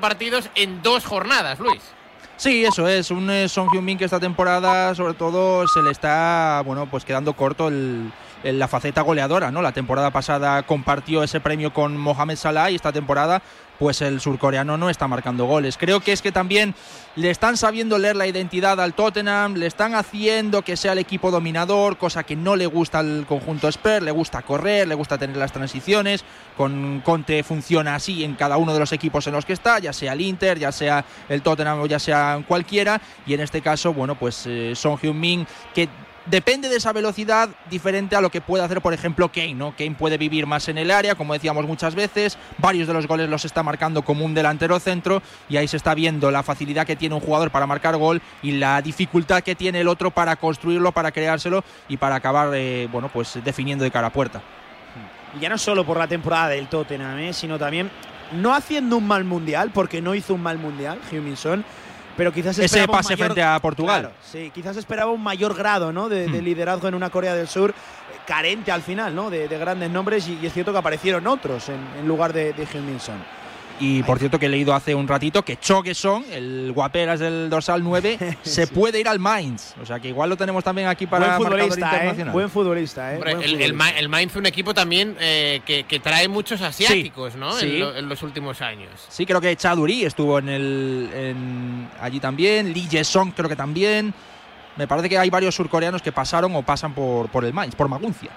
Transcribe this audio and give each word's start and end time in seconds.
partidos 0.00 0.48
en 0.54 0.82
dos 0.82 1.04
jornadas, 1.04 1.58
Luis. 1.58 1.82
Sí, 2.36 2.64
eso 2.64 2.88
es. 2.88 3.10
Un 3.10 3.30
eh, 3.30 3.48
Son 3.48 3.68
Heung-min 3.68 3.98
que 3.98 4.04
esta 4.04 4.18
temporada, 4.18 4.94
sobre 4.94 5.14
todo, 5.14 5.68
se 5.68 5.82
le 5.82 5.90
está, 5.90 6.62
bueno, 6.64 6.86
pues 6.90 7.04
quedando 7.04 7.34
corto 7.34 7.68
el, 7.68 8.10
la 8.42 8.68
faceta 8.68 9.02
goleadora, 9.02 9.50
¿no? 9.50 9.62
La 9.62 9.72
temporada 9.72 10.10
pasada 10.10 10.62
compartió 10.62 11.22
ese 11.22 11.40
premio 11.40 11.72
con 11.72 11.96
Mohamed 11.96 12.36
Salah 12.36 12.70
y 12.70 12.74
esta 12.74 12.92
temporada 12.92 13.42
pues 13.82 14.00
el 14.00 14.20
surcoreano 14.20 14.78
no 14.78 14.90
está 14.90 15.08
marcando 15.08 15.44
goles. 15.46 15.76
Creo 15.76 15.98
que 15.98 16.12
es 16.12 16.22
que 16.22 16.30
también 16.30 16.72
le 17.16 17.30
están 17.30 17.56
sabiendo 17.56 17.98
leer 17.98 18.14
la 18.14 18.28
identidad 18.28 18.80
al 18.80 18.94
Tottenham, 18.94 19.54
le 19.54 19.66
están 19.66 19.96
haciendo 19.96 20.62
que 20.62 20.76
sea 20.76 20.92
el 20.92 20.98
equipo 20.98 21.32
dominador, 21.32 21.98
cosa 21.98 22.22
que 22.22 22.36
no 22.36 22.54
le 22.54 22.66
gusta 22.66 23.00
al 23.00 23.26
conjunto 23.26 23.66
Spurs, 23.66 24.04
le 24.04 24.12
gusta 24.12 24.42
correr, 24.42 24.86
le 24.86 24.94
gusta 24.94 25.18
tener 25.18 25.36
las 25.36 25.50
transiciones, 25.50 26.24
con 26.56 27.00
Conte 27.04 27.42
funciona 27.42 27.96
así 27.96 28.22
en 28.22 28.36
cada 28.36 28.56
uno 28.56 28.72
de 28.72 28.78
los 28.78 28.92
equipos 28.92 29.26
en 29.26 29.32
los 29.32 29.44
que 29.44 29.54
está, 29.54 29.80
ya 29.80 29.92
sea 29.92 30.12
el 30.12 30.20
Inter, 30.20 30.60
ya 30.60 30.70
sea 30.70 31.04
el 31.28 31.42
Tottenham 31.42 31.80
o 31.80 31.86
ya 31.86 31.98
sea 31.98 32.40
cualquiera, 32.46 33.02
y 33.26 33.34
en 33.34 33.40
este 33.40 33.62
caso, 33.62 33.92
bueno, 33.92 34.14
pues 34.14 34.44
eh, 34.46 34.74
Son 34.76 34.96
Heung-min 34.96 35.44
que 35.74 35.88
depende 36.26 36.68
de 36.68 36.76
esa 36.76 36.92
velocidad 36.92 37.50
diferente 37.70 38.16
a 38.16 38.20
lo 38.20 38.30
que 38.30 38.40
puede 38.40 38.64
hacer, 38.64 38.80
por 38.80 38.94
ejemplo, 38.94 39.30
Kane, 39.30 39.54
¿no? 39.54 39.74
Kane 39.76 39.96
puede 39.98 40.18
vivir 40.18 40.46
más 40.46 40.68
en 40.68 40.78
el 40.78 40.90
área, 40.90 41.14
como 41.14 41.32
decíamos 41.32 41.66
muchas 41.66 41.94
veces, 41.94 42.38
varios 42.58 42.88
de 42.88 42.94
los 42.94 43.06
goles 43.06 43.28
los 43.28 43.44
está 43.44 43.62
marcando 43.62 44.02
como 44.02 44.24
un 44.24 44.34
delantero 44.34 44.78
centro 44.78 45.22
y 45.48 45.56
ahí 45.56 45.68
se 45.68 45.76
está 45.76 45.94
viendo 45.94 46.30
la 46.30 46.42
facilidad 46.42 46.86
que 46.86 46.96
tiene 46.96 47.14
un 47.14 47.20
jugador 47.20 47.50
para 47.50 47.66
marcar 47.66 47.96
gol 47.96 48.20
y 48.42 48.52
la 48.52 48.80
dificultad 48.82 49.42
que 49.42 49.54
tiene 49.54 49.80
el 49.80 49.88
otro 49.88 50.10
para 50.10 50.36
construirlo, 50.36 50.92
para 50.92 51.12
creárselo 51.12 51.64
y 51.88 51.96
para 51.96 52.16
acabar, 52.16 52.50
eh, 52.54 52.88
bueno, 52.90 53.08
pues 53.12 53.38
definiendo 53.44 53.84
de 53.84 53.90
cara 53.90 54.08
a 54.08 54.12
puerta. 54.12 54.42
Y 55.36 55.40
ya 55.40 55.48
no 55.48 55.58
solo 55.58 55.84
por 55.84 55.98
la 55.98 56.06
temporada 56.06 56.48
del 56.48 56.68
Tottenham, 56.68 57.18
¿eh? 57.18 57.32
sino 57.32 57.58
también 57.58 57.90
no 58.32 58.54
haciendo 58.54 58.96
un 58.96 59.06
mal 59.06 59.24
mundial, 59.24 59.70
porque 59.72 60.00
no 60.00 60.14
hizo 60.14 60.34
un 60.34 60.42
mal 60.42 60.58
mundial, 60.58 60.98
Huminson, 61.10 61.64
pero 62.16 62.32
quizás 62.32 62.58
ese 62.58 62.86
pase 62.86 63.16
frente 63.16 63.42
a 63.42 63.58
Portugal. 63.60 64.12
sí, 64.22 64.50
quizás 64.54 64.76
esperaba 64.76 65.10
un 65.10 65.22
mayor 65.22 65.54
grado 65.54 65.92
¿no? 65.92 66.08
de, 66.08 66.28
hmm. 66.28 66.44
liderazgo 66.44 66.88
en 66.88 66.94
una 66.94 67.10
Corea 67.10 67.34
del 67.34 67.48
Sur 67.48 67.70
eh, 67.70 67.74
carente 68.26 68.72
al 68.72 68.82
final 68.82 69.14
¿no? 69.14 69.30
de, 69.30 69.48
grandes 69.48 69.90
nombres 69.90 70.28
y, 70.28 70.46
es 70.46 70.52
cierto 70.52 70.72
que 70.72 70.78
aparecieron 70.78 71.26
otros 71.26 71.68
en, 71.68 72.06
lugar 72.06 72.32
de, 72.32 72.52
de 72.52 72.66
y 73.82 74.00
por 74.04 74.20
cierto 74.20 74.38
que 74.38 74.46
he 74.46 74.48
leído 74.48 74.72
hace 74.74 74.94
un 74.94 75.08
ratito 75.08 75.44
que 75.44 75.56
Chogueson, 75.56 76.24
el 76.30 76.70
guaperas 76.72 77.18
del 77.18 77.50
dorsal 77.50 77.82
9, 77.82 78.38
se 78.42 78.68
puede 78.68 79.00
ir 79.00 79.08
al 79.08 79.18
Mainz. 79.18 79.74
O 79.82 79.84
sea 79.84 79.98
que 79.98 80.06
igual 80.06 80.30
lo 80.30 80.36
tenemos 80.36 80.62
también 80.62 80.86
aquí 80.86 81.08
para 81.08 81.36
Buen 81.36 81.50
futbolista, 81.50 81.74
¿eh? 81.74 81.94
internacional. 81.94 82.32
Buen 82.32 82.50
futbolista, 82.50 83.14
¿eh? 83.16 83.20
el, 83.42 84.08
Mainz 84.08 84.30
es 84.30 84.36
un 84.36 84.46
equipo 84.46 84.72
también 84.72 85.16
eh, 85.18 85.62
que, 85.66 85.98
trae 85.98 86.28
muchos 86.28 86.62
asiáticos, 86.62 87.34
¿no? 87.34 87.58
En, 87.58 88.08
los 88.08 88.22
últimos 88.22 88.62
años. 88.62 88.90
Sí, 89.08 89.26
creo 89.26 89.40
que 89.40 89.56
Chaduri 89.56 90.04
estuvo 90.04 90.38
en 90.38 90.48
el 90.48 91.86
allí 92.00 92.20
también. 92.20 92.72
Lee 92.72 92.86
Jae-song 92.88 93.32
creo 93.34 93.48
que 93.48 93.56
también. 93.56 94.14
Me 94.76 94.86
parece 94.86 95.08
que 95.08 95.18
hay 95.18 95.28
varios 95.28 95.56
surcoreanos 95.56 96.02
que 96.02 96.12
pasaron 96.12 96.54
o 96.54 96.62
pasan 96.62 96.94
por, 96.94 97.28
por 97.30 97.44
el 97.44 97.52
Mainz, 97.52 97.74
por 97.74 97.88
Maguncia. 97.88 98.30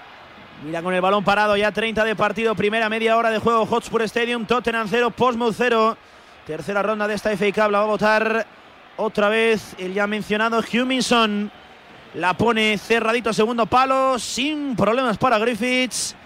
Mira 0.64 0.82
con 0.82 0.94
el 0.94 1.02
balón 1.02 1.22
parado, 1.22 1.56
ya 1.56 1.70
30 1.70 2.02
de 2.02 2.16
partido, 2.16 2.54
primera 2.54 2.88
media 2.88 3.16
hora 3.16 3.30
de 3.30 3.38
juego, 3.38 3.66
Hotspur 3.66 4.02
Stadium, 4.02 4.46
Tottenham 4.46 4.88
0, 4.88 5.10
Portsmouth 5.10 5.54
0. 5.56 5.96
Tercera 6.46 6.82
ronda 6.82 7.06
de 7.06 7.14
esta 7.14 7.36
FA 7.36 7.52
Cup 7.52 7.70
la 7.70 7.80
va 7.80 7.84
a 7.84 7.88
votar 7.88 8.46
otra 8.96 9.28
vez 9.28 9.74
el 9.78 9.92
ya 9.92 10.06
mencionado 10.06 10.60
Huminson. 10.60 11.50
La 12.14 12.32
pone 12.34 12.78
cerradito 12.78 13.34
segundo 13.34 13.66
palo, 13.66 14.18
sin 14.18 14.74
problemas 14.74 15.18
para 15.18 15.38
Griffiths. 15.38 16.16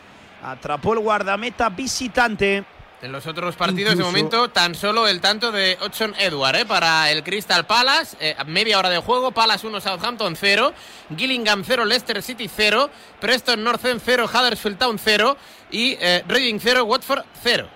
Atrapó 0.45 0.93
el 0.93 1.01
guardameta 1.01 1.69
visitante. 1.69 2.65
En 3.03 3.13
los 3.13 3.27
otros 3.27 3.57
partidos, 3.57 3.97
de 3.97 4.05
momento, 4.05 4.51
tan 4.51 4.75
solo 4.75 5.09
el 5.09 5.23
tanto 5.23 5.51
de 5.53 5.79
Ochon 5.81 6.15
Edward 6.19 6.57
¿eh? 6.57 6.67
para 6.67 7.11
el 7.11 7.25
Crystal 7.25 7.65
Palace. 7.65 8.15
Eh, 8.21 8.37
media 8.47 8.79
hora 8.79 8.91
de 8.91 8.99
juego. 8.99 9.33
Palace 9.33 9.67
1, 9.67 9.81
Southampton 9.81 10.37
0. 10.37 10.75
Gillingham 11.17 11.63
0, 11.67 11.87
Leicester 11.87 12.23
City 12.23 12.47
0. 12.55 12.91
Preston 13.19 13.65
North 13.65 13.83
End 13.87 14.03
0, 14.05 14.27
Huddersfield 14.31 14.77
Town 14.77 14.99
0. 15.03 15.35
Y 15.71 15.97
eh, 15.99 16.23
Reading 16.29 16.59
0, 16.61 16.85
Watford 16.85 17.25
0. 17.43 17.67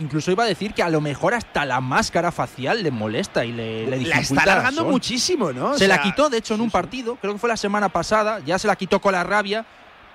Incluso 0.00 0.32
iba 0.32 0.42
a 0.42 0.48
decir 0.48 0.74
que 0.74 0.82
a 0.82 0.90
lo 0.90 1.00
mejor 1.00 1.34
hasta 1.34 1.64
la 1.64 1.80
máscara 1.80 2.32
facial 2.32 2.82
le 2.82 2.90
molesta 2.90 3.44
y 3.44 3.52
le, 3.52 3.86
le 3.86 3.98
dificulta. 3.98 4.16
La 4.16 4.20
está 4.22 4.42
alargando 4.42 4.84
muchísimo, 4.86 5.52
¿no? 5.52 5.78
Se 5.78 5.86
la 5.86 6.02
quitó, 6.02 6.28
de 6.30 6.38
hecho, 6.38 6.54
en 6.54 6.62
un 6.62 6.70
partido, 6.70 7.14
creo 7.16 7.32
que 7.32 7.38
fue 7.38 7.48
la 7.48 7.56
semana 7.56 7.88
pasada, 7.90 8.40
ya 8.44 8.58
se 8.58 8.66
la 8.66 8.74
quitó 8.74 9.00
con 9.00 9.12
la 9.12 9.22
rabia 9.22 9.64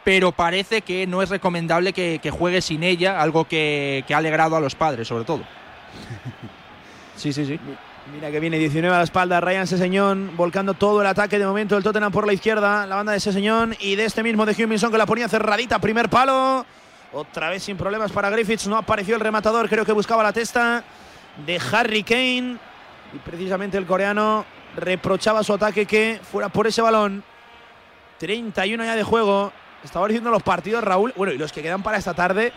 pero 0.04 0.32
parece 0.32 0.82
que 0.82 1.08
no 1.08 1.22
es 1.22 1.30
recomendable 1.30 1.94
que, 1.94 2.32
juegue 2.32 2.62
sin 2.62 2.84
ella, 2.84 3.22
algo 3.22 3.46
que, 3.46 4.04
ha 4.14 4.18
alegrado 4.18 4.56
a 4.56 4.60
los 4.60 4.76
padres, 4.76 5.08
sobre 5.08 5.24
todo. 5.24 5.44
sí, 7.16 7.32
sí, 7.32 7.46
sí. 7.46 7.60
Mira 8.14 8.30
que 8.32 8.40
viene 8.42 8.60
19 8.60 8.94
a 8.94 8.98
la 8.98 9.06
espalda, 9.06 9.40
Ryan 9.40 9.66
Seseñón 9.66 10.32
volcando 10.36 10.74
todo 10.74 11.00
el 11.00 11.08
ataque 11.08 11.40
de 11.40 11.46
momento 11.46 11.78
el 11.78 11.84
Tottenham 11.84 12.12
por 12.12 12.28
la 12.28 12.34
izquierda, 12.34 12.86
la 12.86 12.98
banda 12.98 13.14
de 13.14 13.20
Seseñón 13.22 13.76
y 13.80 13.96
de 13.96 14.04
este 14.04 14.24
mismo 14.24 14.46
de 14.46 14.62
Huminson 14.62 14.92
que 14.92 14.98
la 14.98 15.06
ponía 15.06 15.30
cerradita, 15.30 15.80
primer 15.80 16.10
palo. 16.10 16.66
Otra 17.14 17.50
vez 17.50 17.64
sin 17.64 17.78
problemas 17.78 18.12
para 18.12 18.30
Griffiths, 18.30 18.68
no 18.68 18.76
apareció 18.76 19.16
el 19.16 19.22
rematador, 19.22 19.70
creo 19.70 19.86
que 19.86 19.94
buscaba 19.94 20.22
la 20.22 20.34
testa 20.34 20.84
de 21.46 21.62
Harry 21.72 22.04
Kane 22.04 22.58
y 23.14 23.18
precisamente 23.24 23.78
el 23.78 23.86
coreano 23.86 24.46
reprochaba 24.76 25.44
su 25.44 25.54
ataque 25.54 25.86
que 25.86 26.20
fuera 26.22 26.50
por 26.50 26.68
ese 26.68 26.82
balón. 26.82 27.24
31 28.20 28.84
ya 28.84 28.96
de 28.96 29.04
juego. 29.04 29.54
Estaba 29.84 30.08
diciendo 30.08 30.32
los 30.32 30.44
partidos, 30.44 30.84
Raúl. 30.84 31.14
Bueno, 31.16 31.34
y 31.34 31.38
los 31.38 31.52
que 31.52 31.62
quedan 31.62 31.84
para 31.84 31.98
esta 31.98 32.14
tarde 32.14 32.54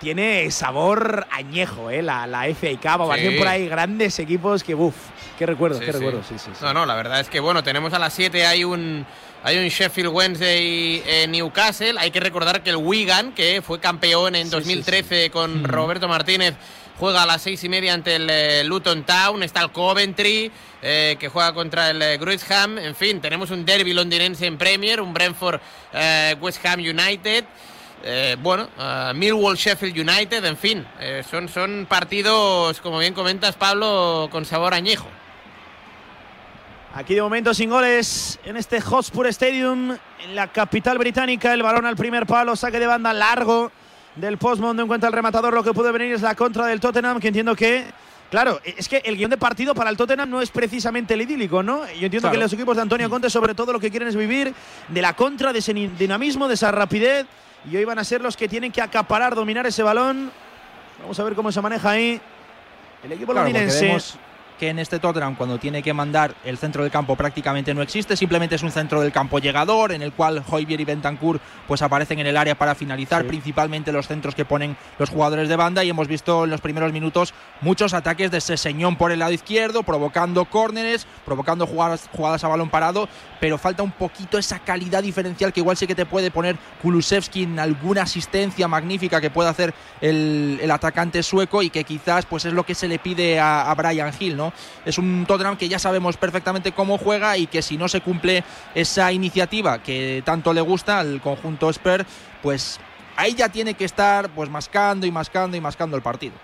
tiene 0.00 0.50
sabor 0.50 1.26
añejo, 1.30 1.90
¿eh? 1.90 2.02
La, 2.02 2.26
la 2.26 2.44
FA 2.54 2.68
Cup. 2.80 3.12
Sí. 3.16 3.30
por 3.38 3.48
ahí 3.48 3.68
grandes 3.68 4.18
equipos 4.18 4.64
que, 4.64 4.74
uff, 4.74 4.96
qué 5.38 5.46
recuerdos, 5.46 5.80
qué 5.80 5.92
recuerdos. 5.92 6.26
Sí, 6.26 6.50
no, 6.62 6.72
no, 6.72 6.86
la 6.86 6.94
verdad 6.94 7.20
es 7.20 7.28
que, 7.28 7.38
bueno, 7.38 7.62
tenemos 7.62 7.92
a 7.92 7.98
las 7.98 8.14
7, 8.14 8.46
hay 8.46 8.64
un, 8.64 9.04
hay 9.44 9.58
un 9.58 9.68
Sheffield 9.68 10.10
Wednesday 10.10 11.02
en 11.06 11.32
Newcastle. 11.32 11.94
Hay 11.98 12.10
que 12.10 12.20
recordar 12.20 12.62
que 12.62 12.70
el 12.70 12.76
Wigan, 12.76 13.32
que 13.32 13.62
fue 13.62 13.78
campeón 13.78 14.34
en 14.34 14.48
2013 14.48 15.30
con 15.30 15.62
mm. 15.62 15.64
Roberto 15.66 16.08
Martínez, 16.08 16.54
juega 17.00 17.22
a 17.22 17.26
las 17.26 17.40
seis 17.40 17.64
y 17.64 17.68
media 17.70 17.94
ante 17.94 18.16
el 18.16 18.28
eh, 18.28 18.62
Luton 18.62 19.04
Town, 19.04 19.42
está 19.42 19.62
el 19.62 19.72
Coventry, 19.72 20.52
eh, 20.82 21.16
que 21.18 21.30
juega 21.30 21.54
contra 21.54 21.90
el 21.90 22.02
eh, 22.02 22.20
en 22.20 22.94
fin, 22.94 23.22
tenemos 23.22 23.50
un 23.50 23.64
derby 23.64 23.94
londinense 23.94 24.44
en 24.44 24.58
Premier, 24.58 25.00
un 25.00 25.14
Brentford 25.14 25.60
eh, 25.94 26.36
West 26.38 26.64
Ham 26.66 26.80
United. 26.80 27.46
bueno, 28.42 28.68
Millwall 29.14 29.56
Sheffield 29.56 29.98
United, 29.98 30.44
en 30.44 30.56
fin, 30.56 30.86
son, 31.30 31.48
son 31.48 31.86
partidos, 31.88 32.80
como 32.80 32.98
bien 32.98 33.14
comentas, 33.14 33.56
Pablo, 33.56 34.28
con 34.30 34.44
sabor 34.44 34.74
añejo. 34.74 35.08
Aquí 36.94 37.14
de 37.14 37.22
momento 37.22 37.54
sin 37.54 37.70
goles 37.70 38.38
en 38.44 38.56
este 38.56 38.80
Hotspur 38.80 39.26
Stadium, 39.28 39.96
en 40.24 40.34
la 40.34 40.48
capital 40.48 40.98
británica. 40.98 41.54
El 41.54 41.62
balón 41.62 41.86
al 41.86 41.96
primer 41.96 42.26
palo, 42.26 42.56
saque 42.56 42.78
de 42.78 42.86
banda 42.86 43.12
largo 43.12 43.70
del 44.16 44.38
Postmont 44.38 44.76
no 44.76 44.84
encuentra 44.84 45.08
el 45.08 45.12
rematador. 45.12 45.54
Lo 45.54 45.62
que 45.62 45.72
puede 45.72 45.92
venir 45.92 46.14
es 46.14 46.22
la 46.22 46.34
contra 46.34 46.66
del 46.66 46.80
Tottenham, 46.80 47.20
que 47.20 47.28
entiendo 47.28 47.54
que. 47.54 47.84
Claro, 48.30 48.60
es 48.64 48.88
que 48.88 48.98
el 49.04 49.16
guion 49.16 49.30
de 49.30 49.36
partido 49.36 49.74
para 49.74 49.90
el 49.90 49.96
Tottenham 49.96 50.30
no 50.30 50.40
es 50.40 50.50
precisamente 50.50 51.14
el 51.14 51.22
idílico, 51.22 51.64
¿no? 51.64 51.84
Yo 51.94 52.04
entiendo 52.04 52.30
que 52.30 52.36
los 52.36 52.52
equipos 52.52 52.76
de 52.76 52.82
Antonio 52.82 53.10
Conte, 53.10 53.28
sobre 53.28 53.54
todo, 53.54 53.72
lo 53.72 53.80
que 53.80 53.90
quieren 53.90 54.06
es 54.06 54.14
vivir 54.14 54.54
de 54.86 55.02
la 55.02 55.14
contra, 55.16 55.52
de 55.52 55.58
ese 55.58 55.74
dinamismo, 55.74 56.46
de 56.46 56.54
esa 56.54 56.70
rapidez. 56.70 57.26
Y 57.68 57.76
hoy 57.76 57.84
van 57.84 57.98
a 57.98 58.04
ser 58.04 58.20
los 58.20 58.36
que 58.36 58.48
tienen 58.48 58.70
que 58.70 58.80
acaparar, 58.80 59.34
dominar 59.34 59.66
ese 59.66 59.82
balón. 59.82 60.30
Vamos 61.00 61.18
a 61.18 61.24
ver 61.24 61.34
cómo 61.34 61.50
se 61.50 61.60
maneja 61.60 61.90
ahí 61.90 62.20
el 63.02 63.12
equipo 63.12 63.32
londinense 63.32 63.96
que 64.60 64.68
en 64.68 64.78
este 64.78 64.98
Tottenham 64.98 65.36
cuando 65.36 65.56
tiene 65.56 65.82
que 65.82 65.94
mandar 65.94 66.34
el 66.44 66.58
centro 66.58 66.82
del 66.82 66.92
campo 66.92 67.16
prácticamente 67.16 67.72
no 67.72 67.80
existe, 67.80 68.14
simplemente 68.14 68.56
es 68.56 68.62
un 68.62 68.70
centro 68.70 69.00
del 69.00 69.10
campo 69.10 69.38
llegador 69.38 69.90
en 69.90 70.02
el 70.02 70.12
cual 70.12 70.44
Hoybier 70.46 70.78
y 70.82 70.84
Bentancur 70.84 71.40
pues 71.66 71.80
aparecen 71.80 72.18
en 72.18 72.26
el 72.26 72.36
área 72.36 72.54
para 72.56 72.74
finalizar, 72.74 73.24
principalmente 73.24 73.90
los 73.90 74.06
centros 74.06 74.34
que 74.34 74.44
ponen 74.44 74.76
los 74.98 75.08
jugadores 75.08 75.48
de 75.48 75.56
banda 75.56 75.82
y 75.82 75.88
hemos 75.88 76.08
visto 76.08 76.44
en 76.44 76.50
los 76.50 76.60
primeros 76.60 76.92
minutos 76.92 77.32
muchos 77.62 77.94
ataques 77.94 78.30
de 78.30 78.42
Seseñón 78.42 78.96
por 78.96 79.12
el 79.12 79.20
lado 79.20 79.32
izquierdo, 79.32 79.82
provocando 79.82 80.44
córneres, 80.44 81.06
provocando 81.24 81.66
jugadas, 81.66 82.10
jugadas 82.12 82.44
a 82.44 82.48
balón 82.48 82.68
parado, 82.68 83.08
pero 83.40 83.56
falta 83.56 83.82
un 83.82 83.92
poquito 83.92 84.36
esa 84.36 84.58
calidad 84.58 85.02
diferencial 85.02 85.54
que 85.54 85.60
igual 85.60 85.78
sí 85.78 85.86
que 85.86 85.94
te 85.94 86.04
puede 86.04 86.30
poner 86.30 86.58
Kulusevski 86.82 87.44
en 87.44 87.58
alguna 87.58 88.02
asistencia 88.02 88.68
magnífica 88.68 89.22
que 89.22 89.30
pueda 89.30 89.48
hacer 89.48 89.72
el, 90.02 90.60
atacante 90.70 91.22
sueco 91.22 91.62
y 91.62 91.70
que 91.70 91.82
quizás 91.82 92.26
pues 92.26 92.44
es 92.44 92.52
lo 92.52 92.64
que 92.64 92.74
se 92.74 92.88
le 92.88 92.98
pide 92.98 93.40
a, 93.40 93.70
a 93.70 93.74
Brian 93.74 94.12
Hill, 94.18 94.36
¿no? 94.36 94.49
Es 94.84 94.98
un 94.98 95.24
Tottenham 95.26 95.56
que 95.56 95.68
ya 95.68 95.78
sabemos 95.78 96.16
perfectamente 96.16 96.72
cómo 96.72 96.98
juega 96.98 97.36
y 97.36 97.46
que 97.46 97.62
si 97.62 97.76
no 97.76 97.88
se 97.88 98.00
cumple 98.00 98.44
esa 98.74 99.12
iniciativa 99.12 99.82
que 99.82 100.22
tanto 100.24 100.52
le 100.52 100.60
gusta 100.60 101.00
al 101.00 101.20
conjunto 101.20 101.70
Spurs, 101.70 102.04
pues 102.42 102.80
ahí 103.16 103.34
ya 103.34 103.48
tiene 103.48 103.74
que 103.74 103.84
estar 103.84 104.30
pues 104.30 104.48
mascando 104.50 105.06
y 105.06 105.10
mascando 105.10 105.56
y 105.56 105.60
mascando 105.60 105.96
el 105.96 106.02
partido. 106.02 106.34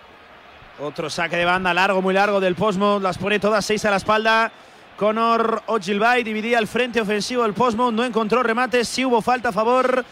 Otro 0.79 1.09
saque 1.09 1.37
de 1.37 1.45
banda 1.45 1.73
largo, 1.73 2.03
muy 2.03 2.13
largo 2.13 2.39
del 2.39 2.55
Postmont, 2.55 3.03
las 3.03 3.17
pone 3.17 3.39
todas 3.39 3.65
seis 3.65 3.85
a 3.87 3.91
la 3.91 3.97
espalda. 3.97 4.53
Conor 4.97 5.63
Ogilvy 5.67 6.23
dividía 6.23 6.59
el 6.59 6.67
frente 6.67 7.01
ofensivo 7.01 7.43
del 7.43 7.55
Postmont, 7.55 7.97
no 7.97 8.05
encontró 8.05 8.43
remates, 8.43 8.89
sí 8.89 9.05
hubo 9.05 9.23
falta 9.23 9.51
a 9.51 9.53
favor 9.53 10.05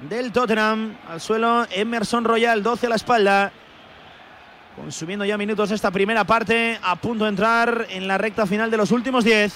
del 0.00 0.32
Tottenham. 0.32 0.96
Al 1.08 1.20
suelo 1.20 1.66
Emerson 1.70 2.24
Royal, 2.24 2.62
12 2.62 2.86
a 2.86 2.88
la 2.90 2.96
espalda. 2.96 3.52
Consumiendo 4.76 5.24
ya 5.24 5.38
minutos 5.38 5.70
esta 5.70 5.90
primera 5.90 6.24
parte, 6.24 6.78
a 6.82 6.96
punto 6.96 7.24
de 7.24 7.30
entrar 7.30 7.86
en 7.88 8.06
la 8.06 8.18
recta 8.18 8.46
final 8.46 8.70
de 8.70 8.76
los 8.76 8.90
últimos 8.92 9.24
10. 9.24 9.52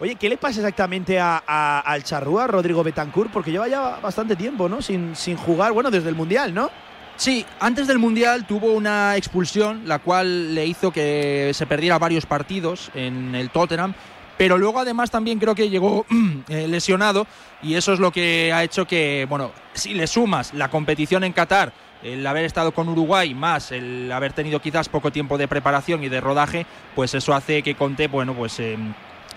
Oye, 0.00 0.16
¿qué 0.16 0.28
le 0.28 0.36
pasa 0.36 0.60
exactamente 0.60 1.18
a, 1.20 1.42
a- 1.46 1.80
al 1.80 2.02
charrúa, 2.02 2.46
Rodrigo 2.48 2.82
Betancourt? 2.82 3.30
Porque 3.30 3.52
lleva 3.52 3.68
ya 3.68 3.98
bastante 4.02 4.34
tiempo, 4.36 4.68
¿no? 4.68 4.82
Sin, 4.82 5.14
sin 5.14 5.36
jugar, 5.36 5.72
bueno, 5.72 5.90
desde 5.90 6.08
el 6.08 6.16
Mundial, 6.16 6.52
¿no? 6.52 6.70
Sí, 7.16 7.46
antes 7.60 7.86
del 7.86 7.98
Mundial 7.98 8.46
tuvo 8.46 8.72
una 8.72 9.16
expulsión, 9.16 9.82
la 9.86 10.00
cual 10.00 10.54
le 10.54 10.66
hizo 10.66 10.90
que 10.90 11.52
se 11.54 11.64
perdiera 11.66 11.98
varios 11.98 12.26
partidos 12.26 12.90
en 12.94 13.34
el 13.34 13.48
Tottenham, 13.50 13.94
pero 14.36 14.58
luego 14.58 14.80
además 14.80 15.10
también 15.10 15.38
creo 15.38 15.54
que 15.54 15.70
llegó 15.70 16.04
eh, 16.48 16.66
lesionado 16.68 17.26
y 17.62 17.74
eso 17.74 17.94
es 17.94 18.00
lo 18.00 18.10
que 18.10 18.52
ha 18.52 18.64
hecho 18.64 18.86
que, 18.86 19.24
bueno, 19.30 19.52
si 19.72 19.94
le 19.94 20.06
sumas 20.06 20.52
la 20.52 20.68
competición 20.68 21.24
en 21.24 21.32
Qatar, 21.32 21.72
el 22.12 22.26
haber 22.26 22.44
estado 22.44 22.72
con 22.72 22.88
Uruguay 22.88 23.34
más 23.34 23.72
el 23.72 24.10
haber 24.12 24.32
tenido 24.32 24.60
quizás 24.60 24.88
poco 24.88 25.10
tiempo 25.10 25.38
de 25.38 25.48
preparación 25.48 26.04
y 26.04 26.08
de 26.08 26.20
rodaje, 26.20 26.66
pues 26.94 27.14
eso 27.14 27.34
hace 27.34 27.62
que 27.62 27.74
Conte, 27.74 28.08
bueno, 28.08 28.34
pues... 28.34 28.58
eh, 28.60 28.76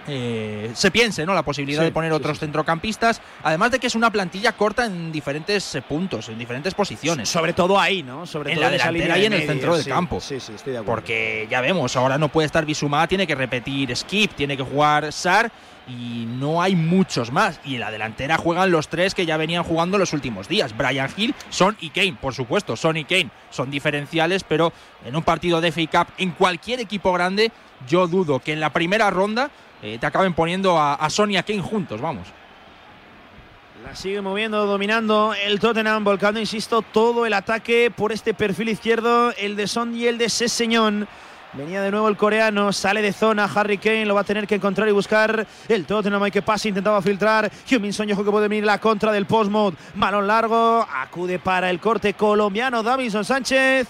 eh, 0.07 0.71
se 0.73 0.91
piense 0.91 1.25
¿no? 1.25 1.33
la 1.33 1.43
posibilidad 1.43 1.81
Sí, 1.81 1.85
de 1.85 1.91
poner 1.91 2.11
otros 2.11 2.37
sí, 2.37 2.39
sí. 2.39 2.45
centrocampistas, 2.45 3.21
además 3.43 3.71
de 3.71 3.79
que 3.79 3.87
es 3.87 3.95
una 3.95 4.11
plantilla 4.11 4.53
corta 4.53 4.85
en 4.85 5.11
diferentes 5.11 5.75
eh, 5.75 5.81
puntos, 5.81 6.29
en 6.29 6.39
diferentes 6.39 6.73
posiciones. 6.73 7.29
Sobre 7.29 7.53
todo 7.53 7.79
ahí, 7.79 8.03
¿no? 8.03 8.25
Sobre 8.25 8.51
En 8.51 8.55
todo 8.57 8.65
la 8.65 8.71
delantera 8.71 9.17
y 9.17 9.25
en 9.25 9.33
el 9.33 9.45
centro 9.47 9.75
del 9.75 9.85
campo. 9.85 10.19
Sí, 10.19 10.39
sí, 10.39 10.53
estoy 10.55 10.73
de 10.73 10.79
acuerdo. 10.79 10.95
Porque 10.95 11.47
ya 11.49 11.61
vemos, 11.61 11.95
ahora 11.95 12.17
no 12.17 12.29
puede 12.29 12.45
estar 12.45 12.65
Bisumá, 12.65 13.07
tiene 13.07 13.27
que 13.27 13.35
repetir 13.35 13.95
Skip, 13.95 14.33
tiene 14.33 14.57
que 14.57 14.63
jugar 14.63 15.11
Sar 15.11 15.51
y 15.87 16.25
no 16.27 16.61
hay 16.61 16.75
muchos 16.75 17.31
más. 17.31 17.59
Y 17.65 17.75
en 17.75 17.79
la 17.81 17.89
delantera 17.91 18.37
juegan 18.37 18.69
los 18.71 18.89
tres 18.89 19.15
que 19.15 19.25
ya 19.25 19.37
venían 19.37 19.63
jugando 19.63 19.97
los 19.97 20.13
últimos 20.13 20.47
días. 20.47 20.75
Brian 20.77 21.09
Hill, 21.17 21.33
Son 21.49 21.75
y 21.81 21.89
Kane, 21.89 22.15
por 22.19 22.33
supuesto, 22.35 22.75
Son 22.75 22.95
y 22.97 23.05
Kane 23.05 23.29
son 23.49 23.71
diferenciales, 23.71 24.43
pero 24.43 24.71
en 25.03 25.15
un 25.15 25.23
partido 25.23 25.59
de 25.61 25.71
FA 25.71 25.81
Cup, 26.05 26.13
en 26.19 26.31
cualquier 26.31 26.79
equipo 26.79 27.11
grande, 27.11 27.51
yo 27.87 28.07
dudo 28.07 28.39
que 28.39 28.53
en 28.53 28.59
la 28.59 28.71
primera 28.71 29.09
ronda 29.09 29.49
eh, 29.81 29.97
te 29.99 30.05
acaben 30.05 30.33
poniendo 30.33 30.77
a, 30.77 30.95
a 30.95 31.09
y 31.29 31.37
a 31.37 31.43
Kane 31.43 31.61
juntos, 31.61 32.01
vamos. 32.01 32.27
La 33.83 33.95
sigue 33.95 34.19
moviendo, 34.19 34.65
dominando 34.65 35.33
el 35.33 35.59
Tottenham, 35.59 36.03
volcando, 36.03 36.39
insisto, 36.39 36.81
todo 36.81 37.25
el 37.25 37.33
ataque 37.33 37.89
por 37.95 38.11
este 38.11 38.33
perfil 38.33 38.69
izquierdo, 38.69 39.31
el 39.37 39.55
de 39.55 39.67
Son 39.67 39.95
y 39.95 40.05
el 40.05 40.17
de 40.17 40.29
Sesseñón. 40.29 41.07
Venía 41.53 41.81
de 41.81 41.89
nuevo 41.89 42.09
el 42.09 42.17
coreano, 42.17 42.71
sale 42.73 43.01
de 43.01 43.13
zona, 43.13 43.45
Harry 43.45 43.77
Kane 43.77 44.05
lo 44.05 44.13
va 44.13 44.21
a 44.21 44.25
tener 44.25 44.45
que 44.45 44.55
encontrar 44.55 44.87
y 44.89 44.91
buscar. 44.91 45.47
El 45.67 45.85
Tottenham, 45.85 46.21
hay 46.21 46.29
que 46.29 46.41
pase, 46.41 46.67
intentaba 46.67 47.01
filtrar, 47.01 47.49
Hyun 47.67 47.91
Son, 47.93 48.11
ojo 48.11 48.23
que 48.23 48.31
puede 48.31 48.49
venir 48.49 48.65
la 48.65 48.79
contra 48.79 49.11
del 49.13 49.25
Postmod, 49.25 49.73
balón 49.95 50.27
largo, 50.27 50.85
acude 50.93 51.39
para 51.39 51.69
el 51.69 51.79
corte 51.79 52.13
colombiano, 52.13 52.83
Davison 52.83 53.23
Sánchez, 53.23 53.87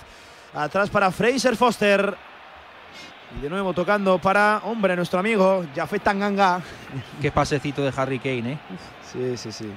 atrás 0.54 0.90
para 0.90 1.12
Fraser 1.12 1.58
Foster, 1.58 2.16
y 3.38 3.42
de 3.42 3.50
nuevo 3.50 3.74
tocando 3.74 4.18
para, 4.20 4.62
hombre, 4.66 4.96
nuestro 4.96 5.20
amigo, 5.20 5.66
Jafet 5.76 6.04
Tanganga. 6.04 6.62
Qué 7.22 7.32
pasecito 7.32 7.84
de 7.84 7.94
Harry 7.96 8.20
Kane, 8.20 8.54
¿eh? 8.54 8.58
Sí, 9.12 9.38
sí, 9.38 9.52
sí. 9.52 9.72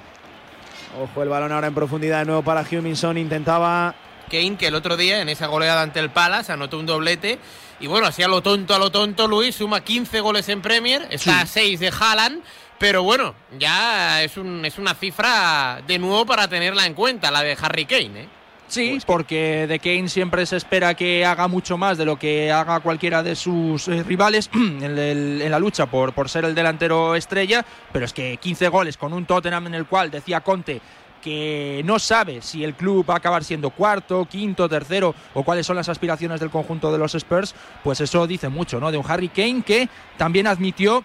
Ojo 1.00 1.22
el 1.22 1.28
balón 1.28 1.52
ahora 1.52 1.66
en 1.66 1.74
profundidad 1.74 2.20
de 2.20 2.26
nuevo 2.26 2.42
para 2.42 2.64
Huminson. 2.70 3.18
Intentaba. 3.18 3.94
Kane, 4.30 4.56
que 4.56 4.68
el 4.68 4.74
otro 4.74 4.96
día 4.96 5.20
en 5.20 5.28
esa 5.28 5.46
goleada 5.46 5.82
ante 5.82 6.00
el 6.00 6.10
Palace 6.10 6.52
anotó 6.52 6.78
un 6.78 6.86
doblete. 6.86 7.38
Y 7.80 7.86
bueno, 7.86 8.06
así 8.06 8.22
a 8.22 8.28
lo 8.28 8.40
tonto, 8.42 8.74
a 8.74 8.78
lo 8.78 8.90
tonto, 8.90 9.26
Luis 9.26 9.56
suma 9.56 9.82
15 9.82 10.20
goles 10.20 10.48
en 10.48 10.62
Premier, 10.62 11.06
está 11.10 11.40
a 11.40 11.46
6 11.46 11.80
de 11.80 11.88
Haaland. 11.88 12.42
Pero 12.78 13.02
bueno, 13.02 13.34
ya 13.58 14.22
es, 14.22 14.36
un, 14.36 14.64
es 14.64 14.78
una 14.78 14.94
cifra 14.94 15.82
de 15.86 15.98
nuevo 15.98 16.24
para 16.26 16.48
tenerla 16.48 16.86
en 16.86 16.94
cuenta, 16.94 17.30
la 17.30 17.42
de 17.42 17.56
Harry 17.60 17.84
Kane. 17.84 18.22
¿eh? 18.22 18.28
Sí, 18.72 18.98
porque 19.04 19.66
de 19.66 19.78
Kane 19.78 20.08
siempre 20.08 20.46
se 20.46 20.56
espera 20.56 20.94
que 20.94 21.26
haga 21.26 21.46
mucho 21.46 21.76
más 21.76 21.98
de 21.98 22.06
lo 22.06 22.18
que 22.18 22.50
haga 22.50 22.80
cualquiera 22.80 23.22
de 23.22 23.36
sus 23.36 23.86
eh, 23.88 24.02
rivales 24.02 24.48
en, 24.54 24.82
el- 24.82 25.42
en 25.42 25.50
la 25.50 25.58
lucha 25.58 25.84
por, 25.86 26.14
por 26.14 26.30
ser 26.30 26.46
el 26.46 26.54
delantero 26.54 27.14
estrella, 27.14 27.66
pero 27.92 28.06
es 28.06 28.14
que 28.14 28.38
15 28.38 28.68
goles 28.68 28.96
con 28.96 29.12
un 29.12 29.26
Tottenham 29.26 29.66
en 29.66 29.74
el 29.74 29.84
cual 29.86 30.10
decía 30.10 30.40
Conte 30.40 30.80
que 31.22 31.82
no 31.84 31.98
sabe 31.98 32.40
si 32.42 32.64
el 32.64 32.74
club 32.74 33.08
va 33.08 33.14
a 33.14 33.18
acabar 33.18 33.44
siendo 33.44 33.70
cuarto, 33.70 34.24
quinto, 34.24 34.68
tercero 34.68 35.14
o 35.34 35.44
cuáles 35.44 35.66
son 35.66 35.76
las 35.76 35.88
aspiraciones 35.88 36.40
del 36.40 36.50
conjunto 36.50 36.90
de 36.90 36.98
los 36.98 37.14
Spurs, 37.14 37.54
pues 37.84 38.00
eso 38.00 38.26
dice 38.26 38.48
mucho, 38.48 38.80
¿no? 38.80 38.90
De 38.90 38.98
un 38.98 39.04
Harry 39.08 39.28
Kane 39.28 39.62
que 39.64 39.88
también 40.16 40.48
admitió 40.48 41.04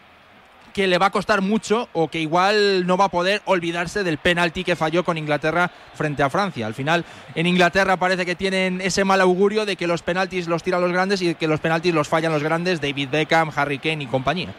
que 0.78 0.86
le 0.86 1.00
va 1.00 1.08
a 1.08 1.10
costar 1.10 1.42
mucho 1.42 1.90
o 1.94 2.08
que 2.08 2.20
igual 2.20 2.86
no 2.86 2.98
va 2.98 3.06
a 3.06 3.10
poder 3.10 3.42
olvidarse 3.46 4.04
del 4.04 4.20
penalti 4.20 4.64
que 4.64 4.76
falló 4.76 5.04
con 5.04 5.18
Inglaterra 5.18 5.72
frente 5.96 6.22
a 6.22 6.30
Francia. 6.30 6.68
Al 6.68 6.76
final, 6.76 7.04
en 7.34 7.48
Inglaterra 7.48 7.98
parece 7.98 8.28
que 8.28 8.36
tienen 8.36 8.80
ese 8.82 9.04
mal 9.04 9.20
augurio 9.20 9.66
de 9.66 9.76
que 9.76 9.88
los 9.88 10.04
penaltis 10.04 10.48
los 10.48 10.62
tiran 10.62 10.82
los 10.82 10.92
grandes 10.92 11.20
y 11.24 11.34
que 11.34 11.48
los 11.48 11.62
penaltis 11.62 11.96
los 11.96 12.08
fallan 12.08 12.32
los 12.32 12.44
grandes, 12.44 12.80
David 12.80 13.10
Beckham, 13.10 13.50
Harry 13.56 13.80
Kane 13.80 14.04
y 14.04 14.06
compañía. 14.06 14.54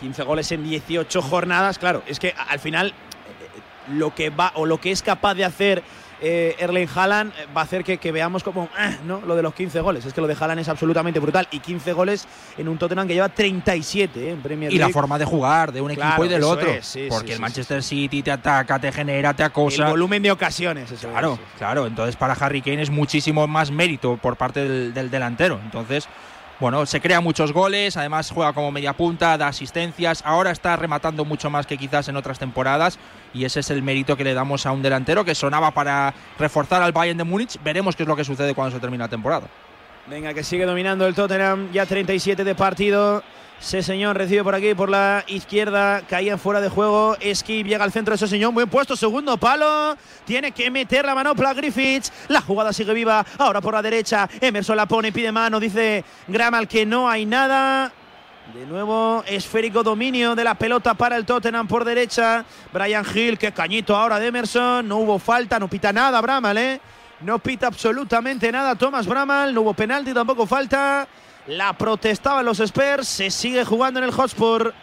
15 0.00 0.22
goles 0.24 0.52
en 0.52 0.62
18 0.64 1.22
jornadas. 1.22 1.78
Claro, 1.78 2.02
es 2.06 2.20
que 2.20 2.34
al 2.50 2.58
final 2.58 2.88
eh, 2.88 2.92
lo 3.94 4.14
que 4.14 4.28
va 4.28 4.52
o 4.56 4.66
lo 4.66 4.82
que 4.82 4.90
es 4.90 5.00
capaz 5.00 5.32
de 5.32 5.46
hacer 5.46 5.82
eh, 6.20 6.56
Erling 6.58 6.88
Haaland 6.94 7.32
eh, 7.38 7.46
va 7.56 7.60
a 7.60 7.64
hacer 7.64 7.84
que, 7.84 7.98
que 7.98 8.10
veamos 8.12 8.42
como 8.42 8.68
ah, 8.78 8.92
no 9.04 9.20
lo 9.20 9.36
de 9.36 9.42
los 9.42 9.54
15 9.54 9.80
goles. 9.80 10.04
Es 10.04 10.12
que 10.14 10.20
lo 10.20 10.26
de 10.26 10.36
Haaland 10.38 10.60
es 10.60 10.68
absolutamente 10.68 11.20
brutal. 11.20 11.46
Y 11.50 11.60
15 11.60 11.92
goles 11.92 12.26
en 12.56 12.68
un 12.68 12.78
Tottenham 12.78 13.06
que 13.06 13.14
lleva 13.14 13.28
37 13.28 14.20
eh, 14.20 14.30
en 14.32 14.40
Premier 14.42 14.72
Y 14.72 14.76
League. 14.78 14.88
la 14.88 14.92
forma 14.92 15.18
de 15.18 15.24
jugar 15.24 15.72
de 15.72 15.80
un 15.80 15.92
Claro, 15.94 16.10
equipo 16.12 16.24
y 16.24 16.28
del 16.28 16.42
otro. 16.44 16.70
es, 16.70 16.86
sí, 16.86 17.06
porque 17.08 17.26
sí, 17.28 17.32
el 17.32 17.36
sí, 17.36 17.42
Manchester 17.42 17.82
City 17.82 18.22
te 18.22 18.30
ataca, 18.30 18.78
te 18.78 18.90
genera, 18.92 19.34
te 19.34 19.42
El 19.42 19.48
acosa. 19.48 19.88
volumen 19.88 20.22
de 20.22 20.30
ocasiones. 20.30 20.90
Eso 20.90 21.08
Claro, 21.08 21.34
es, 21.34 21.58
claro. 21.58 21.86
Entonces 21.86 22.16
para 22.16 22.34
Harry 22.34 22.62
Kane 22.62 22.82
es 22.82 22.90
muchísimo 22.90 23.46
más 23.46 23.70
mérito 23.70 24.16
por 24.16 24.36
parte 24.36 24.66
del, 24.68 24.94
del 24.94 25.10
delantero. 25.10 25.60
Entonces, 25.62 26.08
bueno, 26.58 26.86
se 26.86 27.02
crea 27.02 27.20
muchos 27.20 27.52
goles, 27.52 27.98
además 27.98 28.30
juega 28.30 28.54
como 28.54 28.72
media 28.72 28.94
punta, 28.94 29.36
da 29.36 29.48
asistencias. 29.48 30.22
Ahora 30.24 30.50
está 30.50 30.74
rematando 30.76 31.24
mucho 31.24 31.50
más 31.50 31.66
que 31.66 31.76
quizás 31.76 32.08
en 32.08 32.16
otras 32.16 32.38
temporadas 32.38 32.98
y 33.34 33.44
ese 33.44 33.60
es 33.60 33.70
el 33.70 33.82
mérito 33.82 34.16
que 34.16 34.24
le 34.24 34.32
damos 34.32 34.64
a 34.64 34.72
un 34.72 34.80
delantero 34.80 35.24
que 35.24 35.34
sonaba 35.34 35.72
para 35.72 36.14
reforzar 36.38 36.80
al 36.80 36.92
Bayern 36.92 37.18
de 37.18 37.24
Múnich. 37.24 37.58
Veremos 37.62 37.94
qué 37.94 38.04
es 38.04 38.08
lo 38.08 38.16
que 38.16 38.24
sucede 38.24 38.54
cuando 38.54 38.74
se 38.74 38.80
termine 38.80 39.04
la 39.04 39.08
temporada. 39.08 39.48
Venga, 40.06 40.32
que 40.32 40.42
sigue 40.42 40.64
dominando 40.64 41.06
el 41.06 41.14
Tottenham. 41.14 41.70
Ya 41.72 41.84
37 41.84 42.42
de 42.42 42.54
partido. 42.54 43.22
Ese 43.60 43.82
señor 43.82 44.16
recibe 44.16 44.44
por 44.44 44.54
aquí, 44.54 44.74
por 44.74 44.90
la 44.90 45.24
izquierda. 45.26 46.02
Caía 46.02 46.36
fuera 46.36 46.60
de 46.60 46.68
juego. 46.68 47.16
Skip 47.34 47.66
llega 47.66 47.84
al 47.84 47.90
centro 47.90 48.12
de 48.12 48.16
ese 48.16 48.28
señor. 48.28 48.52
Buen 48.52 48.68
puesto, 48.68 48.94
segundo 48.94 49.36
palo. 49.38 49.96
Tiene 50.24 50.52
que 50.52 50.70
meter 50.70 51.04
la 51.06 51.14
manopla 51.14 51.54
Griffiths. 51.54 52.12
La 52.28 52.42
jugada 52.42 52.72
sigue 52.72 52.92
viva. 52.92 53.24
Ahora 53.38 53.60
por 53.60 53.74
la 53.74 53.82
derecha. 53.82 54.28
Emerson 54.40 54.76
la 54.76 54.86
pone, 54.86 55.10
pide 55.10 55.32
mano. 55.32 55.58
Dice 55.58 56.04
Gramal 56.28 56.68
que 56.68 56.84
no 56.84 57.08
hay 57.08 57.24
nada. 57.24 57.92
De 58.54 58.64
nuevo, 58.66 59.24
esférico 59.26 59.82
dominio 59.82 60.36
de 60.36 60.44
la 60.44 60.54
pelota 60.54 60.94
para 60.94 61.16
el 61.16 61.24
Tottenham 61.24 61.66
por 61.66 61.84
derecha. 61.84 62.44
Brian 62.72 63.04
Hill, 63.12 63.38
que 63.38 63.50
cañito 63.52 63.96
ahora 63.96 64.20
de 64.20 64.28
Emerson. 64.28 64.86
No 64.86 64.98
hubo 64.98 65.18
falta, 65.18 65.58
no 65.58 65.66
pita 65.66 65.92
nada 65.92 66.20
Bramal, 66.20 66.56
¿eh? 66.58 66.80
No 67.22 67.38
pita 67.40 67.66
absolutamente 67.66 68.52
nada 68.52 68.76
Thomas 68.76 69.06
Bramal. 69.06 69.52
No 69.52 69.62
hubo 69.62 69.74
penalti, 69.74 70.12
tampoco 70.12 70.46
falta. 70.46 71.08
La 71.46 71.72
protestaban 71.74 72.44
los 72.44 72.58
Spurs. 72.60 73.06
Se 73.06 73.30
sigue 73.30 73.64
jugando 73.64 74.00
en 74.00 74.04
el 74.04 74.12
Hotspur. 74.12 74.74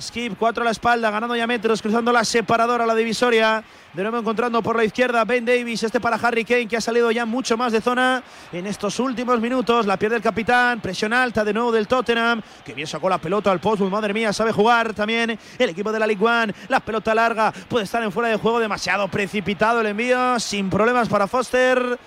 Skip, 0.00 0.38
4 0.38 0.62
a 0.62 0.64
la 0.64 0.70
espalda, 0.70 1.10
ganando 1.10 1.36
ya 1.36 1.46
metros, 1.46 1.82
cruzando 1.82 2.10
la 2.12 2.24
separadora, 2.24 2.86
la 2.86 2.94
divisoria. 2.94 3.62
De 3.92 4.02
nuevo 4.02 4.16
encontrando 4.16 4.62
por 4.62 4.74
la 4.74 4.84
izquierda 4.84 5.22
Ben 5.26 5.44
Davis, 5.44 5.82
este 5.82 6.00
para 6.00 6.16
Harry 6.16 6.46
Kane, 6.46 6.66
que 6.66 6.78
ha 6.78 6.80
salido 6.80 7.10
ya 7.10 7.26
mucho 7.26 7.58
más 7.58 7.72
de 7.72 7.82
zona 7.82 8.22
en 8.52 8.66
estos 8.66 8.98
últimos 8.98 9.38
minutos. 9.38 9.84
La 9.84 9.98
pierde 9.98 10.16
el 10.16 10.22
capitán, 10.22 10.80
presión 10.80 11.12
alta 11.12 11.44
de 11.44 11.52
nuevo 11.52 11.70
del 11.70 11.86
Tottenham, 11.86 12.40
que 12.64 12.72
bien 12.72 12.86
sacó 12.86 13.10
la 13.10 13.18
pelota 13.18 13.50
al 13.50 13.60
post, 13.60 13.82
madre 13.82 14.14
mía, 14.14 14.32
sabe 14.32 14.50
jugar 14.50 14.94
también 14.94 15.38
el 15.58 15.68
equipo 15.68 15.92
de 15.92 15.98
la 15.98 16.06
League 16.06 16.24
One. 16.24 16.54
La 16.68 16.80
pelota 16.80 17.14
larga 17.14 17.52
puede 17.68 17.84
estar 17.84 18.02
en 18.02 18.10
fuera 18.10 18.30
de 18.30 18.36
juego, 18.36 18.60
demasiado 18.60 19.08
precipitado 19.08 19.82
el 19.82 19.88
envío, 19.88 20.40
sin 20.40 20.70
problemas 20.70 21.10
para 21.10 21.26
Foster. 21.26 21.98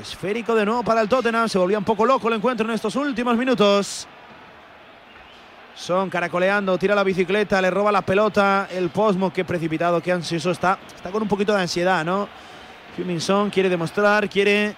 Esférico 0.00 0.54
de 0.54 0.64
nuevo 0.64 0.82
para 0.82 1.00
el 1.00 1.08
Tottenham, 1.08 1.48
se 1.48 1.58
volvía 1.58 1.78
un 1.78 1.84
poco 1.84 2.04
loco 2.04 2.28
el 2.28 2.34
encuentro 2.34 2.66
en 2.66 2.74
estos 2.74 2.96
últimos 2.96 3.36
minutos. 3.36 4.06
Son 5.76 6.10
caracoleando, 6.10 6.76
tira 6.78 6.94
la 6.94 7.04
bicicleta, 7.04 7.60
le 7.60 7.70
roba 7.70 7.92
la 7.92 8.02
pelota. 8.02 8.66
El 8.70 8.88
Posmo, 8.90 9.32
qué 9.32 9.44
precipitado, 9.44 10.02
qué 10.02 10.10
ansioso 10.10 10.50
está. 10.50 10.78
Está 10.94 11.10
con 11.10 11.22
un 11.22 11.28
poquito 11.28 11.54
de 11.54 11.60
ansiedad, 11.60 12.04
¿no? 12.04 12.28
Son 13.18 13.50
quiere 13.50 13.68
demostrar, 13.68 14.28
quiere 14.28 14.74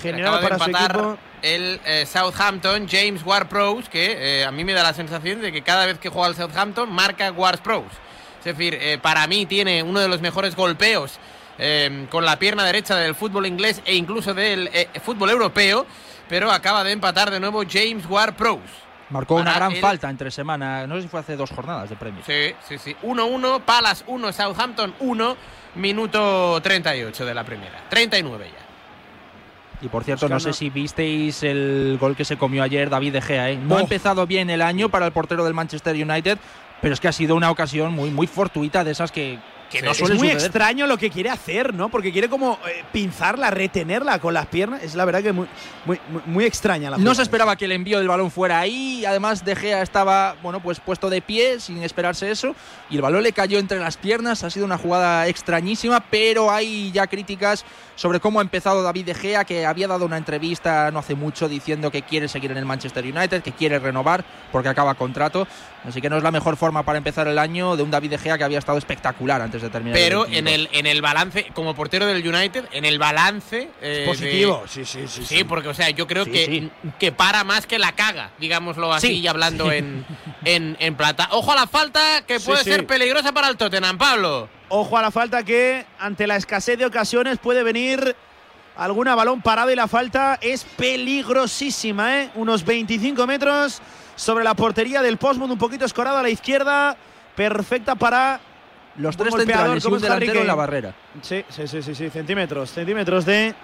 generar 0.00 0.40
para 0.40 0.58
su 0.58 0.70
equipo. 0.70 1.18
el 1.42 1.80
eh, 1.84 2.06
Southampton, 2.06 2.86
James 2.88 3.24
Ward-Prowse, 3.24 3.90
que 3.90 4.40
eh, 4.40 4.44
a 4.44 4.52
mí 4.52 4.64
me 4.64 4.72
da 4.72 4.84
la 4.84 4.94
sensación 4.94 5.40
de 5.40 5.50
que 5.50 5.62
cada 5.62 5.84
vez 5.84 5.98
que 5.98 6.08
juega 6.08 6.28
el 6.28 6.36
Southampton 6.36 6.90
marca 6.90 7.32
Ward-Prowse. 7.32 7.96
Es 8.38 8.44
decir, 8.44 8.78
eh, 8.80 8.98
para 9.02 9.26
mí 9.26 9.46
tiene 9.46 9.82
uno 9.82 9.98
de 9.98 10.06
los 10.06 10.20
mejores 10.20 10.54
golpeos 10.54 11.18
eh, 11.58 12.06
con 12.10 12.24
la 12.24 12.38
pierna 12.38 12.64
derecha 12.64 12.96
del 12.96 13.14
fútbol 13.14 13.46
inglés 13.46 13.82
e 13.84 13.94
incluso 13.96 14.34
del 14.34 14.68
eh, 14.72 14.88
fútbol 15.02 15.30
europeo, 15.30 15.86
pero 16.28 16.50
acaba 16.50 16.84
de 16.84 16.92
empatar 16.92 17.30
de 17.30 17.40
nuevo 17.40 17.62
James 17.68 18.06
Ward-Prowse. 18.08 18.88
Marcó 19.10 19.36
una 19.36 19.54
gran 19.54 19.72
el- 19.72 19.80
falta 19.80 20.10
entre 20.10 20.30
semana, 20.30 20.86
no 20.86 20.96
sé 20.96 21.02
si 21.02 21.08
fue 21.08 21.20
hace 21.20 21.36
dos 21.36 21.50
jornadas 21.50 21.88
de 21.88 21.96
premio. 21.96 22.22
Sí, 22.26 22.54
sí, 22.68 22.78
sí. 22.78 22.96
1-1, 23.02 23.62
Palace 23.62 24.04
1, 24.06 24.32
Southampton 24.32 24.94
1, 25.00 25.36
minuto 25.76 26.60
38 26.60 27.24
de 27.24 27.34
la 27.34 27.44
primera. 27.44 27.84
39 27.88 28.50
ya. 28.52 28.68
Y 29.80 29.88
por 29.88 30.04
cierto, 30.04 30.28
no 30.28 30.40
sé 30.40 30.52
si 30.52 30.70
visteis 30.70 31.42
el 31.44 31.98
gol 32.00 32.16
que 32.16 32.24
se 32.24 32.36
comió 32.36 32.62
ayer 32.64 32.90
David 32.90 33.12
De 33.12 33.22
Gea. 33.22 33.50
¿eh? 33.50 33.56
No 33.56 33.76
ha 33.76 33.78
oh. 33.78 33.82
empezado 33.82 34.26
bien 34.26 34.50
el 34.50 34.60
año 34.60 34.88
para 34.88 35.06
el 35.06 35.12
portero 35.12 35.44
del 35.44 35.54
Manchester 35.54 35.94
United, 35.94 36.38
pero 36.82 36.94
es 36.94 37.00
que 37.00 37.08
ha 37.08 37.12
sido 37.12 37.36
una 37.36 37.50
ocasión 37.50 37.92
muy, 37.92 38.10
muy 38.10 38.26
fortuita 38.26 38.82
de 38.82 38.90
esas 38.90 39.12
que, 39.12 39.38
que 39.70 39.82
no 39.82 39.92
Es 39.92 40.14
muy 40.14 40.30
extraño 40.30 40.86
lo 40.86 40.96
que 40.96 41.10
quiere 41.10 41.30
hacer, 41.30 41.74
¿no? 41.74 41.88
Porque 41.88 42.12
quiere 42.12 42.28
como 42.28 42.58
eh, 42.66 42.84
pinzarla, 42.92 43.50
retenerla 43.50 44.18
con 44.18 44.34
las 44.34 44.46
piernas. 44.46 44.82
Es 44.82 44.94
la 44.94 45.04
verdad 45.04 45.22
que 45.22 45.32
muy, 45.32 45.48
muy, 45.84 46.00
muy 46.26 46.44
extraña 46.44 46.90
la 46.90 46.98
No 46.98 47.14
se 47.14 47.22
esperaba 47.22 47.56
que 47.56 47.66
el 47.66 47.72
envío 47.72 47.98
del 47.98 48.08
balón 48.08 48.30
fuera 48.30 48.60
ahí. 48.60 49.04
Además, 49.04 49.44
De 49.44 49.54
Gea 49.54 49.82
estaba, 49.82 50.36
bueno, 50.42 50.60
pues 50.60 50.80
puesto 50.80 51.10
de 51.10 51.20
pie 51.20 51.60
sin 51.60 51.82
esperarse 51.82 52.30
eso. 52.30 52.54
Y 52.90 52.96
el 52.96 53.02
balón 53.02 53.22
le 53.22 53.32
cayó 53.32 53.58
entre 53.58 53.78
las 53.78 53.96
piernas. 53.96 54.44
Ha 54.44 54.50
sido 54.50 54.66
una 54.66 54.78
jugada 54.78 55.26
extrañísima, 55.28 56.00
pero 56.00 56.50
hay 56.50 56.90
ya 56.92 57.06
críticas 57.06 57.64
sobre 57.94 58.20
cómo 58.20 58.38
ha 58.38 58.42
empezado 58.42 58.82
David 58.82 59.06
De 59.06 59.14
Gea, 59.14 59.44
que 59.44 59.66
había 59.66 59.88
dado 59.88 60.06
una 60.06 60.16
entrevista 60.16 60.90
no 60.92 61.00
hace 61.00 61.14
mucho 61.14 61.48
diciendo 61.48 61.90
que 61.90 62.02
quiere 62.02 62.28
seguir 62.28 62.52
en 62.52 62.56
el 62.56 62.64
Manchester 62.64 63.04
United, 63.04 63.42
que 63.42 63.52
quiere 63.52 63.78
renovar 63.78 64.24
porque 64.52 64.68
acaba 64.68 64.94
contrato. 64.94 65.46
Así 65.84 66.00
que 66.00 66.10
no 66.10 66.16
es 66.16 66.22
la 66.22 66.30
mejor 66.30 66.56
forma 66.56 66.82
para 66.82 66.98
empezar 66.98 67.28
el 67.28 67.38
año 67.38 67.76
de 67.76 67.82
un 67.82 67.90
David 67.90 68.10
De 68.10 68.18
Gea 68.18 68.36
que 68.36 68.44
había 68.44 68.58
estado 68.58 68.78
espectacular 68.78 69.40
antes 69.40 69.62
de 69.62 69.70
terminar. 69.70 69.98
Pero 69.98 70.26
en 70.26 70.48
el 70.48 70.68
en 70.72 70.86
el 70.86 71.00
balance, 71.00 71.46
como 71.54 71.74
portero 71.74 72.06
del 72.06 72.26
United, 72.26 72.64
en 72.72 72.84
el 72.84 72.98
balance 72.98 73.68
eh, 73.80 74.04
positivo, 74.06 74.64
sí, 74.68 74.84
sí, 74.84 75.06
sí, 75.06 75.24
sí. 75.24 75.44
porque 75.44 75.68
o 75.68 75.74
sea, 75.74 75.90
yo 75.90 76.06
creo 76.06 76.24
que, 76.24 76.70
que 76.98 77.12
para 77.12 77.44
más 77.44 77.66
que 77.66 77.78
la 77.78 77.92
caga, 77.92 78.30
digámoslo 78.38 78.92
así, 78.92 79.12
y 79.12 79.26
hablando 79.26 79.70
en, 79.70 80.04
en, 80.44 80.94
plata. 80.96 81.28
Ojo 81.32 81.52
a 81.52 81.54
la 81.54 81.66
falta 81.66 82.22
que 82.26 82.40
puede 82.40 82.64
ser 82.64 82.86
peligrosa 82.86 83.32
para 83.32 83.48
el 83.48 83.56
Tottenham, 83.56 83.98
Pablo. 83.98 84.48
Ojo 84.68 84.98
a 84.98 85.02
la 85.02 85.10
falta 85.10 85.44
que 85.44 85.86
ante 85.98 86.26
la 86.26 86.36
escasez 86.36 86.78
de 86.78 86.86
ocasiones 86.86 87.38
puede 87.38 87.62
venir 87.62 88.16
alguna 88.76 89.14
balón 89.14 89.42
parado 89.42 89.70
y 89.70 89.76
la 89.76 89.88
falta 89.88 90.38
es 90.40 90.64
peligrosísima, 90.64 92.20
¿eh? 92.20 92.30
Unos 92.34 92.64
25 92.64 93.26
metros 93.26 93.80
sobre 94.18 94.42
la 94.42 94.54
portería 94.54 95.00
del 95.00 95.16
Postmund, 95.16 95.52
un 95.52 95.58
poquito 95.58 95.84
escorado 95.84 96.18
a 96.18 96.22
la 96.22 96.28
izquierda, 96.28 96.96
perfecta 97.36 97.94
para 97.94 98.40
los 98.96 99.16
tres 99.16 99.32
centrales 99.32 99.84
y 99.84 99.88
un 99.88 100.00
delantero 100.00 100.40
en 100.40 100.46
la 100.46 100.56
barrera. 100.56 100.94
Sí, 101.22 101.44
sí, 101.48 101.68
sí, 101.68 101.82
sí, 101.82 102.10
centímetros, 102.10 102.70
centímetros 102.70 103.24
de 103.24 103.54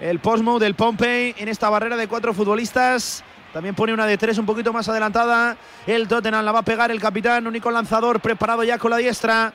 el 0.00 0.20
Postmode 0.20 0.64
del 0.64 0.76
Pompey 0.76 1.34
en 1.38 1.48
esta 1.48 1.68
barrera 1.70 1.96
de 1.96 2.06
cuatro 2.06 2.32
futbolistas. 2.32 3.24
También 3.52 3.74
pone 3.74 3.92
una 3.92 4.06
de 4.06 4.16
tres 4.16 4.38
un 4.38 4.46
poquito 4.46 4.72
más 4.72 4.88
adelantada. 4.88 5.56
El 5.86 6.06
Tottenham 6.06 6.44
la 6.44 6.52
va 6.52 6.60
a 6.60 6.64
pegar 6.64 6.92
el 6.92 7.00
capitán, 7.00 7.46
único 7.46 7.70
lanzador 7.70 8.20
preparado 8.20 8.62
ya 8.62 8.78
con 8.78 8.92
la 8.92 8.98
diestra. 8.98 9.52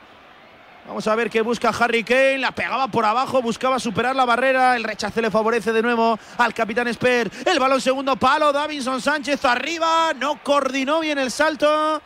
Vamos 0.90 1.06
a 1.06 1.14
ver 1.14 1.30
qué 1.30 1.40
busca 1.40 1.68
Harry 1.68 2.02
Kane. 2.02 2.38
La 2.38 2.50
pegaba 2.50 2.88
por 2.88 3.04
abajo, 3.04 3.40
buscaba 3.40 3.78
superar 3.78 4.16
la 4.16 4.24
barrera. 4.24 4.74
El 4.74 4.82
rechace 4.82 5.22
le 5.22 5.30
favorece 5.30 5.72
de 5.72 5.82
nuevo 5.82 6.18
al 6.36 6.52
capitán 6.52 6.92
Sper. 6.92 7.30
El 7.46 7.60
balón 7.60 7.80
segundo 7.80 8.16
palo. 8.16 8.52
Davinson 8.52 9.00
Sánchez 9.00 9.44
arriba. 9.44 10.12
No 10.18 10.42
coordinó 10.42 10.98
bien 10.98 11.18
el 11.18 11.30
salto. 11.30 12.02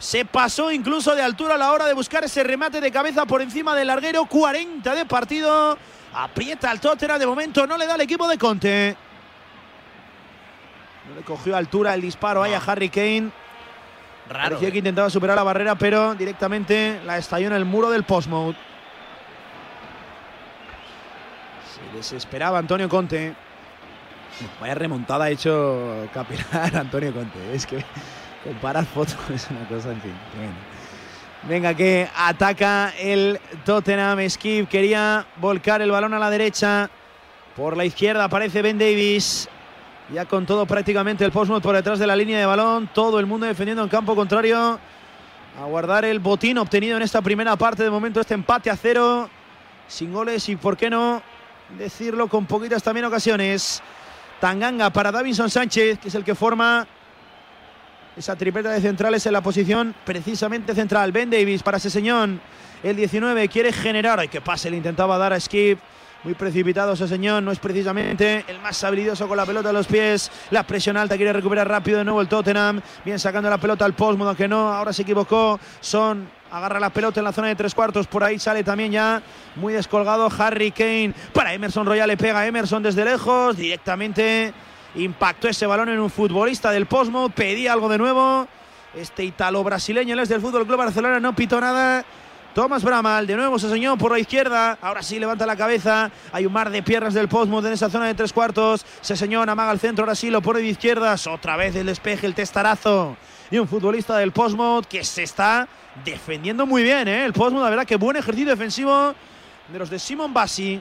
Se 0.00 0.24
pasó 0.24 0.72
incluso 0.72 1.14
de 1.14 1.22
altura 1.22 1.54
a 1.54 1.58
la 1.58 1.70
hora 1.70 1.86
de 1.86 1.94
buscar 1.94 2.24
ese 2.24 2.42
remate 2.42 2.80
de 2.80 2.90
cabeza 2.90 3.24
por 3.24 3.40
encima 3.40 3.76
del 3.76 3.86
larguero. 3.86 4.26
40 4.26 4.96
de 4.96 5.06
partido. 5.06 5.78
Aprieta 6.12 6.72
al 6.72 6.80
Tottenham. 6.80 7.20
De 7.20 7.26
momento 7.28 7.68
no 7.68 7.78
le 7.78 7.86
da 7.86 7.94
el 7.94 8.00
equipo 8.00 8.26
de 8.26 8.36
Conte. 8.36 8.96
No 11.08 11.14
le 11.14 11.22
cogió 11.22 11.56
altura 11.56 11.94
el 11.94 12.00
disparo 12.00 12.42
ahí 12.42 12.52
a 12.52 12.58
Harry 12.58 12.88
Kane. 12.88 13.30
Raro. 14.28 14.56
Parecía 14.56 14.70
que 14.70 14.76
eh. 14.76 14.78
intentaba 14.78 15.10
superar 15.10 15.36
la 15.36 15.42
barrera, 15.42 15.74
pero 15.74 16.14
directamente 16.14 17.00
la 17.04 17.18
estalló 17.18 17.48
en 17.48 17.52
el 17.54 17.64
muro 17.64 17.90
del 17.90 18.04
postmode. 18.04 18.56
Se 21.74 21.96
desesperaba 21.96 22.58
Antonio 22.58 22.88
Conte. 22.88 23.34
Vaya 24.60 24.74
remontada 24.74 25.26
ha 25.26 25.30
hecho 25.30 26.08
capilar 26.12 26.76
Antonio 26.76 27.12
Conte. 27.12 27.54
Es 27.54 27.66
que 27.66 27.84
comparar 28.42 28.84
fotos 28.86 29.18
es 29.34 29.50
una 29.50 29.66
cosa, 29.68 29.92
en 29.92 30.00
fin. 30.00 30.14
Venga, 31.48 31.74
que 31.74 32.08
ataca 32.16 32.94
el 32.98 33.38
Tottenham. 33.64 34.28
Skip 34.30 34.68
quería 34.68 35.26
volcar 35.36 35.82
el 35.82 35.90
balón 35.90 36.14
a 36.14 36.18
la 36.18 36.30
derecha. 36.30 36.88
Por 37.54 37.76
la 37.76 37.84
izquierda 37.84 38.24
aparece 38.24 38.62
Ben 38.62 38.78
Davis. 38.78 39.48
Ya 40.12 40.26
con 40.26 40.44
todo 40.44 40.66
prácticamente 40.66 41.24
el 41.24 41.32
Postmod 41.32 41.62
por 41.62 41.74
detrás 41.74 41.98
de 41.98 42.06
la 42.06 42.14
línea 42.14 42.38
de 42.38 42.44
balón. 42.44 42.90
Todo 42.92 43.18
el 43.18 43.26
mundo 43.26 43.46
defendiendo 43.46 43.82
en 43.82 43.88
campo 43.88 44.14
contrario. 44.14 44.78
A 45.60 45.64
guardar 45.64 46.04
el 46.04 46.18
botín 46.18 46.58
obtenido 46.58 46.96
en 46.96 47.02
esta 47.02 47.22
primera 47.22 47.56
parte. 47.56 47.82
De 47.82 47.90
momento 47.90 48.20
este 48.20 48.34
empate 48.34 48.70
a 48.70 48.76
cero. 48.76 49.30
Sin 49.88 50.12
goles 50.12 50.48
y 50.48 50.56
por 50.56 50.76
qué 50.76 50.90
no 50.90 51.22
decirlo 51.78 52.28
con 52.28 52.44
poquitas 52.44 52.82
también 52.82 53.06
ocasiones. 53.06 53.82
Tanganga 54.40 54.90
para 54.90 55.10
Davinson 55.10 55.48
Sánchez, 55.48 55.98
que 55.98 56.08
es 56.08 56.14
el 56.14 56.24
que 56.24 56.34
forma 56.34 56.86
esa 58.14 58.36
tripleta 58.36 58.70
de 58.70 58.80
centrales 58.80 59.24
en 59.24 59.32
la 59.32 59.40
posición 59.40 59.94
precisamente 60.04 60.74
central. 60.74 61.12
Ben 61.12 61.30
Davis 61.30 61.62
para 61.62 61.78
Seseñón. 61.78 62.40
El 62.82 62.96
19 62.96 63.48
quiere 63.48 63.72
generar. 63.72 64.20
Ay, 64.20 64.28
que 64.28 64.42
pase, 64.42 64.68
le 64.68 64.76
intentaba 64.76 65.16
dar 65.16 65.32
a 65.32 65.40
Skip. 65.40 65.78
Muy 66.24 66.32
precipitado 66.32 66.94
ese 66.94 67.06
señor, 67.06 67.42
no 67.42 67.52
es 67.52 67.58
precisamente 67.58 68.46
el 68.48 68.58
más 68.58 68.82
habilidoso 68.82 69.28
con 69.28 69.36
la 69.36 69.44
pelota 69.44 69.68
a 69.68 69.72
los 69.74 69.86
pies. 69.86 70.30
La 70.50 70.62
presión 70.62 70.96
alta 70.96 71.16
quiere 71.16 71.34
recuperar 71.34 71.68
rápido 71.68 71.98
de 71.98 72.04
nuevo 72.04 72.22
el 72.22 72.28
Tottenham. 72.28 72.80
Bien 73.04 73.18
sacando 73.18 73.50
la 73.50 73.58
pelota 73.58 73.84
al 73.84 73.92
Postmod, 73.92 74.28
aunque 74.28 74.48
no, 74.48 74.72
ahora 74.72 74.94
se 74.94 75.02
equivocó. 75.02 75.60
Son 75.80 76.26
agarra 76.50 76.80
la 76.80 76.88
pelota 76.88 77.20
en 77.20 77.24
la 77.24 77.32
zona 77.32 77.48
de 77.48 77.56
tres 77.56 77.74
cuartos. 77.74 78.06
Por 78.06 78.24
ahí 78.24 78.38
sale 78.38 78.64
también 78.64 78.90
ya 78.90 79.20
muy 79.56 79.74
descolgado 79.74 80.30
Harry 80.38 80.70
Kane. 80.70 81.12
Para 81.34 81.52
Emerson 81.52 81.84
Royal 81.84 82.08
le 82.08 82.16
pega 82.16 82.46
Emerson 82.46 82.82
desde 82.82 83.04
lejos. 83.04 83.58
Directamente 83.58 84.54
impactó 84.94 85.48
ese 85.48 85.66
balón 85.66 85.90
en 85.90 86.00
un 86.00 86.08
futbolista 86.08 86.70
del 86.70 86.86
Postmod. 86.86 87.32
Pedía 87.32 87.74
algo 87.74 87.90
de 87.90 87.98
nuevo. 87.98 88.48
Este 88.96 89.24
italo 89.24 89.62
brasileño, 89.62 90.18
el 90.18 90.26
del 90.26 90.40
Fútbol 90.40 90.66
Club 90.66 90.78
Barcelona, 90.78 91.20
no 91.20 91.36
pitó 91.36 91.60
nada. 91.60 92.02
Tomás 92.54 92.84
Bramal, 92.84 93.26
de 93.26 93.34
nuevo 93.34 93.58
se 93.58 93.68
señor 93.68 93.98
por 93.98 94.12
la 94.12 94.20
izquierda. 94.20 94.78
Ahora 94.80 95.02
sí 95.02 95.18
levanta 95.18 95.44
la 95.44 95.56
cabeza. 95.56 96.08
Hay 96.30 96.46
un 96.46 96.52
mar 96.52 96.70
de 96.70 96.84
piernas 96.84 97.12
del 97.12 97.26
Postmod 97.26 97.66
en 97.66 97.72
esa 97.72 97.90
zona 97.90 98.06
de 98.06 98.14
tres 98.14 98.32
cuartos. 98.32 98.86
Se 99.00 99.16
señor 99.16 99.50
amaga 99.50 99.72
al 99.72 99.80
centro, 99.80 100.04
ahora 100.04 100.14
sí 100.14 100.30
lo 100.30 100.40
pone 100.40 100.60
de 100.60 100.68
izquierdas. 100.68 101.26
Otra 101.26 101.56
vez 101.56 101.74
el 101.74 101.86
despeje, 101.86 102.28
el 102.28 102.34
testarazo. 102.34 103.16
Y 103.50 103.58
un 103.58 103.66
futbolista 103.66 104.16
del 104.18 104.30
Postmod 104.30 104.84
que 104.84 105.02
se 105.02 105.24
está 105.24 105.66
defendiendo 106.04 106.64
muy 106.64 106.84
bien. 106.84 107.08
¿eh? 107.08 107.24
El 107.24 107.32
Postmod, 107.32 107.64
la 107.64 107.70
verdad 107.70 107.86
que 107.86 107.96
buen 107.96 108.16
ejercicio 108.16 108.50
defensivo 108.50 109.16
de 109.72 109.78
los 109.78 109.90
de 109.90 109.98
Simon 109.98 110.32
Bassi 110.32 110.80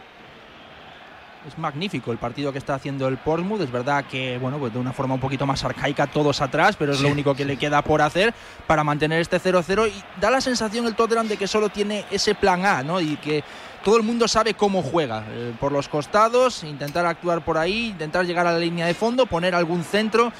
es 1.47 1.57
magnífico 1.57 2.11
el 2.11 2.17
partido 2.17 2.51
que 2.51 2.57
está 2.57 2.75
haciendo 2.75 3.07
el 3.07 3.17
Portsmouth. 3.17 3.61
Es 3.61 3.71
verdad 3.71 4.05
que, 4.05 4.37
bueno, 4.37 4.57
pues 4.57 4.73
de 4.73 4.79
una 4.79 4.93
forma 4.93 5.15
un 5.15 5.19
poquito 5.19 5.45
más 5.45 5.63
arcaica, 5.63 6.07
todos 6.07 6.41
atrás, 6.41 6.75
pero 6.77 6.93
es 6.93 7.01
lo 7.01 7.09
único 7.09 7.35
que 7.35 7.45
le 7.45 7.57
queda 7.57 7.81
por 7.81 8.01
hacer 8.01 8.33
para 8.67 8.83
mantener 8.83 9.21
este 9.21 9.39
0-0. 9.39 9.89
Y 9.89 10.21
da 10.21 10.29
la 10.29 10.41
sensación 10.41 10.85
el 10.85 10.95
Tottenham 10.95 11.27
de 11.27 11.37
que 11.37 11.47
solo 11.47 11.69
tiene 11.69 12.05
ese 12.11 12.35
plan 12.35 12.65
A, 12.65 12.83
¿no? 12.83 13.01
Y 13.01 13.17
que 13.17 13.43
todo 13.83 13.97
el 13.97 14.03
mundo 14.03 14.27
sabe 14.27 14.53
cómo 14.53 14.81
juega. 14.81 15.25
Eh, 15.29 15.53
por 15.59 15.71
los 15.71 15.89
costados, 15.89 16.63
intentar 16.63 17.05
actuar 17.05 17.43
por 17.43 17.57
ahí, 17.57 17.87
intentar 17.87 18.25
llegar 18.25 18.47
a 18.47 18.53
la 18.53 18.59
línea 18.59 18.85
de 18.85 18.93
fondo, 18.93 19.25
poner 19.25 19.53
algún 19.53 19.83
centro. 19.83 20.31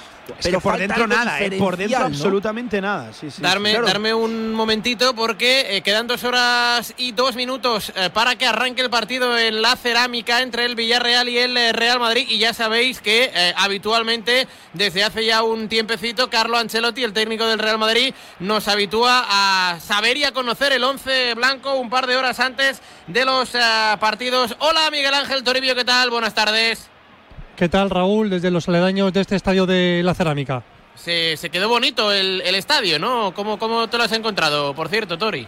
Pero 0.41 0.59
por 0.61 0.77
dentro 0.77 1.07
nada, 1.07 1.41
eh, 1.41 1.51
por 1.57 1.77
dentro 1.77 1.99
absolutamente 1.99 2.81
nada. 2.81 3.11
darme, 3.39 3.73
darme 3.73 4.13
un 4.13 4.53
momentito 4.53 5.13
porque 5.13 5.77
eh, 5.77 5.81
quedan 5.81 6.07
dos 6.07 6.23
horas 6.23 6.93
y 6.97 7.11
dos 7.11 7.35
minutos 7.35 7.91
para 8.13 8.35
que 8.35 8.45
arranque 8.45 8.81
el 8.81 8.89
partido 8.89 9.37
en 9.37 9.61
la 9.61 9.75
cerámica 9.75 10.41
entre 10.41 10.65
el 10.65 10.75
Villarreal 10.75 11.29
y 11.29 11.37
el 11.37 11.73
Real 11.73 11.99
Madrid. 11.99 12.25
Y 12.29 12.37
ya 12.37 12.53
sabéis 12.53 13.01
que 13.01 13.53
habitualmente, 13.55 14.47
desde 14.73 15.03
hace 15.03 15.25
ya 15.25 15.43
un 15.43 15.67
tiempecito, 15.67 16.29
Carlo 16.29 16.57
Ancelotti, 16.57 17.03
el 17.03 17.13
técnico 17.13 17.45
del 17.45 17.59
Real 17.59 17.77
Madrid, 17.77 18.13
nos 18.39 18.67
habitúa 18.67 19.25
a 19.29 19.79
saber 19.79 20.17
y 20.17 20.23
a 20.23 20.31
conocer 20.31 20.73
el 20.73 20.83
once 20.83 21.33
blanco 21.33 21.75
un 21.75 21.89
par 21.89 22.07
de 22.07 22.15
horas 22.15 22.39
antes 22.39 22.81
de 23.07 23.25
los 23.25 23.53
eh, 23.55 23.59
partidos. 23.99 24.55
Hola 24.59 24.89
Miguel 24.91 25.13
Ángel 25.13 25.43
Toribio, 25.43 25.75
¿qué 25.75 25.85
tal? 25.85 26.09
Buenas 26.09 26.33
tardes. 26.33 26.92
¿Qué 27.55 27.69
tal 27.69 27.91
Raúl 27.91 28.31
desde 28.31 28.49
los 28.49 28.67
aledaños 28.67 29.13
de 29.13 29.21
este 29.21 29.35
estadio 29.35 29.67
de 29.67 30.01
la 30.03 30.15
cerámica? 30.15 30.63
Se, 30.95 31.37
quedó 31.51 31.69
bonito 31.69 32.11
el, 32.11 32.41
estadio, 32.55 32.97
¿no? 32.97 33.33
¿Cómo, 33.33 33.59
¿Cómo 33.59 33.87
te 33.87 33.97
lo 33.97 34.03
has 34.03 34.11
encontrado, 34.11 34.73
por 34.73 34.89
cierto, 34.89 35.17
Tori? 35.19 35.47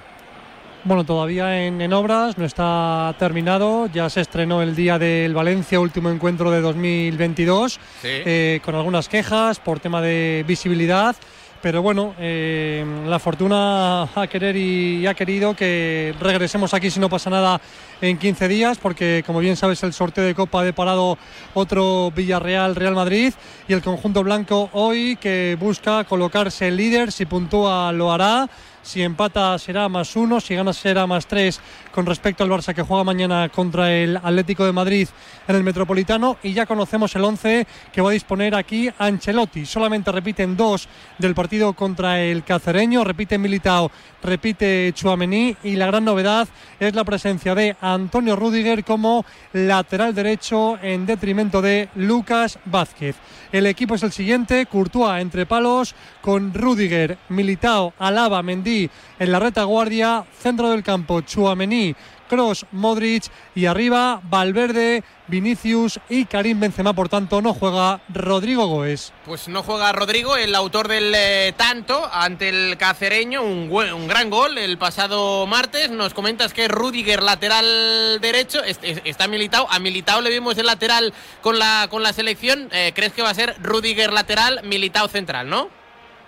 Bueno, 0.84 1.04
todavía 1.04 1.66
en, 1.66 1.92
obras, 1.94 2.38
no 2.38 2.46
está 2.46 3.16
terminado. 3.18 3.88
Ya 3.88 4.08
se 4.12 4.22
estrenó 4.22 4.62
el 4.62 4.76
día 4.76 5.00
del 5.00 5.34
Valencia, 5.34 5.80
último 5.80 6.12
encuentro 6.12 6.52
de 6.52 6.62
2022, 6.62 7.80
eh, 8.04 8.60
con 8.64 8.76
algunas 8.76 9.10
quejas 9.10 9.60
por 9.60 9.80
tema 9.80 10.00
de 10.00 10.46
visibilidad 10.48 11.16
pero 11.62 11.82
bueno, 11.82 12.14
eh, 12.20 12.86
la 13.08 13.20
fortuna 13.20 14.04
ha 14.04 14.28
querer 14.28 14.56
y, 14.56 15.06
ha 15.08 15.14
querido 15.14 15.56
que 15.56 16.14
regresemos 16.20 16.74
aquí 16.74 16.90
si 16.90 17.00
no 17.00 17.10
pasa 17.10 17.30
nada 17.30 17.60
en 18.02 18.18
15 18.18 18.48
días, 18.48 18.78
porque 18.78 19.24
como 19.26 19.40
bien 19.40 19.56
sabes 19.56 19.82
el 19.84 19.94
sorteo 19.94 20.24
de 20.24 20.36
Copa 20.36 20.62
ha 20.62 20.64
deparado 20.64 21.18
otro 21.54 22.12
Villarreal 22.12 22.76
Real 22.76 22.96
Madrid 22.96 23.34
y 23.68 23.74
el 23.74 23.82
conjunto 23.82 24.24
blanco 24.24 24.70
hoy 24.74 25.16
que 25.16 25.58
busca 25.60 26.04
colocarse 26.04 26.70
líder, 26.72 27.12
si 27.12 27.26
puntúa 27.26 27.92
lo 27.92 28.12
hará 28.12 28.50
Si 28.86 29.02
empata 29.02 29.58
será 29.58 29.90
más 29.90 30.16
uno, 30.16 30.40
si 30.40 30.54
gana 30.54 30.72
será 30.72 31.08
más 31.08 31.26
tres 31.26 31.60
con 31.92 32.06
respecto 32.06 32.44
al 32.44 32.52
Barça 32.52 32.72
que 32.72 32.84
juega 32.84 33.04
mañana 33.04 33.50
contra 33.50 33.92
el 33.92 34.16
Atlético 34.16 34.64
de 34.64 34.72
Madrid 34.72 35.08
en 35.48 35.56
el 35.56 35.64
Metropolitano. 35.64 36.38
Y 36.44 36.54
ya 36.54 36.68
conocemos 36.68 37.16
el 37.16 37.24
11 37.24 37.66
que 37.92 38.02
va 38.02 38.12
a 38.12 38.14
disponer 38.14 38.54
aquí 38.54 38.88
Ancelotti. 39.00 39.66
Solamente 39.66 40.12
repiten 40.12 40.56
dos 40.56 40.88
del 41.18 41.34
partido 41.34 41.74
contra 41.74 42.22
el 42.22 42.44
Cacereño, 42.44 43.04
repite 43.04 43.40
Militao, 43.40 43.90
repite 44.22 44.94
Chuamení 44.94 45.58
y 45.64 45.78
la 45.78 45.88
gran 45.88 46.06
novedad 46.06 46.48
es 46.80 46.94
la 46.94 47.04
presencia 47.04 47.56
de 47.56 47.76
Antonio 47.82 48.36
Rudiger 48.36 48.84
como 48.84 49.26
lateral 49.54 50.14
derecho 50.14 50.78
en 50.80 51.08
detrimento 51.08 51.60
de 51.60 51.90
Lucas 51.96 52.60
Vázquez. 52.66 53.16
El 53.52 53.66
equipo 53.66 53.96
es 53.96 54.04
el 54.04 54.12
siguiente, 54.12 54.68
Courtois 54.68 55.22
entre 55.22 55.48
palos 55.48 55.96
con 56.26 56.56
Rudiger, 56.56 57.20
Militao, 57.30 57.94
Alaba, 58.00 58.42
Mendy 58.42 58.90
en 59.20 59.32
la 59.32 59.40
retaguardia, 59.40 60.26
centro 60.42 60.72
del 60.72 60.82
campo, 60.82 61.22
Chuamení, 61.22 61.96
Cross, 62.28 62.66
Modric 62.72 63.26
y 63.54 63.68
arriba 63.68 64.22
Valverde, 64.24 65.04
Vinicius 65.28 66.00
y 66.10 66.26
Karim 66.26 66.60
Benzema. 66.60 66.94
Por 66.94 67.10
tanto, 67.10 67.44
no 67.44 67.54
juega 67.54 68.02
Rodrigo 68.10 68.66
Goes. 68.66 69.14
Pues 69.24 69.48
no 69.48 69.62
juega 69.62 69.92
Rodrigo, 69.92 70.36
el 70.36 70.56
autor 70.56 70.88
del 70.88 71.14
eh, 71.16 71.54
tanto 71.56 72.10
ante 72.12 72.50
el 72.50 72.76
cacereño, 72.78 73.44
un, 73.44 74.08
gran 74.08 74.32
gol 74.32 74.58
el 74.58 74.80
pasado 74.80 75.46
martes. 75.46 75.92
Nos 75.92 76.16
comentas 76.16 76.54
que 76.54 76.68
Rudiger, 76.68 77.22
lateral 77.22 78.18
derecho, 78.20 78.64
está 78.64 79.28
militado. 79.28 79.68
A 79.70 79.78
militado 79.78 80.22
le 80.22 80.32
vimos 80.32 80.58
el 80.58 80.66
lateral 80.66 81.14
con 81.42 81.60
la, 81.60 81.88
con 81.88 82.02
la 82.02 82.14
selección. 82.14 82.68
Eh, 82.72 82.94
¿Crees 82.96 83.14
que 83.14 83.22
va 83.22 83.30
a 83.30 83.36
ser 83.36 83.56
Rudiger 83.62 84.12
lateral, 84.12 84.62
militado 84.64 85.08
central, 85.08 85.48
no? 85.48 85.85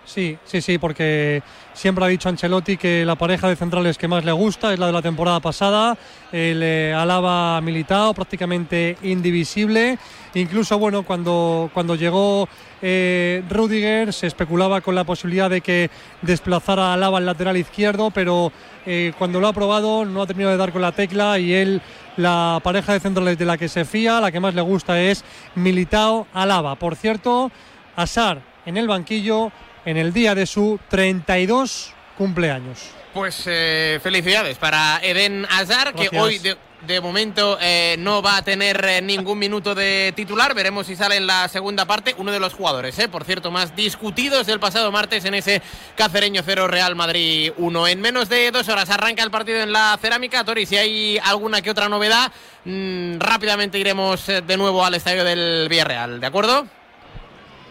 Sí, 0.08 0.38
sí, 0.46 0.62
sí, 0.62 0.78
porque 0.78 1.44
siempre 1.74 2.06
ha 2.06 2.08
dicho 2.08 2.30
Ancelotti 2.30 2.78
que 2.78 3.04
la 3.04 3.16
pareja 3.16 3.50
de 3.50 3.58
centrales 3.58 3.98
que 3.98 4.08
más 4.08 4.24
le 4.24 4.32
gusta 4.32 4.72
es 4.72 4.80
la 4.80 4.88
de 4.88 4.94
la 4.94 5.02
temporada 5.02 5.42
pasada. 5.42 5.98
El 6.32 6.64
eh, 6.64 6.94
alaba 6.94 7.60
militado, 7.60 8.14
prácticamente 8.14 8.96
indivisible. 9.04 10.00
Incluso, 10.34 10.80
bueno, 10.80 11.04
cuando, 11.04 11.70
cuando 11.74 11.96
llegó 11.96 12.48
eh, 12.82 13.44
Rudiger 13.50 14.14
se 14.14 14.28
especulaba 14.28 14.80
con 14.80 14.96
la 14.96 15.04
posibilidad 15.04 15.50
de 15.50 15.60
que 15.60 15.90
desplazara 16.22 16.92
a 16.92 16.94
Alaba 16.94 17.18
al 17.18 17.26
lateral 17.26 17.58
izquierdo, 17.58 18.10
pero 18.10 18.54
eh, 18.86 19.12
cuando 19.18 19.42
lo 19.42 19.50
ha 19.50 19.54
probado 19.54 20.06
no 20.06 20.22
ha 20.22 20.28
terminado 20.28 20.54
de 20.54 20.58
dar 20.58 20.72
con 20.72 20.82
la 20.82 20.94
tecla 20.94 21.38
y 21.38 21.54
él, 21.54 21.82
la 22.16 22.62
pareja 22.64 22.94
de 22.94 23.02
centrales 23.02 23.38
de 23.38 23.46
la 23.46 23.58
que 23.58 23.68
se 23.68 23.84
fía, 23.84 24.22
la 24.22 24.32
que 24.32 24.40
más 24.40 24.56
le 24.56 24.62
gusta 24.62 25.02
es 25.02 25.26
Militao 25.56 26.28
Alaba. 26.34 26.76
Por 26.76 26.96
cierto, 26.96 27.52
Asar 27.98 28.42
en 28.68 28.78
el 28.78 28.88
banquillo 28.88 29.52
en 29.88 29.96
el 29.96 30.12
día 30.12 30.36
de 30.36 30.46
su 30.46 30.78
32 30.90 31.94
cumpleaños. 32.18 32.90
Pues 33.14 33.44
eh, 33.46 34.02
felicidades 34.04 34.58
para 34.58 35.00
Eden 35.02 35.48
Hazard, 35.50 35.96
que 35.96 36.10
hoy 36.20 36.42
de, 36.86 37.02
momento 37.02 37.58
eh, 37.62 37.96
no 37.98 38.22
va 38.22 38.36
a 38.36 38.42
tener 38.42 38.84
eh, 38.84 39.02
ningún 39.02 39.40
minuto 39.40 39.74
de 39.74 40.12
titular. 40.14 40.54
Veremos 40.54 40.88
si 40.88 40.98
sale 40.98 41.16
en 41.16 41.26
la 41.26 41.48
segunda 41.48 41.86
parte. 41.86 42.14
Uno 42.18 42.34
de 42.34 42.40
los 42.42 42.54
jugadores, 42.54 43.00
por 43.10 43.24
cierto, 43.24 43.50
más 43.50 43.78
discutidos 43.78 44.46
del 44.46 44.60
pasado 44.60 44.92
martes 44.92 45.24
en 45.24 45.36
ese 45.36 45.62
Cacereño 45.96 46.42
0 46.46 46.68
Real 46.68 46.94
Madrid 46.96 47.54
1. 47.56 47.88
En 47.88 48.02
menos 48.02 48.28
de 48.28 48.52
dos 48.52 48.68
horas 48.68 48.90
arranca 48.90 49.24
el 49.24 49.32
partido 49.32 49.62
en 49.62 49.72
la 49.72 49.98
cerámica. 50.02 50.44
Tori, 50.44 50.66
si 50.66 50.76
hay 50.76 51.18
alguna 51.24 51.62
que 51.62 51.72
otra 51.72 51.88
novedad, 51.88 52.30
mm, 52.66 53.20
rápidamente 53.20 53.80
iremos 53.80 54.28
de 54.28 54.58
nuevo 54.58 54.84
al 54.84 54.96
estadio 54.96 55.24
del 55.24 55.68
Villarreal. 55.70 56.20
¿De 56.20 56.28
acuerdo? 56.28 56.68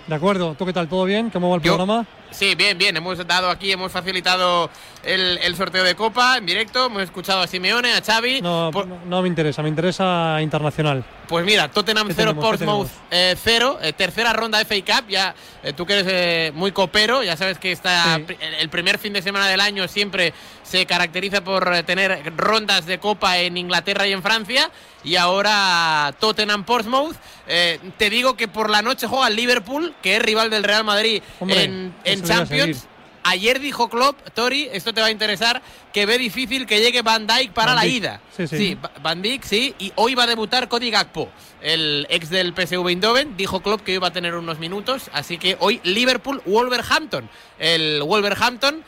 De 0.07 0.15
acuerdo, 0.15 0.55
¿tú 0.55 0.65
qué 0.65 0.73
tal? 0.73 0.89
¿Todo 0.89 1.05
bien? 1.05 1.31
¿Cómo 1.31 1.51
va 1.51 1.57
el 1.57 1.63
programa? 1.63 2.07
Sí, 2.31 2.55
bien, 2.55 2.77
bien. 2.77 2.97
Hemos 2.97 3.25
dado 3.27 3.51
aquí, 3.51 3.73
hemos 3.73 3.93
facilitado 3.93 4.71
el, 5.03 5.57
sorteo 5.57 5.85
de 5.85 5.95
Copa 5.95 6.37
en 6.37 6.47
directo. 6.47 6.87
Hemos 6.87 7.03
escuchado 7.03 7.41
a 7.41 7.47
Simeone, 7.47 7.93
a 7.93 8.03
Xavi. 8.03 8.41
No, 8.43 8.71
no, 8.71 9.23
me 9.23 9.29
interesa, 9.29 9.63
me 9.63 9.69
interesa 9.69 10.39
internacional. 10.43 11.05
Pues 11.29 11.45
mira, 11.45 11.69
Tottenham 11.69 12.09
0, 12.15 12.37
Portsmouth 12.37 12.89
0, 13.11 13.79
eh, 13.83 13.93
tercera 13.93 14.33
ronda 14.33 14.61
FA 14.65 14.77
Cup. 14.77 15.09
Ya, 15.09 15.35
eh, 15.63 15.73
tú 15.73 15.87
que 15.87 15.95
eres 15.95 16.07
eh, 16.09 16.53
muy 16.55 16.73
copero, 16.73 17.23
ya 17.23 17.37
sabes 17.37 17.59
que 17.59 17.73
está 17.73 18.21
el 18.61 18.69
primer 18.69 18.99
fin 18.99 19.13
de 19.13 19.23
semana 19.23 19.49
del 19.49 19.61
año 19.61 19.89
siempre 19.89 20.33
se 20.63 20.87
caracteriza 20.87 21.43
por 21.43 21.83
tener 21.85 22.33
rondas 22.37 22.87
de 22.87 22.99
Copa 22.99 23.39
en 23.39 23.57
Inglaterra 23.57 24.07
y 24.07 24.13
en 24.13 24.23
Francia. 24.23 24.71
Y 25.05 25.15
ahora 25.15 26.15
Tottenham 26.19 26.65
Portsmouth. 26.65 27.17
te 27.47 28.11
digo 28.11 28.37
que 28.37 28.49
por 28.49 28.71
la 28.71 28.83
noche 28.83 29.07
juega 29.07 29.29
el 29.29 29.37
Liverpool, 29.37 29.95
que 30.03 30.17
es 30.17 30.23
rival 30.23 30.51
del 30.51 30.65
Real 30.65 30.83
Madrid 30.83 31.23
en, 31.41 31.95
en 32.03 32.16
Champions. 32.23 32.87
Ayer 33.29 33.59
dijo 33.59 33.89
Klopp, 33.89 34.21
Tori, 34.35 34.69
esto 34.73 34.95
te 34.95 35.01
va 35.01 35.09
a 35.09 35.11
interesar, 35.11 35.61
que 35.93 36.07
ve 36.07 36.17
difícil 36.17 36.65
que 36.65 36.79
llegue 36.79 37.03
Van 37.03 37.27
Dijk 37.27 37.53
para 37.53 37.75
la 37.75 37.85
ida. 37.85 38.21
Sí, 38.37 38.47
sí. 38.47 38.79
Van 39.03 39.21
Dijk, 39.21 39.43
sí, 39.43 39.75
y 39.81 39.93
hoy 39.97 40.15
va 40.15 40.23
a 40.23 40.27
debutar 40.29 40.69
Cody 40.69 40.93
Gakpo, 40.93 41.29
el 41.61 42.07
ex 42.09 42.31
del 42.31 42.55
PSV 42.55 42.87
Eindhoven. 42.87 43.37
Dijo 43.37 43.63
Klopp 43.63 43.81
que 43.81 43.95
iba 43.95 44.07
a 44.07 44.13
tener 44.13 44.37
unos 44.37 44.61
minutos, 44.61 45.11
así 45.13 45.39
que 45.39 45.57
hoy 45.59 45.81
Liverpool-Wolverhampton. 45.83 47.29
El 47.59 48.01
Wolverhampton 48.05 48.85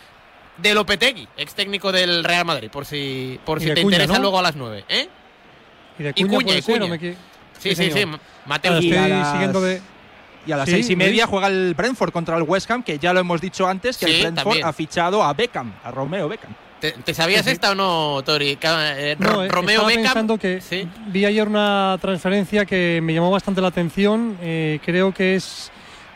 de 0.56 0.74
Lopetegui, 0.74 1.26
ex 1.36 1.54
técnico 1.54 1.90
del 1.90 2.22
Real 2.22 2.44
Madrid, 2.44 2.70
por 2.70 2.86
si, 2.86 3.40
por 3.44 3.60
si 3.60 3.74
te 3.74 3.80
interesa 3.80 4.20
luego 4.20 4.38
a 4.38 4.42
las 4.42 4.54
9. 4.54 4.84
¿eh? 4.88 5.08
Y 5.98 6.02
de 6.04 6.14
Cuña, 6.14 6.56
y 6.56 6.62
Cuña, 6.62 6.98
Sí, 7.58 7.74
sí, 7.74 7.90
sí, 7.90 8.04
Mateo. 8.46 8.74
Estoy 8.74 8.92
siguiendo 9.32 9.60
de 9.60 9.82
y 10.48 10.52
a 10.52 10.56
las 10.56 10.68
seis 10.68 10.88
y 10.88 10.96
media 10.96 11.26
juega 11.26 11.48
el 11.48 11.74
Brentford 11.74 12.10
contra 12.10 12.38
el 12.38 12.42
West 12.42 12.70
Ham, 12.70 12.82
que 12.82 12.98
ya 12.98 13.12
lo 13.12 13.20
hemos 13.20 13.40
dicho 13.40 13.68
antes, 13.68 13.98
que 13.98 14.06
el 14.06 14.22
Brentford 14.22 14.62
ha 14.64 14.72
fichado 14.72 15.22
a 15.22 15.34
Beckham, 15.34 15.74
a 15.84 15.90
Romeo 15.90 16.26
Beckham. 16.26 16.54
¿Te, 16.80 17.12
sabías 17.12 17.46
esta 17.46 17.72
o 17.72 17.74
no, 17.74 18.22
Tori? 18.24 18.56
Eh, 18.62 19.16
no, 19.18 19.44
eh, 19.44 19.48
Romeo 19.48 19.84
Beckham. 19.84 20.04
pensando 20.04 20.38
que 20.38 20.60
vi 21.08 21.24
ayer 21.26 21.46
una 21.46 21.98
transferencia 22.00 22.64
que 22.64 23.00
me 23.02 23.12
llamó 23.12 23.30
bastante 23.30 23.60
la 23.60 23.68
atención. 23.68 24.38
Eh, 24.40 24.80
creo 24.84 25.12
que 25.12 25.34
es 25.34 25.70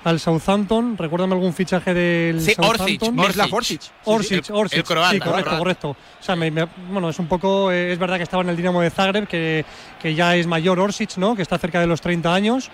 al 0.05 0.21
Southampton. 0.21 0.97
Recuérdame 0.97 1.35
algún 1.35 1.53
fichaje 1.53 1.95
del 1.95 2.41
sí, 2.41 2.55
Southampton. 2.55 3.19
Orsic, 3.19 3.53
Orsic. 3.53 3.83
Orsic, 4.05 4.51
Orsic. 4.51 4.79
sí, 4.79 5.21
correcto, 5.21 5.59
correcto. 5.59 5.91
O 5.91 6.23
sea, 6.23 6.35
bueno, 6.35 7.09
es 7.09 7.19
un 7.19 7.27
poco, 7.27 7.71
eh, 7.71 7.93
es 7.93 7.99
verdad 7.99 8.17
que 8.17 8.23
estaba 8.23 8.43
en 8.43 8.49
el 8.49 8.57
Dinamo 8.57 8.81
de 8.81 8.91
Zagreb, 8.91 9.27
que, 9.27 9.65
que 10.01 10.15
ya 10.15 10.37
es 10.37 10.47
mayor 10.47 10.81
Orsic, 10.81 11.17
¿no? 11.17 11.35
Que 11.35 11.43
está 11.43 11.59
cerca 11.59 11.81
de 11.81 11.87
los 11.87 12.01
30 12.01 12.35
años. 12.35 12.71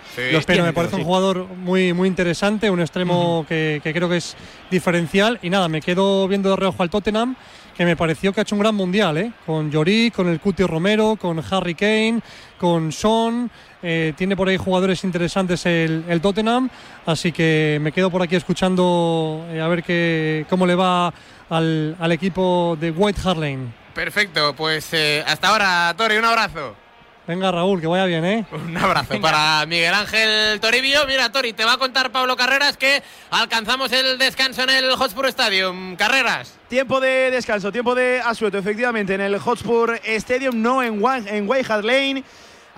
pero 0.46 0.64
me 0.64 0.72
parece 0.72 0.96
un 0.96 1.04
jugador 1.04 1.46
muy, 1.46 1.92
muy 1.92 2.08
interesante, 2.08 2.70
un 2.70 2.80
extremo 2.80 3.44
que, 3.48 3.80
que 3.82 3.92
creo 3.92 4.08
que 4.08 4.16
es 4.18 4.36
diferencial. 4.70 5.38
Y 5.42 5.50
nada, 5.50 5.68
me 5.68 5.80
quedo 5.80 6.28
viendo 6.28 6.50
de 6.50 6.56
reojo 6.56 6.82
al 6.82 6.90
Tottenham 6.90 7.36
que 7.78 7.84
me 7.84 7.94
pareció 7.94 8.32
que 8.32 8.40
ha 8.40 8.42
hecho 8.42 8.56
un 8.56 8.60
gran 8.60 8.74
mundial, 8.74 9.16
¿eh? 9.18 9.32
con 9.46 9.70
Llorí, 9.70 10.10
con 10.10 10.26
el 10.26 10.40
Cuti 10.40 10.64
Romero, 10.64 11.14
con 11.14 11.40
Harry 11.48 11.76
Kane, 11.76 12.20
con 12.58 12.90
Son. 12.90 13.48
Eh, 13.82 14.12
tiene 14.16 14.36
por 14.36 14.48
ahí 14.48 14.56
jugadores 14.56 15.04
interesantes 15.04 15.64
el, 15.66 16.20
Tottenham, 16.20 16.68
así 17.06 17.30
que 17.30 17.78
me 17.80 17.92
quedo 17.92 18.10
por 18.10 18.22
aquí 18.22 18.34
escuchando 18.34 19.46
eh, 19.50 19.60
a 19.60 19.68
ver 19.68 19.84
qué, 19.84 20.46
cómo 20.50 20.66
le 20.66 20.74
va 20.74 21.12
al, 21.48 22.12
equipo 22.12 22.76
de 22.80 22.90
White 22.90 23.20
Hart 23.24 23.38
Lane. 23.38 23.72
Perfecto, 23.94 24.54
pues 24.56 24.92
eh, 24.92 25.22
hasta 25.26 25.48
ahora, 25.48 25.94
Tori, 25.96 26.16
un 26.16 26.24
abrazo. 26.24 26.74
Venga, 27.28 27.52
Raúl, 27.52 27.78
que 27.78 27.86
vaya 27.86 28.06
bien, 28.06 28.24
¿eh? 28.24 28.46
Un 28.52 28.74
abrazo 28.74 29.20
para 29.20 29.66
Miguel 29.66 29.92
Ángel 29.92 30.58
Toribio. 30.60 31.06
Mira, 31.06 31.30
Tori, 31.30 31.52
te 31.52 31.62
va 31.62 31.74
a 31.74 31.76
contar 31.76 32.10
Pablo 32.10 32.36
Carreras 32.36 32.78
que 32.78 33.02
alcanzamos 33.30 33.92
el 33.92 34.16
descanso 34.16 34.62
en 34.62 34.70
el 34.70 34.90
Hotspur 34.92 35.26
Stadium. 35.26 35.94
Carreras. 35.96 36.54
Tiempo 36.70 37.00
de 37.00 37.30
descanso, 37.30 37.70
tiempo 37.70 37.94
de 37.94 38.22
asueto, 38.24 38.56
efectivamente, 38.56 39.12
en 39.12 39.20
el 39.20 39.38
Hotspur 39.38 40.00
Stadium, 40.02 40.62
no 40.62 40.82
en, 40.82 41.02
en 41.26 41.46
White 41.46 41.70
Hart 41.70 41.84
Lane. 41.84 42.24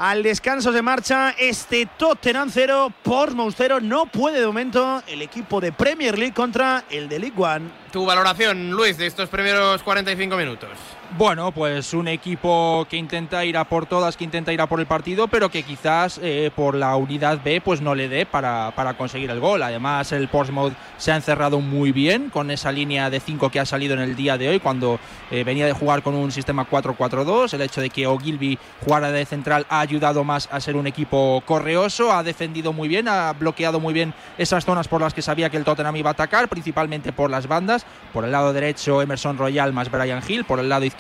Al 0.01 0.23
descanso 0.23 0.73
de 0.73 0.81
marcha 0.81 1.35
este 1.39 1.85
Tottenham 1.85 2.49
0, 2.51 2.91
Portsmouth 3.03 3.53
0. 3.55 3.81
No 3.83 4.07
puede 4.07 4.41
de 4.41 4.47
momento 4.47 5.03
el 5.07 5.21
equipo 5.21 5.61
de 5.61 5.73
Premier 5.73 6.19
League 6.19 6.33
contra 6.33 6.85
el 6.89 7.07
de 7.07 7.19
League 7.19 7.37
One. 7.37 7.69
Tu 7.93 8.07
valoración, 8.07 8.71
Luis, 8.71 8.97
de 8.97 9.05
estos 9.05 9.29
primeros 9.29 9.83
45 9.83 10.37
minutos. 10.39 10.71
Bueno, 11.19 11.51
pues 11.51 11.93
un 11.93 12.07
equipo 12.07 12.87
que 12.89 12.97
intenta 12.97 13.45
ir 13.45 13.57
a 13.57 13.65
por 13.65 13.87
todas, 13.87 14.17
que 14.17 14.23
intenta 14.23 14.53
ir 14.53 14.61
a 14.61 14.69
por 14.69 14.79
el 14.79 14.87
partido, 14.87 15.27
pero 15.27 15.49
que 15.49 15.65
quizás 15.65 16.21
eh, 16.23 16.53
por 16.55 16.77
la 16.77 16.95
unidad 16.95 17.41
B 17.45 17.61
pues 17.61 17.81
no 17.81 17.97
le 17.97 18.09
dé 18.09 18.27
para, 18.27 18.73
para, 18.77 18.95
conseguir 18.95 19.29
el 19.29 19.41
gol. 19.41 19.65
Además, 19.65 20.13
el 20.13 20.29
Portsmouth 20.29 20.73
se 20.99 21.11
ha 21.11 21.17
encerrado 21.17 21.61
muy 21.61 21.91
bien 21.91 22.31
con 22.31 22.53
esa 22.53 22.71
línea 22.71 23.11
de 23.11 23.19
5 23.19 23.51
que 23.51 23.59
ha 23.59 23.67
salido 23.67 23.95
en 23.95 24.01
el 24.01 24.15
día 24.15 24.39
de 24.39 24.51
hoy, 24.51 24.61
cuando 24.61 25.01
eh, 25.33 25.43
venía 25.43 25.67
de 25.67 25.73
jugar 25.73 26.03
con 26.03 26.15
un 26.15 26.31
sistema 26.31 26.65
4-4-2. 26.71 27.55
El 27.55 27.63
hecho 27.63 27.81
de 27.81 27.91
que 27.91 28.07
Ogilvy 28.07 28.57
jugara 28.85 29.11
de 29.11 29.27
central 29.27 29.67
ha 29.69 29.81
ayudado 29.81 30.23
más 30.23 30.49
a 30.53 30.61
ser 30.61 30.77
un 30.77 30.87
equipo 30.87 31.43
correoso, 31.45 32.13
ha 32.13 32.23
defendido 32.23 32.73
muy 32.73 32.87
bien, 32.87 33.09
ha 33.09 33.33
bloqueado 33.33 33.81
muy 33.81 33.93
bien 33.93 34.15
esas 34.39 34.65
zonas 34.65 34.87
por 34.87 35.01
las 35.01 35.13
que 35.13 35.23
sabía 35.23 35.51
que 35.51 35.57
el 35.57 35.65
Tottenham 35.65 35.97
iba 35.97 36.11
a 36.11 36.13
atacar, 36.13 36.49
principalmente 36.49 37.13
por 37.13 37.31
las 37.31 37.49
bandas. 37.49 37.85
Por 38.13 38.25
el 38.25 38.31
lado 38.31 38.53
derecho, 38.53 39.03
Emerson 39.03 39.39
Royal 39.39 39.73
más 39.73 39.91
Brian 39.91 40.23
Hill, 40.27 40.45
por 40.45 40.61
el 40.61 40.69
lado 40.69 40.85
izquierdo 40.85 41.00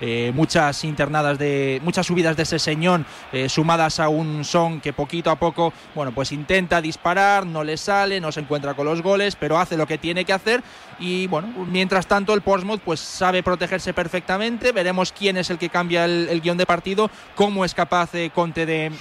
eh, 0.00 0.32
muchas 0.34 0.84
internadas 0.84 1.38
de 1.38 1.80
muchas 1.84 2.06
subidas 2.06 2.36
de 2.36 2.42
ese 2.42 2.58
señón 2.58 3.06
eh, 3.32 3.48
sumadas 3.48 4.00
a 4.00 4.08
un 4.08 4.44
son 4.44 4.80
que 4.80 4.92
poquito 4.92 5.30
a 5.30 5.36
poco, 5.36 5.72
bueno, 5.94 6.12
pues 6.12 6.32
intenta 6.32 6.80
disparar, 6.80 7.46
no 7.46 7.62
le 7.62 7.76
sale, 7.76 8.20
no 8.20 8.32
se 8.32 8.40
encuentra 8.40 8.74
con 8.74 8.86
los 8.86 9.02
goles, 9.02 9.36
pero 9.36 9.58
hace 9.58 9.76
lo 9.76 9.86
que 9.86 9.98
tiene 9.98 10.24
que 10.24 10.32
hacer 10.32 10.62
y 10.98 11.26
bueno, 11.28 11.48
mientras 11.70 12.06
tanto 12.06 12.34
el 12.34 12.42
Portsmouth 12.42 12.80
pues 12.84 13.00
sabe 13.00 13.42
protegerse 13.42 13.94
perfectamente, 13.94 14.72
veremos 14.72 15.12
quién 15.12 15.36
es 15.36 15.50
el 15.50 15.58
que 15.58 15.68
cambia 15.68 16.04
el, 16.04 16.40
guion 16.40 16.58
de 16.58 16.66
partido, 16.66 17.10
cómo 17.34 17.64
es 17.64 17.74
capaz 17.74 18.10
Conte 18.34 18.66
de 18.66 18.92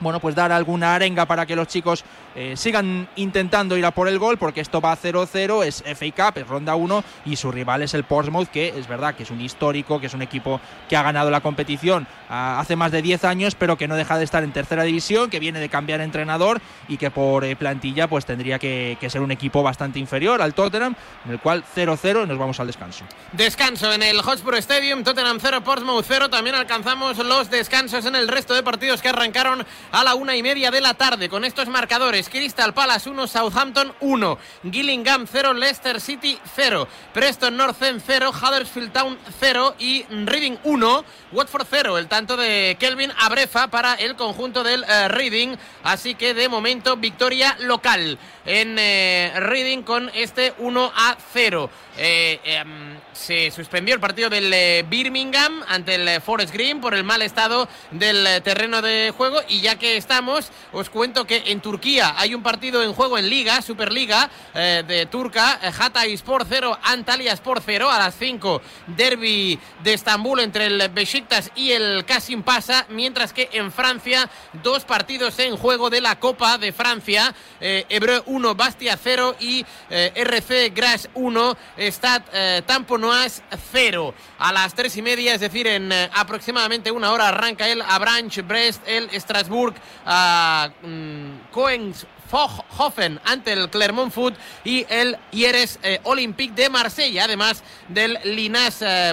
bueno, 0.00 0.18
pues 0.18 0.34
dar 0.34 0.50
alguna 0.50 0.94
arenga 0.94 1.26
para 1.26 1.46
que 1.46 1.54
los 1.54 1.68
chicos 1.68 2.04
eh, 2.34 2.56
sigan 2.56 3.08
intentando 3.16 3.76
ir 3.76 3.84
a 3.84 3.90
por 3.90 4.08
el 4.08 4.18
gol, 4.18 4.38
porque 4.38 4.60
esto 4.60 4.80
va 4.80 4.92
a 4.92 4.96
0-0, 4.96 5.64
es 5.64 5.82
FA 5.82 6.30
Cup, 6.30 6.38
es 6.38 6.46
ronda 6.46 6.74
1 6.74 7.04
y 7.24 7.36
su 7.36 7.50
rival 7.50 7.82
es 7.82 7.94
el 7.94 8.04
Portsmouth, 8.04 8.48
que 8.48 8.68
es 8.68 8.86
verdad 8.86 9.14
que 9.14 9.24
es 9.24 9.30
un 9.30 9.40
histórico, 9.40 10.00
que 10.00 10.06
es 10.06 10.14
un 10.14 10.22
equipo 10.22 10.60
que 10.88 10.96
ha 10.96 11.02
ganado 11.02 11.30
la 11.30 11.40
competición 11.40 12.06
ah, 12.28 12.60
hace 12.60 12.76
más 12.76 12.92
de 12.92 13.02
10 13.02 13.24
años, 13.24 13.54
pero 13.54 13.76
que 13.76 13.88
no 13.88 13.96
deja 13.96 14.18
de 14.18 14.24
estar 14.24 14.44
en 14.44 14.52
tercera 14.52 14.84
división, 14.84 15.30
que 15.30 15.40
viene 15.40 15.58
de 15.60 15.68
cambiar 15.68 16.00
entrenador 16.00 16.60
y 16.88 16.96
que 16.96 17.10
por 17.10 17.44
eh, 17.44 17.56
plantilla 17.56 18.08
pues 18.08 18.24
tendría 18.24 18.58
que, 18.58 18.96
ser 19.10 19.22
un 19.22 19.32
equipo 19.32 19.62
bastante 19.62 19.98
inferior 19.98 20.40
al 20.40 20.54
Tottenham, 20.54 20.94
en 21.24 21.32
el 21.32 21.40
cual 21.40 21.64
0-0 21.74 22.28
nos 22.28 22.38
vamos 22.38 22.60
al 22.60 22.68
descanso. 22.68 23.04
Descanso 23.32 23.92
en 23.92 24.02
el 24.04 24.22
Hotspur 24.22 24.54
Stadium, 24.56 25.02
Tottenham 25.02 25.38
0, 25.40 25.62
Portsmouth 25.64 26.04
0, 26.06 26.30
también 26.30 26.54
alcanzamos 26.54 27.18
los 27.18 27.50
descansos 27.50 28.06
en 28.06 28.14
el 28.14 28.28
resto 28.28 28.54
de 28.54 28.62
partidos 28.62 29.02
que 29.02 29.08
arrancaron 29.08 29.66
a 29.90 30.04
la 30.04 30.14
una 30.14 30.36
y 30.36 30.42
media 30.42 30.70
de 30.70 30.80
la 30.80 30.94
tarde 30.94 31.28
con 31.28 31.44
estos 31.44 31.68
marcadores. 31.68 32.19
Crystal 32.28 32.74
Palace 32.74 33.08
1, 33.08 33.26
Southampton 33.26 33.92
1, 34.00 34.38
Gillingham 34.70 35.26
0, 35.26 35.54
Leicester 35.54 36.00
City 36.00 36.38
0, 36.54 36.86
Preston 37.12 37.56
North 37.56 37.82
End 37.82 38.02
0, 38.04 38.30
Huddersfield 38.30 38.92
Town 38.92 39.18
0 39.38 39.74
y 39.78 40.04
Reading 40.04 40.56
1, 40.64 41.04
Watford 41.32 41.66
0. 41.70 41.98
El 41.98 42.08
tanto 42.08 42.36
de 42.36 42.76
Kelvin 42.78 43.12
Abrefa 43.18 43.68
para 43.68 43.94
el 43.94 44.16
conjunto 44.16 44.62
del 44.62 44.84
eh, 44.84 45.08
Reading. 45.08 45.56
Así 45.84 46.14
que 46.14 46.34
de 46.34 46.48
momento 46.48 46.96
victoria 46.96 47.56
local 47.60 48.18
en 48.44 48.76
eh, 48.78 49.32
Reading 49.36 49.82
con 49.82 50.10
este 50.14 50.54
1 50.58 50.92
a 50.94 51.16
0. 51.32 51.70
Eh, 51.96 52.40
em, 52.44 52.98
se 53.20 53.50
suspendió 53.50 53.94
el 53.94 54.00
partido 54.00 54.30
del 54.30 54.50
eh, 54.52 54.82
Birmingham 54.88 55.62
ante 55.68 55.96
el 55.96 56.20
Forest 56.22 56.54
Green 56.54 56.80
por 56.80 56.94
el 56.94 57.04
mal 57.04 57.20
estado 57.20 57.68
del 57.90 58.42
terreno 58.42 58.80
de 58.80 59.12
juego. 59.14 59.40
Y 59.48 59.60
ya 59.60 59.76
que 59.76 59.96
estamos 59.96 60.50
os 60.72 60.88
cuento 60.88 61.26
que 61.26 61.42
en 61.46 61.60
Turquía 61.60 62.14
hay 62.16 62.34
un 62.34 62.42
partido 62.42 62.82
en 62.82 62.94
juego 62.94 63.18
en 63.18 63.28
Liga, 63.28 63.60
Superliga 63.60 64.30
de 64.54 65.06
Turca, 65.10 65.60
Hatay 65.78 66.14
Sport 66.14 66.46
0, 66.48 66.78
Antalya 66.82 67.32
Sport 67.34 67.62
0 67.64 67.90
a 67.90 67.98
las 67.98 68.14
5, 68.16 68.62
derby 68.86 69.58
de 69.82 69.92
Estambul 69.92 70.40
entre 70.40 70.66
el 70.66 70.88
Besiktas 70.88 71.50
y 71.54 71.72
el 71.72 72.04
Kasim 72.04 72.42
Pasa, 72.42 72.86
mientras 72.88 73.32
que 73.32 73.50
en 73.52 73.70
Francia 73.72 74.28
dos 74.62 74.84
partidos 74.84 75.38
en 75.38 75.56
juego 75.56 75.90
de 75.90 76.00
la 76.00 76.18
Copa 76.18 76.58
de 76.58 76.72
Francia, 76.72 77.34
Ebreu 77.60 78.22
1, 78.26 78.54
Bastia 78.54 78.98
0 79.02 79.36
y 79.40 79.64
RC 79.90 80.70
Gras 80.70 81.08
1, 81.14 81.56
Stade 81.78 82.24
eh, 82.32 82.62
Tamponoas 83.10 83.42
0. 83.72 84.14
A 84.38 84.52
las 84.52 84.74
3 84.74 84.96
y 84.98 85.02
media, 85.02 85.34
es 85.34 85.40
decir, 85.40 85.66
en 85.66 85.90
eh, 85.90 86.08
aproximadamente 86.14 86.92
una 86.92 87.10
hora 87.10 87.28
arranca 87.28 87.68
el 87.68 87.82
Abranch, 87.82 88.46
Brest, 88.46 88.82
el 88.86 89.10
Strasbourg, 89.20 89.74
a 90.06 90.70
mm, 90.82 91.50
Coens 91.50 92.06
Hofen 92.32 93.20
ante 93.24 93.52
el 93.52 93.68
Clermont 93.70 94.12
Foot 94.12 94.34
y 94.64 94.86
el 94.88 95.18
Hieres 95.30 95.78
eh, 95.82 96.00
Olympique 96.04 96.54
de 96.54 96.68
Marsella, 96.68 97.24
además 97.24 97.62
del 97.88 98.18
Linas 98.24 98.82
eh, 98.82 99.12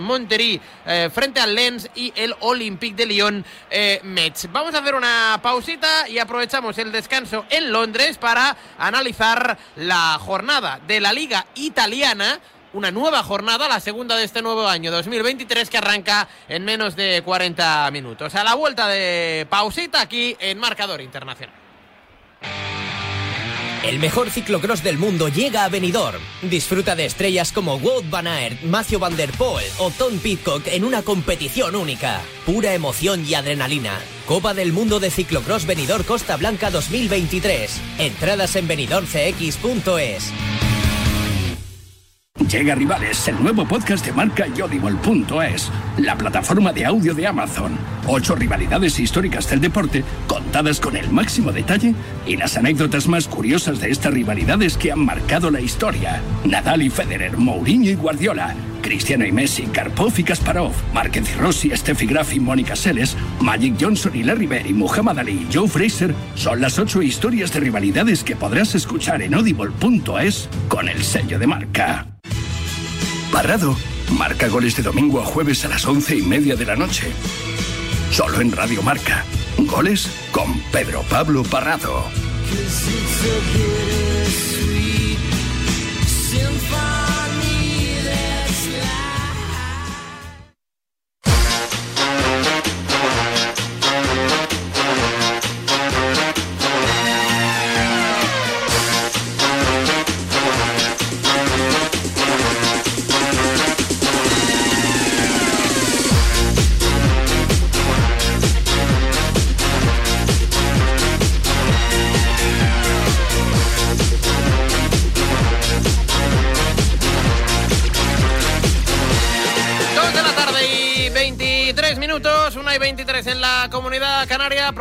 eh, 0.85 1.09
frente 1.13 1.39
al 1.39 1.55
Lens 1.55 1.89
y 1.95 2.13
el 2.15 2.35
Olympique 2.41 2.95
de 2.95 3.05
Lyon 3.05 3.45
Metz. 4.03 4.47
Vamos 4.51 4.73
a 4.75 4.79
hacer 4.79 4.95
una 4.95 5.39
pausita 5.41 6.07
y 6.07 6.19
aprovechamos 6.19 6.77
el 6.77 6.91
descanso 6.91 7.45
en 7.49 7.71
Londres 7.71 8.17
para 8.17 8.55
analizar 8.77 9.57
la 9.75 10.17
jornada 10.19 10.79
de 10.85 10.99
la 10.99 11.13
Liga 11.13 11.45
Italiana 11.55 12.39
una 12.73 12.91
nueva 12.91 13.23
jornada, 13.23 13.67
la 13.67 13.79
segunda 13.79 14.15
de 14.15 14.23
este 14.23 14.41
nuevo 14.41 14.67
año 14.67 14.91
2023 14.91 15.69
que 15.69 15.77
arranca 15.77 16.27
en 16.47 16.65
menos 16.65 16.95
de 16.95 17.21
40 17.23 17.89
minutos. 17.91 18.35
A 18.35 18.43
la 18.43 18.55
vuelta 18.55 18.87
de 18.87 19.47
pausita 19.49 20.01
aquí 20.01 20.35
en 20.39 20.59
Marcador 20.59 21.01
Internacional. 21.01 21.55
El 23.83 23.99
mejor 23.99 24.29
ciclocross 24.31 24.83
del 24.83 24.97
mundo 24.97 25.29
llega 25.29 25.63
a 25.63 25.69
Benidorm. 25.69 26.21
Disfruta 26.41 26.95
de 26.95 27.05
estrellas 27.05 27.53
como 27.53 27.75
Wout 27.75 28.09
van 28.09 28.27
Aert, 28.27 28.61
Matthew 28.63 28.99
van 28.99 29.15
der 29.15 29.31
Poel 29.31 29.65
o 29.77 29.91
Tom 29.91 30.17
Pitcock 30.19 30.67
en 30.67 30.83
una 30.83 31.03
competición 31.03 31.75
única. 31.75 32.21
Pura 32.45 32.73
emoción 32.73 33.25
y 33.25 33.35
adrenalina. 33.35 33.97
Copa 34.25 34.53
del 34.53 34.73
Mundo 34.73 34.99
de 34.99 35.09
Ciclocross 35.09 35.65
Benidorm 35.65 36.03
Costa 36.03 36.35
Blanca 36.35 36.69
2023. 36.69 37.79
Entradas 37.99 38.55
en 38.57 38.67
benidormcx.es. 38.67 40.33
Llega 42.39 42.75
Rivales, 42.75 43.27
el 43.27 43.41
nuevo 43.41 43.67
podcast 43.67 44.05
de 44.05 44.13
marca 44.13 44.45
Yodibol.es, 44.47 45.71
la 45.97 46.15
plataforma 46.15 46.71
de 46.71 46.85
audio 46.85 47.13
de 47.13 47.25
Amazon. 47.25 47.77
Ocho 48.05 48.35
rivalidades 48.35 48.99
históricas 48.99 49.49
del 49.49 49.59
deporte 49.59 50.03
contadas 50.27 50.79
con 50.79 50.95
el 50.95 51.09
máximo 51.09 51.51
detalle 51.51 51.95
y 52.27 52.37
las 52.37 52.55
anécdotas 52.55 53.07
más 53.07 53.27
curiosas 53.27 53.79
de 53.81 53.89
estas 53.89 54.13
rivalidades 54.13 54.77
que 54.77 54.91
han 54.91 55.03
marcado 55.03 55.49
la 55.49 55.61
historia. 55.61 56.21
Nadal 56.45 56.83
y 56.83 56.89
Federer, 56.89 57.37
Mourinho 57.37 57.89
y 57.89 57.95
Guardiola, 57.95 58.55
Cristiano 58.81 59.25
y 59.25 59.31
Messi, 59.31 59.63
Karpov 59.63 60.13
y 60.17 60.23
Kasparov, 60.23 60.71
Márquez 60.93 61.29
y 61.35 61.39
Rossi, 61.39 61.71
Steffi 61.75 62.05
Graf 62.05 62.33
y 62.33 62.39
Mónica 62.39 62.75
Seles, 62.75 63.17
Magic 63.41 63.75
Johnson 63.81 64.15
y 64.15 64.23
Larry 64.23 64.47
Bird 64.47 64.67
y 64.67 64.73
Muhammad 64.73 65.19
Ali 65.19 65.47
y 65.49 65.53
Joe 65.53 65.67
Fraser 65.67 66.13
son 66.35 66.61
las 66.61 66.77
ocho 66.77 67.01
historias 67.01 67.51
de 67.51 67.61
rivalidades 67.61 68.23
que 68.23 68.35
podrás 68.35 68.75
escuchar 68.75 69.21
en 69.23 69.33
audible.es 69.33 70.47
con 70.69 70.87
el 70.87 71.03
sello 71.03 71.39
de 71.39 71.47
marca. 71.47 72.16
Parrado 73.37 73.77
marca 74.17 74.47
goles 74.47 74.75
de 74.77 74.81
domingo 74.81 75.21
a 75.21 75.23
jueves 75.23 75.63
a 75.63 75.67
las 75.67 75.85
once 75.85 76.17
y 76.17 76.23
media 76.23 76.55
de 76.55 76.65
la 76.65 76.75
noche. 76.75 77.13
Solo 78.09 78.41
en 78.41 78.51
Radio 78.51 78.81
Marca. 78.81 79.23
Goles 79.59 80.09
con 80.31 80.59
Pedro 80.71 81.03
Pablo 81.03 81.43
Parrado. 81.43 82.05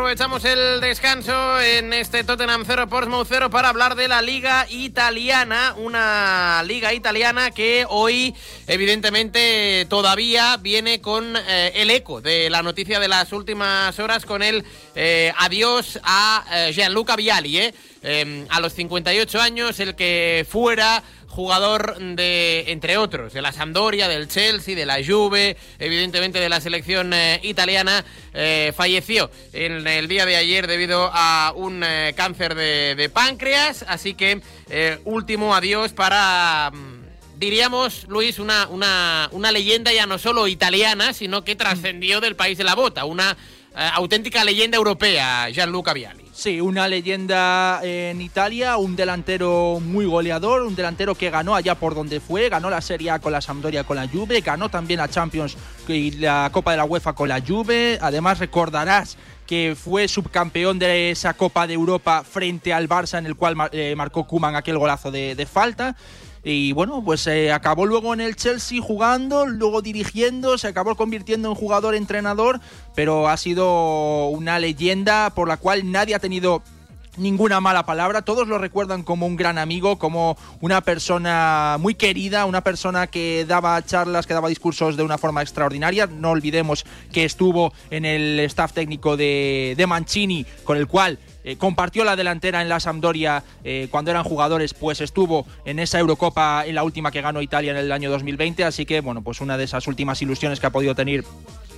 Aprovechamos 0.07 0.45
el 0.45 0.81
descanso 0.81 1.61
en 1.61 1.93
este 1.93 2.23
Tottenham 2.23 2.63
0 2.65 2.87
Portsmouth 2.89 3.27
0 3.29 3.51
para 3.51 3.71
hablar 3.71 3.97
de 3.97 4.07
la 4.07 4.23
Liga 4.23 4.65
Italiana, 4.71 5.75
una 5.77 6.63
Liga 6.65 6.95
Italiana 6.95 7.51
que 7.51 7.85
hoy 7.89 8.33
evidentemente 8.69 9.85
todavía 9.91 10.59
viene 10.59 11.01
con 11.01 11.35
eh, 11.37 11.73
el 11.75 11.91
eco 11.91 12.21
de 12.21 12.49
la 12.51 12.63
noticia 12.63 13.01
de 13.01 13.09
las 13.09 13.33
últimas 13.33 13.99
horas 13.99 14.25
con 14.25 14.45
el 14.45 14.65
eh, 14.95 15.33
adiós 15.39 15.99
a 16.05 16.45
eh, 16.53 16.73
Gianluca 16.73 17.17
Vialli, 17.17 17.75
em, 18.03 18.47
a 18.51 18.61
los 18.61 18.75
58 18.75 19.41
años, 19.41 19.81
el 19.81 19.97
que 19.97 20.47
fuera 20.49 21.03
jugador 21.37 21.99
de, 21.99 22.65
entre 22.69 22.97
otros, 22.97 23.35
de 23.35 23.43
la 23.43 23.53
Sampdoria, 23.53 24.09
del 24.09 24.27
Chelsea, 24.27 24.75
de 24.75 24.87
la 24.87 25.05
Juve, 25.07 25.59
evidentemente 25.79 26.41
de 26.41 26.49
la 26.49 26.63
selección 26.63 27.13
eh, 27.13 27.41
italiana, 27.43 28.07
eh, 28.33 28.73
falleció 28.75 29.31
en 29.53 29.87
el 29.87 30.09
día 30.09 30.25
de 30.25 30.37
ayer 30.37 30.67
debido 30.67 31.11
a 31.13 31.53
un 31.55 31.85
eh, 31.85 32.15
cáncer 32.17 32.55
de, 32.55 33.11
páncreas, 33.13 33.85
así 33.87 34.15
que 34.15 34.41
último 35.05 35.55
adiós 35.55 35.93
para... 35.93 36.71
Mm, 36.73 37.05
diríamos, 37.39 38.07
Luis, 38.09 38.39
una, 38.39 38.67
una, 38.69 39.29
una 39.31 39.53
leyenda 39.53 39.93
ya 39.93 40.07
no 40.07 40.17
solo 40.17 40.49
italiana, 40.49 41.13
sino 41.13 41.45
que 41.45 41.55
trascendió 41.55 42.23
del 42.23 42.35
país 42.35 42.57
de 42.57 42.65
la 42.65 42.75
bota, 42.75 43.05
una 43.05 43.37
auténtica 43.75 44.43
leyenda 44.43 44.79
europea, 44.79 45.49
Vialli. 45.49 46.16
Sí, 46.37 46.61
una 46.61 46.87
leyenda 46.87 47.81
en 47.83 48.21
Italia, 48.21 48.77
un 48.77 48.95
delantero 48.95 49.81
muy 49.81 50.05
goleador, 50.05 50.65
un 50.65 50.77
delantero 50.77 51.15
que 51.15 51.31
ganó 51.31 51.55
allá 51.55 51.77
por 51.77 51.95
donde 51.95 52.21
fue, 52.21 52.51
ganó 52.51 52.69
la 52.69 52.83
Serie 52.83 53.11
A 53.11 53.21
con 53.21 53.33
la 53.33 53.41
Sampdoria 53.41 53.85
con 53.85 53.97
la 53.97 54.07
Juve, 54.07 54.43
ganó 54.43 54.69
también 54.69 54.99
la 54.99 55.09
Champions 55.09 55.57
y 55.89 56.11
la 56.11 56.51
Copa 56.53 56.73
de 56.73 56.77
la 56.77 56.85
UEFA 56.85 57.15
con 57.15 57.31
la 57.31 57.41
Juve. 57.41 57.99
Además 58.03 58.39
recordarás 58.39 59.17
que 59.47 59.75
fue 59.83 60.09
subcampeón 60.09 60.79
de 60.79 61.11
esa 61.11 61.33
Copa 61.33 61.67
de 61.67 61.73
Europa 61.73 62.23
frente 62.23 62.75
al 62.75 62.87
Barça 62.87 63.17
en 63.17 63.25
el 63.25 63.35
cual 63.35 63.57
eh, 63.73 63.95
marcó 63.97 64.27
Kuman 64.27 64.57
aquel 64.57 64.77
golazo 64.77 65.11
de 65.11 65.49
falta. 65.51 65.97
Y 66.49 66.71
bueno, 66.75 67.03
pues 67.05 67.23
se 67.23 67.51
acabó 67.51 67.87
luego 67.87 68.15
en 68.15 68.21
el 68.21 68.37
Chelsea 68.37 68.81
jugando, 68.81 69.47
luego 69.47 69.83
dirigiendo, 69.83 70.57
se 70.59 70.69
acabó 70.69 70.95
convirtiendo 70.95 71.49
en 71.49 71.57
jugador-entrenador, 71.57 72.61
pero 72.95 73.27
ha 73.27 73.37
sido 73.37 74.29
una 74.29 74.61
leyenda 74.61 75.31
por 75.31 75.49
la 75.49 75.57
cual 75.57 75.91
nadie 75.91 76.15
ha 76.15 76.21
tenido 76.21 76.63
ninguna 77.17 77.61
mala 77.61 77.87
palabra, 77.87 78.23
todos 78.23 78.49
lo 78.49 78.59
recuerdan 78.59 79.03
como 79.03 79.27
un 79.27 79.37
gran 79.37 79.59
amigo, 79.59 79.99
como 79.99 80.37
una 80.61 80.81
persona 80.81 81.77
muy 81.81 81.95
querida, 81.95 82.45
una 82.45 82.63
persona 82.63 83.07
que 83.07 83.45
daba 83.47 83.85
charlas, 83.85 84.27
que 84.27 84.35
daba 84.35 84.49
discursos 84.49 84.97
de 84.97 85.03
una 85.03 85.19
forma 85.19 85.43
extraordinaria. 85.43 86.07
No 86.07 86.31
olvidemos 86.31 86.85
que 87.13 87.25
estuvo 87.25 87.73
en 87.91 88.05
el 88.05 88.41
staff 88.41 88.73
técnico 88.73 89.17
de, 89.17 89.75
de 89.77 89.87
Mancini, 89.87 90.47
con 90.65 90.77
el 90.77 90.87
cual 90.87 91.19
eh, 91.47 91.57
compartió 91.57 92.03
la 92.03 92.17
delantera 92.17 92.61
en 92.61 92.69
la 92.69 92.81
Sampdoria 92.81 93.45
eh, 93.63 93.87
cuando 93.89 94.11
eran 94.11 94.25
jugadores, 94.25 94.75
pues 94.75 95.01
estuvo 95.01 95.47
en 95.65 95.79
esa 95.79 96.01
Eurocopa 96.01 96.67
en 96.67 96.75
la 96.75 96.83
última 96.83 97.13
que 97.13 97.21
ganó 97.21 97.41
Italia 97.41 97.71
en 97.71 97.77
el 97.77 97.93
año 97.93 98.11
2020, 98.11 98.65
así 98.65 98.85
que 98.85 99.01
bueno, 99.01 99.23
pues 99.23 99.41
una 99.41 99.57
de 99.57 99.63
esas 99.63 99.87
últimas 99.87 100.21
ilusiones 100.21 100.59
que 100.59 100.67
ha 100.67 100.71
podido 100.71 100.97
tener 100.97 101.25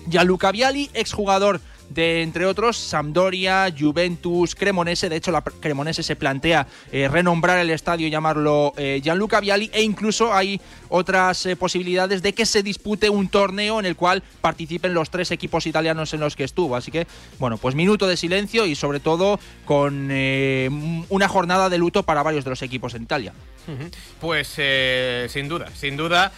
Gianluca 0.09 0.53
Viali, 0.53 0.90
exjugador 0.94 1.61
de, 1.88 2.22
entre 2.22 2.46
otros, 2.46 2.77
Sampdoria, 2.77 3.72
Juventus, 3.77 4.55
Cremonese. 4.55 5.09
De 5.09 5.16
hecho, 5.16 5.31
la 5.31 5.42
Cremonese 5.42 6.03
se 6.03 6.16
plantea 6.16 6.66
eh, 6.92 7.09
renombrar 7.09 7.59
el 7.59 7.70
estadio 7.70 8.07
y 8.07 8.11
llamarlo 8.11 8.72
eh, 8.77 9.01
Gianluca 9.03 9.40
Viali. 9.40 9.70
E 9.72 9.83
incluso 9.83 10.33
hay 10.33 10.61
otras 10.88 11.46
eh, 11.46 11.57
posibilidades 11.57 12.22
de 12.22 12.33
que 12.33 12.46
se 12.46 12.62
dispute 12.62 13.11
un 13.11 13.29
torneo 13.29 13.81
en 13.81 13.87
el 13.87 13.96
cual 13.96 14.22
participen 14.40 14.94
los 14.94 15.11
tres 15.11 15.31
equipos 15.31 15.66
italianos 15.66 16.14
en 16.14 16.20
los 16.20 16.37
que 16.37 16.44
estuvo. 16.44 16.77
Así 16.77 16.90
que, 16.90 17.07
bueno, 17.38 17.59
pues 17.59 17.74
minuto 17.74 18.07
de 18.07 18.16
silencio 18.16 18.66
y 18.66 18.74
sobre 18.74 19.01
todo 19.01 19.38
con 19.64 20.09
una 20.11 21.29
jornada 21.29 21.68
de 21.68 21.79
luto 21.79 22.03
para 22.03 22.22
varios 22.22 22.44
de 22.44 22.51
los 22.51 22.62
equipos 22.62 22.94
en 22.94 23.03
Italia. 23.03 23.33
Pues 24.20 24.57
sin 25.29 25.48
duda, 25.48 25.68
sin 25.74 25.96
duda, 25.96 26.33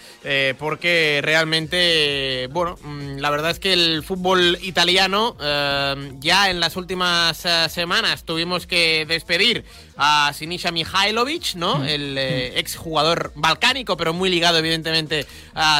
porque 0.58 1.20
realmente, 1.22 2.48
bueno, 2.50 2.76
mm, 2.82 3.18
la 3.18 3.30
verdad 3.30 3.52
es 3.52 3.58
que 3.58 3.72
el 3.72 4.02
fútbol 4.02 4.58
italiano 4.62 5.36
eh, 5.40 6.12
ya 6.20 6.50
en 6.50 6.60
las 6.60 6.76
últimas 6.76 7.44
eh, 7.44 7.68
semanas 7.68 8.24
tuvimos 8.24 8.66
que 8.66 9.06
despedir 9.06 9.64
a 10.02 10.32
Sinisa 10.32 10.70
Mihailovic, 10.70 11.56
¿no? 11.56 11.80
Mm. 11.80 11.84
El 11.84 12.18
eh, 12.18 12.58
ex 12.58 12.74
jugador 12.74 13.32
balcánico, 13.34 13.98
pero 13.98 14.14
muy 14.14 14.30
ligado 14.30 14.56
evidentemente 14.56 15.26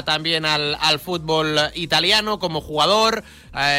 también 0.05 0.45
al, 0.45 0.77
fútbol 1.01 1.59
italiano 1.75 2.39
como 2.39 2.61
jugador, 2.61 3.25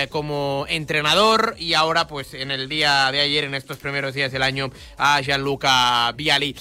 como 0.10 0.66
entrenador 0.68 1.56
y 1.60 1.76
ahora 1.76 2.08
pues 2.08 2.34
en 2.34 2.50
el 2.50 2.68
día 2.68 3.12
de 3.12 3.20
ayer, 3.20 3.44
en 3.44 3.54
estos 3.54 3.78
primeros 3.78 4.16
días 4.16 4.32
del 4.32 4.42
año, 4.42 4.72
a 4.98 5.22
Gianluca 5.22 6.12
Viali. 6.14 6.56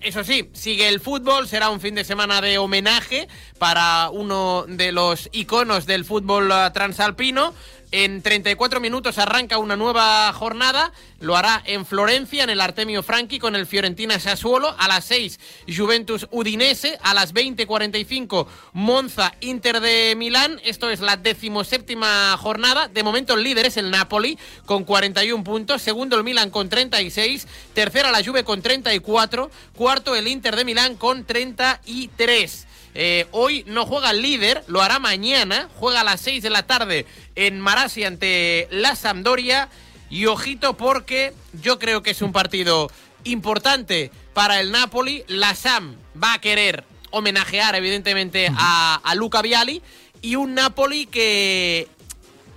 eso 0.00 0.24
sí, 0.24 0.48
sigue 0.54 0.88
el 0.88 1.00
fútbol, 1.00 1.48
será 1.48 1.68
un 1.68 1.80
fin 1.80 1.94
de 1.94 2.04
semana 2.04 2.40
de 2.40 2.56
homenaje 2.56 3.28
para 3.58 4.08
uno 4.10 4.64
de 4.66 4.92
los 4.92 5.28
iconos 5.32 5.84
del 5.84 6.04
fútbol 6.04 6.50
transalpino. 6.72 7.52
En 7.98 8.20
34 8.20 8.78
minutos 8.78 9.16
arranca 9.16 9.56
una 9.56 9.74
nueva 9.74 10.30
jornada. 10.34 10.92
Lo 11.18 11.34
hará 11.34 11.62
en 11.64 11.86
Florencia, 11.86 12.44
en 12.44 12.50
el 12.50 12.60
Artemio 12.60 13.02
Franchi, 13.02 13.38
con 13.38 13.56
el 13.56 13.66
Fiorentina 13.66 14.20
Sassuolo. 14.20 14.76
A 14.78 14.86
las 14.86 15.06
6, 15.06 15.40
Juventus 15.74 16.28
Udinese. 16.30 16.98
A 17.00 17.14
las 17.14 17.32
20.45, 17.32 18.48
Monza 18.74 19.32
Inter 19.40 19.80
de 19.80 20.14
Milán. 20.14 20.60
Esto 20.62 20.90
es 20.90 21.00
la 21.00 21.16
decimoséptima 21.16 22.36
jornada. 22.36 22.88
De 22.88 23.02
momento, 23.02 23.32
el 23.32 23.42
líder 23.42 23.64
es 23.64 23.78
el 23.78 23.90
Napoli, 23.90 24.38
con 24.66 24.84
41 24.84 25.42
puntos. 25.42 25.80
Segundo, 25.80 26.18
el 26.18 26.24
Milán 26.24 26.50
con 26.50 26.68
36. 26.68 27.48
Tercera, 27.72 28.10
la 28.10 28.22
Juve 28.22 28.44
con 28.44 28.60
34. 28.60 29.50
Cuarto, 29.74 30.14
el 30.14 30.28
Inter 30.28 30.54
de 30.54 30.66
Milán 30.66 30.96
con 30.96 31.24
33. 31.24 32.65
Eh, 32.98 33.26
hoy 33.30 33.62
no 33.66 33.84
juega 33.84 34.10
el 34.10 34.22
líder, 34.22 34.64
lo 34.68 34.80
hará 34.80 34.98
mañana. 34.98 35.68
Juega 35.76 36.00
a 36.00 36.04
las 36.04 36.22
6 36.22 36.42
de 36.42 36.48
la 36.48 36.66
tarde 36.66 37.04
en 37.34 37.60
Marasi 37.60 38.04
ante 38.04 38.68
la 38.70 38.96
Sampdoria. 38.96 39.68
Y 40.08 40.26
ojito 40.26 40.76
porque 40.78 41.34
yo 41.62 41.78
creo 41.78 42.02
que 42.02 42.12
es 42.12 42.22
un 42.22 42.32
partido 42.32 42.90
importante 43.24 44.10
para 44.32 44.60
el 44.60 44.72
Napoli. 44.72 45.24
La 45.28 45.54
Sam 45.54 45.96
va 46.22 46.32
a 46.32 46.40
querer 46.40 46.84
homenajear 47.10 47.74
evidentemente 47.74 48.48
a, 48.56 49.00
a 49.04 49.14
Luca 49.14 49.42
Viali 49.42 49.82
y 50.22 50.36
un 50.36 50.54
Napoli 50.54 51.06
que, 51.06 51.88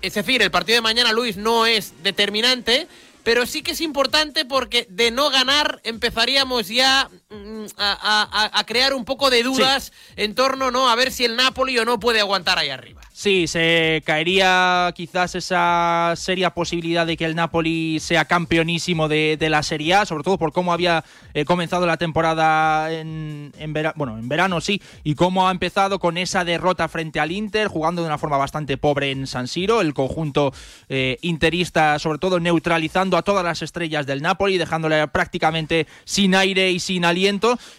es 0.02 0.14
decir, 0.14 0.42
el 0.42 0.52
partido 0.52 0.78
de 0.78 0.82
mañana, 0.82 1.12
Luis, 1.12 1.36
no 1.38 1.66
es 1.66 1.94
determinante, 2.02 2.88
pero 3.24 3.46
sí 3.46 3.62
que 3.62 3.72
es 3.72 3.82
importante 3.82 4.46
porque 4.46 4.88
de 4.90 5.12
no 5.12 5.30
ganar 5.30 5.82
empezaríamos 5.84 6.68
ya 6.70 7.10
mm, 7.30 7.66
a, 7.78 8.64
crear 8.66 8.94
un 8.94 9.06
poco 9.06 9.30
de 9.30 9.44
dudas 9.44 9.92
en 10.16 10.36
torno 10.36 10.72
¿no? 10.72 10.90
a 10.90 10.96
ver 10.96 11.12
si 11.12 11.26
el 11.26 11.36
Napoli 11.36 11.78
o 11.80 11.86
no 11.86 12.00
puede 12.00 12.20
aguantar 12.20 12.58
ahí 12.60 12.70
arriba. 12.70 13.02
Sí, 13.20 13.48
se 13.48 14.02
caería 14.06 14.94
quizás 14.96 15.36
esa 15.36 16.14
seria 16.16 16.52
posibilidad 16.52 17.06
de 17.06 17.18
que 17.18 17.26
el 17.26 17.36
Napoli 17.36 18.00
sea 18.00 18.24
campeonísimo 18.24 19.10
de, 19.10 19.38
la 19.50 19.62
Serie 19.62 19.96
A, 19.96 20.06
sobre 20.06 20.24
todo 20.24 20.38
por 20.38 20.54
cómo 20.54 20.72
había 20.72 21.04
eh, 21.34 21.44
comenzado 21.44 21.86
la 21.86 21.98
temporada 21.98 22.94
en, 22.94 23.52
verano, 23.68 23.94
bueno, 23.98 24.18
en 24.18 24.30
verano 24.30 24.62
sí, 24.62 24.82
y 25.04 25.16
cómo 25.16 25.50
ha 25.50 25.52
empezado 25.52 26.00
con 26.00 26.18
esa 26.18 26.46
derrota 26.46 26.88
frente 26.88 27.20
al 27.20 27.34
Inter, 27.34 27.68
jugando 27.68 28.04
de 28.04 28.08
una 28.08 28.18
forma 28.18 28.38
bastante 28.38 28.78
pobre 28.78 29.12
en 29.12 29.28
San 29.28 29.50
Siro, 29.50 29.82
el 29.82 29.94
conjunto 29.94 30.54
eh, 30.88 31.18
interista 31.22 32.00
sobre 32.00 32.20
todo 32.20 32.40
neutralizando 32.40 33.18
a 33.18 33.24
todas 33.24 33.44
las 33.44 33.62
estrellas 33.62 34.06
del 34.06 34.22
Napoli, 34.22 34.58
dejándole 34.58 35.06
prácticamente 35.10 35.88
sin 36.06 36.36
aire 36.36 36.72
y 36.72 36.80
sin 36.80 37.04
aliento, 37.04 37.19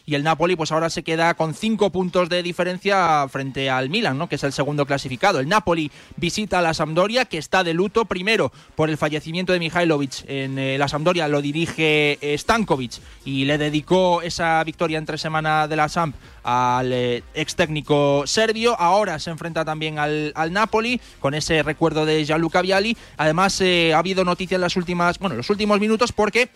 y 0.07 0.15
el 0.15 0.23
Napoli 0.23 0.57
pues 0.57 0.73
ahora 0.73 0.91
se 0.91 1.03
queda 1.03 1.35
con 1.35 1.55
cinco 1.55 1.91
puntos 1.91 2.29
de 2.29 2.43
diferencia 2.43 3.27
frente 3.29 3.71
al 3.71 3.89
Milan, 3.89 4.19
¿no? 4.19 4.29
que 4.29 4.37
es 4.37 4.45
el 4.45 4.53
segundo 4.53 4.87
clasificado 4.87 5.41
el 5.41 5.49
Napoli 5.49 5.91
visita 6.17 6.59
a 6.59 6.63
la 6.63 6.75
Sampdoria, 6.75 7.25
que 7.25 7.39
está 7.39 7.65
de 7.65 7.75
luto, 7.75 8.05
primero 8.05 8.53
por 8.75 8.91
el 8.91 8.97
fallecimiento 8.97 9.53
de 9.53 9.59
Mihailovic. 9.59 10.25
En 10.29 10.59
eh, 10.59 10.79
la 10.79 10.89
Sampdoria 10.89 11.29
lo 11.29 11.43
dirige 11.43 12.19
eh, 12.21 12.37
Stankovic 12.37 12.93
y 13.25 13.45
le 13.45 13.59
dedicó 13.59 14.23
esa 14.23 14.63
victoria 14.65 14.99
entre 14.99 15.19
semana 15.19 15.69
de 15.69 15.77
la 15.77 15.89
Samp 15.89 16.15
al 16.43 16.93
eh, 16.93 17.23
ex 17.35 17.55
técnico 17.55 18.27
serbio. 18.27 18.79
Ahora 18.79 19.19
se 19.19 19.31
enfrenta 19.31 19.65
también 19.65 19.99
al, 19.99 20.33
al 20.35 20.53
Napoli 20.53 21.01
con 21.19 21.35
ese 21.35 21.63
recuerdo 21.63 22.07
de 22.07 22.25
Gianluca 22.25 22.63
Viali. 22.63 22.97
Además, 23.17 23.61
ha 23.61 23.99
habido 23.99 24.25
noticias 24.25 24.57
en 24.57 24.63
las 24.63 24.77
últimas, 24.77 25.19
bueno, 25.19 25.37
los 25.37 25.51
últimos 25.51 25.81
minutos 25.81 26.13
porque 26.13 26.51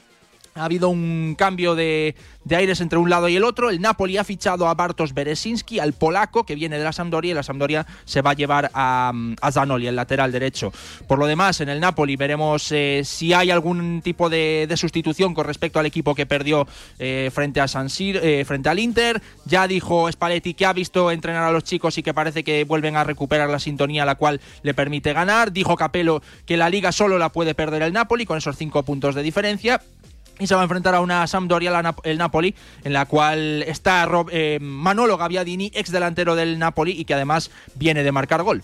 ha 0.55 0.64
habido 0.64 0.88
un 0.88 1.35
cambio 1.37 1.75
de, 1.75 2.14
aires 2.51 2.81
entre 2.81 2.99
un 2.99 3.11
lado 3.11 3.29
y 3.29 3.37
el 3.37 3.45
otro. 3.45 3.71
El 3.71 3.81
Napoli 3.81 4.17
ha 4.17 4.25
fichado 4.25 4.69
a 4.69 4.75
Bartosz 4.75 5.12
Beresinski, 5.12 5.81
al 5.81 5.93
polaco 5.93 6.45
que 6.45 6.55
viene 6.55 6.79
de 6.79 6.85
la 6.85 6.93
Sampdoria, 6.93 7.33
y 7.33 7.35
la 7.35 7.43
Sampdoria 7.43 7.87
se 8.05 8.23
va 8.23 8.31
a 8.31 8.35
llevar 8.35 8.71
a, 8.73 9.12
a 9.40 9.53
Zanoli, 9.53 9.87
el 9.87 9.97
lateral 9.97 10.31
derecho. 10.31 10.73
Por 11.09 11.19
lo 11.19 11.27
demás, 11.27 11.61
en 11.61 11.69
el 11.69 11.81
Napoli 11.81 12.17
veremos 12.17 12.71
eh, 12.71 13.03
si 13.05 13.33
hay 13.33 13.51
algún 13.51 14.01
tipo 14.03 14.31
de, 14.31 14.73
sustitución 14.77 15.35
con 15.35 15.47
respecto 15.47 15.79
al 15.79 15.87
equipo 15.87 16.14
que 16.14 16.27
perdió 16.27 16.67
eh, 16.99 17.31
frente 17.33 17.61
a 17.61 17.69
San 17.69 17.88
eh, 17.99 18.45
frente 18.47 18.69
al 18.69 18.79
Inter. 18.79 19.23
Ya 19.47 19.67
dijo 19.67 20.11
Spalletti 20.11 20.55
que 20.55 20.67
ha 20.67 20.73
visto 20.73 21.11
entrenar 21.11 21.45
a 21.45 21.53
los 21.53 21.64
chicos 21.64 21.97
y 21.99 22.03
que 22.03 22.12
parece 22.12 22.45
que 22.45 22.64
vuelven 22.64 22.97
a 22.97 23.05
recuperar 23.05 23.49
la 23.51 23.59
sintonía 23.59 24.05
la 24.05 24.17
cual 24.17 24.40
le 24.62 24.75
permite 24.75 25.12
ganar. 25.12 25.53
Dijo 25.53 25.77
Capello 25.77 26.23
que 26.47 26.57
la 26.57 26.69
liga 26.71 26.93
solo 26.93 27.19
la 27.19 27.31
puede 27.31 27.55
perder 27.55 27.83
el 27.83 27.93
Napoli 27.93 28.27
con 28.27 28.38
esos 28.38 28.57
cinco 28.57 28.83
puntos 28.83 29.14
de 29.14 29.23
diferencia 29.23 29.81
y 30.38 30.47
se 30.47 30.55
va 30.55 30.62
a 30.62 30.64
enfrentar 30.64 30.94
a 30.94 31.01
una 31.01 31.27
Sampdoria, 31.27 31.94
el 32.03 32.18
Napoli, 32.18 32.55
en 32.83 32.92
la 32.92 33.07
cual 33.07 33.62
está 33.62 34.09
eh, 34.31 34.59
Manolo 34.61 35.16
Gaviadini, 35.16 35.70
ex 35.75 35.92
delantero 35.92 36.35
del 36.35 36.59
Napoli 36.59 36.92
y 36.92 37.05
que 37.05 37.14
además 37.14 37.51
viene 37.75 38.03
de 38.03 38.12
marcar 38.12 38.42
gol. 38.42 38.62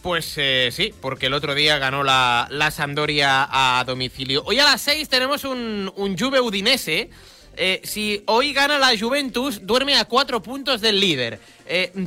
Pues 0.00 0.34
eh, 0.36 0.70
sí, 0.72 0.92
porque 1.00 1.26
el 1.26 1.34
otro 1.34 1.54
día 1.54 1.78
ganó 1.78 2.02
la, 2.02 2.48
la 2.50 2.70
Sampdoria 2.70 3.48
a 3.50 3.84
domicilio. 3.84 4.42
Hoy 4.44 4.58
a 4.58 4.64
las 4.64 4.80
6 4.80 5.08
tenemos 5.08 5.44
un, 5.44 5.92
un 5.96 6.18
Juve 6.18 6.40
Udinese. 6.40 7.10
Eh, 7.54 7.82
si 7.84 8.22
hoy 8.26 8.54
gana 8.54 8.78
la 8.78 8.98
Juventus, 8.98 9.64
duerme 9.64 9.96
a 9.96 10.06
cuatro 10.06 10.42
puntos 10.42 10.80
del 10.80 10.98
líder. 10.98 11.38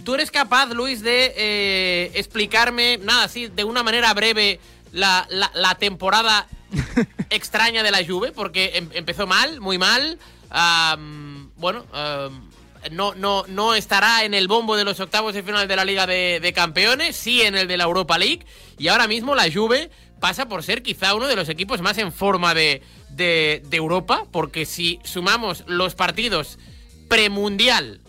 ¿Tú 0.04 0.16
eres 0.16 0.32
capaz, 0.32 0.68
Luis, 0.74 1.02
de 1.02 2.12
explicarme, 2.16 2.98
nada, 2.98 3.26
así, 3.26 3.48
de 3.48 3.64
una 3.64 3.82
manera 3.82 4.14
breve, 4.14 4.60
la, 4.92 5.28
la 5.30 5.76
temporada 5.76 6.48
extraña 7.30 7.84
de 7.84 7.92
la 7.92 8.06
Juve 8.06 8.32
porque 8.32 8.72
em, 8.76 8.90
empezó 8.94 9.28
mal, 9.28 9.62
muy 9.62 9.78
mal. 9.78 10.18
bueno, 11.58 11.86
no, 12.92 13.16
no, 13.16 13.46
no 13.48 13.76
estará 13.76 14.24
en 14.26 14.34
el 14.34 14.48
bombo 14.48 14.78
de 14.78 14.84
los 14.84 15.00
octavos 15.00 15.34
de 15.34 15.44
final 15.44 15.68
de 15.68 15.76
la 15.76 15.86
Liga 15.86 16.06
de, 16.06 16.54
Campeones, 16.54 17.16
sí 17.16 17.42
en 17.42 17.56
el 17.56 17.68
de 17.68 17.78
la 17.78 17.86
Europa 17.86 18.18
League. 18.18 18.46
Y 18.78 18.88
ahora 18.88 19.08
mismo 19.08 19.36
la 19.36 19.52
Juve 19.52 19.90
pasa 20.20 20.48
por 20.48 20.64
ser 20.64 20.84
quizá 20.84 21.16
uno 21.16 21.28
de 21.28 21.36
los 21.36 21.50
equipos 21.50 21.82
más 21.82 21.98
en 21.98 22.12
forma 22.12 22.54
de, 22.54 22.82
de, 23.10 23.62
Europa, 23.72 24.26
porque 24.32 24.66
si 24.66 25.00
sumamos 25.04 25.64
los 25.68 25.96
partidos 25.96 26.58
premundial 27.08 28.00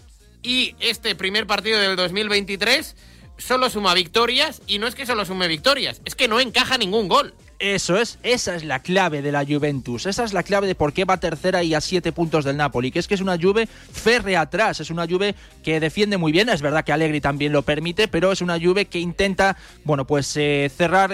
y 0.42 0.74
este 0.80 1.14
primer 1.14 1.46
partido 1.46 1.78
del 1.78 1.96
2023, 1.96 2.96
solo 3.38 3.70
suma 3.70 3.94
victorias 3.94 4.62
y 4.66 4.78
no 4.78 4.86
es 4.86 4.94
que 4.94 5.06
solo 5.06 5.24
sume 5.24 5.48
victorias, 5.48 6.00
es 6.04 6.14
que 6.14 6.28
no 6.28 6.40
encaja 6.40 6.78
ningún 6.78 7.08
gol. 7.08 7.34
Eso 7.58 7.98
es, 7.98 8.18
esa 8.22 8.54
es 8.54 8.64
la 8.64 8.80
clave 8.80 9.22
de 9.22 9.32
la 9.32 9.42
Juventus, 9.42 10.04
esa 10.04 10.24
es 10.24 10.34
la 10.34 10.42
clave 10.42 10.66
de 10.66 10.74
por 10.74 10.92
qué 10.92 11.06
va 11.06 11.16
tercera 11.16 11.62
y 11.62 11.72
a 11.72 11.80
siete 11.80 12.12
puntos 12.12 12.44
del 12.44 12.58
Napoli, 12.58 12.90
que 12.90 12.98
es 12.98 13.08
que 13.08 13.14
es 13.14 13.22
una 13.22 13.38
Juve 13.38 13.66
férrea 13.66 14.42
atrás, 14.42 14.80
es 14.80 14.90
una 14.90 15.06
Juve 15.06 15.34
que 15.62 15.80
defiende 15.80 16.18
muy 16.18 16.32
bien, 16.32 16.50
es 16.50 16.60
verdad 16.60 16.84
que 16.84 16.92
Allegri 16.92 17.22
también 17.22 17.52
lo 17.52 17.62
permite, 17.62 18.08
pero 18.08 18.30
es 18.30 18.42
una 18.42 18.60
Juve 18.60 18.84
que 18.84 18.98
intenta, 18.98 19.56
bueno, 19.84 20.06
pues 20.06 20.36
eh, 20.36 20.70
cerrar 20.76 21.12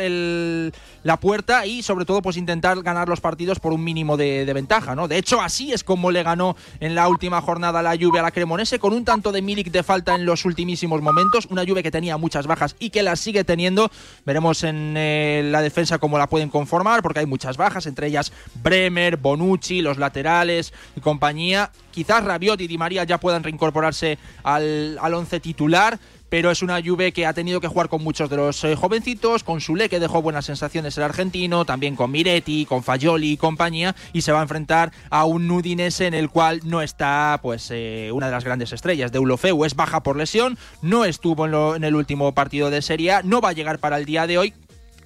la 1.02 1.18
puerta 1.18 1.66
y 1.66 1.82
sobre 1.82 2.04
todo 2.04 2.22
pues 2.22 2.36
intentar 2.36 2.82
ganar 2.82 3.08
los 3.08 3.20
partidos 3.20 3.60
por 3.60 3.72
un 3.72 3.82
mínimo 3.82 4.16
de, 4.16 4.50
ventaja, 4.52 4.94
¿no? 4.94 5.08
De 5.08 5.16
hecho, 5.16 5.40
así 5.40 5.72
es 5.72 5.82
como 5.82 6.10
le 6.10 6.22
ganó 6.22 6.56
en 6.80 6.94
la 6.94 7.08
última 7.08 7.40
jornada 7.40 7.82
la 7.82 7.96
Juve 7.96 8.18
a 8.18 8.22
la 8.22 8.30
Cremonese, 8.30 8.78
con 8.78 8.92
un 8.92 9.04
tanto 9.04 9.32
de 9.32 9.40
Milik 9.42 9.70
de 9.70 9.82
falta 9.82 10.14
en 10.14 10.26
los 10.26 10.44
ultimísimos 10.44 11.00
momentos, 11.00 11.46
una 11.50 11.64
Juve 11.66 11.82
que 11.82 11.90
tenía 11.90 12.16
muchas 12.16 12.46
bajas 12.46 12.76
y 12.78 12.90
que 12.90 13.02
las 13.02 13.20
sigue 13.20 13.44
teniendo, 13.44 13.90
veremos 14.26 14.62
en 14.64 14.94
eh, 14.96 15.42
la 15.44 15.62
defensa 15.62 15.98
cómo 15.98 16.18
la 16.18 16.28
pueden 16.28 16.50
conformar, 16.50 17.02
porque 17.02 17.20
hay 17.20 17.26
muchas 17.26 17.56
bajas, 17.56 17.86
entre 17.86 18.08
ellas 18.08 18.32
Bremer, 18.62 19.16
Bonucci, 19.16 19.80
los 19.80 19.98
laterales 19.98 20.72
y 20.96 21.00
compañía. 21.00 21.70
Quizás 21.90 22.24
Rabiot 22.24 22.60
y 22.60 22.68
Di 22.68 22.78
María 22.78 23.04
ya 23.04 23.18
puedan 23.18 23.42
reincorporarse 23.42 24.18
al, 24.42 24.98
al 25.00 25.14
once 25.14 25.40
titular 25.40 25.98
pero 26.32 26.50
es 26.50 26.62
una 26.62 26.80
Juve 26.82 27.12
que 27.12 27.26
ha 27.26 27.34
tenido 27.34 27.60
que 27.60 27.68
jugar 27.68 27.90
con 27.90 28.02
muchos 28.02 28.30
de 28.30 28.38
los 28.38 28.64
eh, 28.64 28.74
jovencitos, 28.74 29.44
con 29.44 29.60
Sule 29.60 29.90
que 29.90 30.00
dejó 30.00 30.22
buenas 30.22 30.46
sensaciones 30.46 30.96
el 30.96 31.04
argentino, 31.04 31.66
también 31.66 31.94
con 31.94 32.10
Miretti, 32.10 32.64
con 32.64 32.82
Fagioli 32.82 33.32
y 33.32 33.36
compañía, 33.36 33.94
y 34.14 34.22
se 34.22 34.32
va 34.32 34.38
a 34.38 34.42
enfrentar 34.42 34.92
a 35.10 35.26
un 35.26 35.50
Udinese 35.50 36.06
en 36.06 36.14
el 36.14 36.30
cual 36.30 36.62
no 36.64 36.80
está 36.80 37.38
pues 37.42 37.68
eh, 37.70 38.08
una 38.14 38.28
de 38.28 38.32
las 38.32 38.46
grandes 38.46 38.72
estrellas. 38.72 39.12
de 39.12 39.18
Ulofeu 39.18 39.66
es 39.66 39.74
baja 39.74 40.02
por 40.02 40.16
lesión, 40.16 40.56
no 40.80 41.04
estuvo 41.04 41.44
en, 41.44 41.76
en 41.76 41.84
el 41.84 41.94
último 41.94 42.32
partido 42.32 42.70
de 42.70 42.80
Serie 42.80 43.12
A, 43.12 43.22
no 43.22 43.42
va 43.42 43.50
a 43.50 43.52
llegar 43.52 43.78
para 43.78 43.98
el 43.98 44.06
día 44.06 44.26
de 44.26 44.38
hoy, 44.38 44.54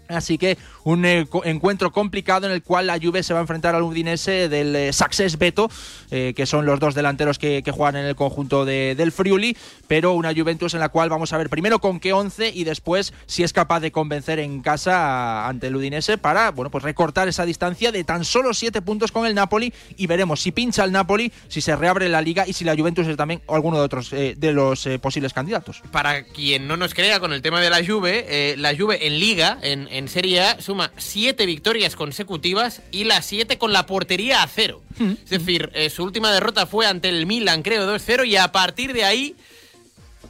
Así 0.08 0.38
que 0.38 0.56
un 0.84 1.04
eh, 1.04 1.26
encuentro 1.44 1.90
complicado 1.90 2.46
en 2.46 2.52
el 2.52 2.62
cual 2.62 2.86
la 2.86 2.98
Juve 3.00 3.22
se 3.22 3.32
va 3.32 3.40
a 3.40 3.42
enfrentar 3.42 3.74
al 3.74 3.82
Udinese 3.82 4.48
del 4.48 4.74
eh, 4.76 4.92
Success 4.92 5.38
Beto, 5.38 5.68
eh, 6.10 6.32
que 6.36 6.46
son 6.46 6.64
los 6.64 6.78
dos 6.78 6.94
delanteros 6.94 7.38
que, 7.38 7.62
juegan 7.66 7.96
en 7.96 8.06
el 8.06 8.14
conjunto 8.14 8.64
del 8.64 9.12
Friuli, 9.12 9.56
pero 9.88 10.12
una 10.12 10.32
Juventus 10.32 10.72
en 10.74 10.80
la 10.80 10.88
cual 10.88 11.10
vamos 11.10 11.32
a 11.32 11.38
ver 11.38 11.50
primero 11.50 11.80
con 11.80 11.98
qué 11.98 12.12
once 12.12 12.48
y 12.54 12.64
después 12.64 13.12
si 13.26 13.42
es 13.42 13.52
capaz 13.52 13.80
de 13.80 13.90
convencer 13.90 14.38
en 14.38 14.62
casa 14.62 15.48
ante 15.48 15.66
el 15.66 15.76
Udinese 15.76 16.16
para 16.16 16.52
bueno 16.52 16.70
pues 16.70 16.84
recortar 16.84 17.28
esa 17.28 17.44
distancia 17.44 17.92
de 17.92 18.04
tan 18.04 18.24
solo 18.24 18.54
siete 18.54 18.80
puntos 18.80 19.10
con 19.10 19.26
el 19.26 19.34
Napoli 19.34 19.74
y 19.96 20.06
veremos 20.06 20.40
si 20.40 20.52
pincha 20.52 20.84
el 20.84 20.92
Napoli, 20.92 21.32
si 21.48 21.60
se 21.60 21.74
reabre 21.74 22.08
la 22.08 22.22
liga 22.22 22.46
y 22.46 22.52
si 22.52 22.64
la 22.64 22.76
Juventus 22.76 23.06
es 23.08 23.16
también 23.16 23.42
alguno 23.48 23.78
de 23.78 23.82
otros 23.82 24.10
de 24.10 24.52
los 24.52 24.88
posibles 25.02 25.32
candidatos. 25.32 25.82
Para 25.90 26.22
quien 26.24 26.68
no 26.68 26.76
nos 26.76 26.94
crea 26.94 27.20
con 27.20 27.32
el 27.32 27.42
tema 27.42 27.60
de 27.60 27.68
la 27.68 27.84
Juve, 27.84 28.54
la 28.56 28.74
Juve 28.76 29.06
en 29.06 29.18
liga, 29.18 29.58
en 29.62 29.88
en 29.96 30.08
Serie 30.08 30.42
A 30.42 30.60
suma 30.60 30.92
siete 30.96 31.46
victorias 31.46 31.96
consecutivas 31.96 32.82
y 32.90 33.04
las 33.04 33.24
siete 33.24 33.58
con 33.58 33.72
la 33.72 33.86
portería 33.86 34.42
a 34.42 34.46
cero. 34.46 34.82
Mm. 34.98 35.12
Es 35.24 35.30
decir, 35.30 35.70
eh, 35.74 35.90
su 35.90 36.04
última 36.04 36.32
derrota 36.32 36.66
fue 36.66 36.86
ante 36.86 37.08
el 37.08 37.26
Milan, 37.26 37.62
creo, 37.62 37.86
2-0 37.86 38.26
y 38.26 38.36
a 38.36 38.52
partir 38.52 38.92
de 38.92 39.04
ahí 39.04 39.36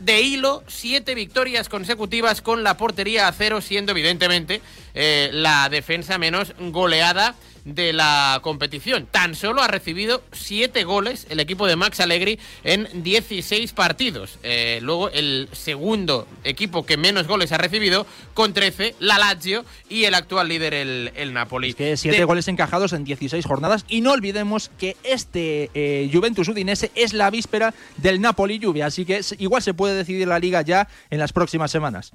de 0.00 0.20
hilo, 0.20 0.62
siete 0.66 1.14
victorias 1.14 1.68
consecutivas 1.68 2.42
con 2.42 2.62
la 2.62 2.76
portería 2.76 3.28
a 3.28 3.32
cero, 3.32 3.60
siendo 3.60 3.92
evidentemente 3.92 4.60
eh, 4.94 5.30
la 5.32 5.68
defensa 5.68 6.18
menos 6.18 6.52
goleada 6.58 7.34
de 7.66 7.92
la 7.92 8.38
competición. 8.42 9.06
Tan 9.10 9.34
solo 9.34 9.60
ha 9.60 9.66
recibido 9.66 10.22
7 10.32 10.84
goles 10.84 11.26
el 11.28 11.40
equipo 11.40 11.66
de 11.66 11.76
Max 11.76 12.00
Allegri 12.00 12.38
en 12.64 12.88
16 13.02 13.72
partidos. 13.72 14.38
Eh, 14.44 14.78
luego 14.82 15.10
el 15.10 15.48
segundo 15.52 16.28
equipo 16.44 16.86
que 16.86 16.96
menos 16.96 17.26
goles 17.26 17.50
ha 17.52 17.58
recibido 17.58 18.06
con 18.34 18.54
13, 18.54 18.94
la 19.00 19.18
Lazio 19.18 19.64
y 19.88 20.04
el 20.04 20.14
actual 20.14 20.48
líder 20.48 20.74
el, 20.74 21.12
el 21.16 21.34
Napoli. 21.34 21.70
Es 21.70 21.74
que 21.76 21.96
7 21.96 22.24
goles 22.24 22.46
encajados 22.46 22.92
en 22.92 23.04
16 23.04 23.44
jornadas 23.44 23.84
y 23.88 24.00
no 24.00 24.12
olvidemos 24.12 24.70
que 24.78 24.96
este 25.02 25.70
eh, 25.74 26.08
Juventus 26.12 26.48
Udinese 26.48 26.92
es 26.94 27.12
la 27.12 27.30
víspera 27.30 27.74
del 27.96 28.20
Napoli 28.20 28.60
Lluvia, 28.60 28.86
así 28.86 29.04
que 29.04 29.20
igual 29.38 29.62
se 29.62 29.74
puede 29.74 29.96
decidir 29.96 30.28
la 30.28 30.38
liga 30.38 30.62
ya 30.62 30.88
en 31.10 31.18
las 31.18 31.32
próximas 31.32 31.72
semanas. 31.72 32.12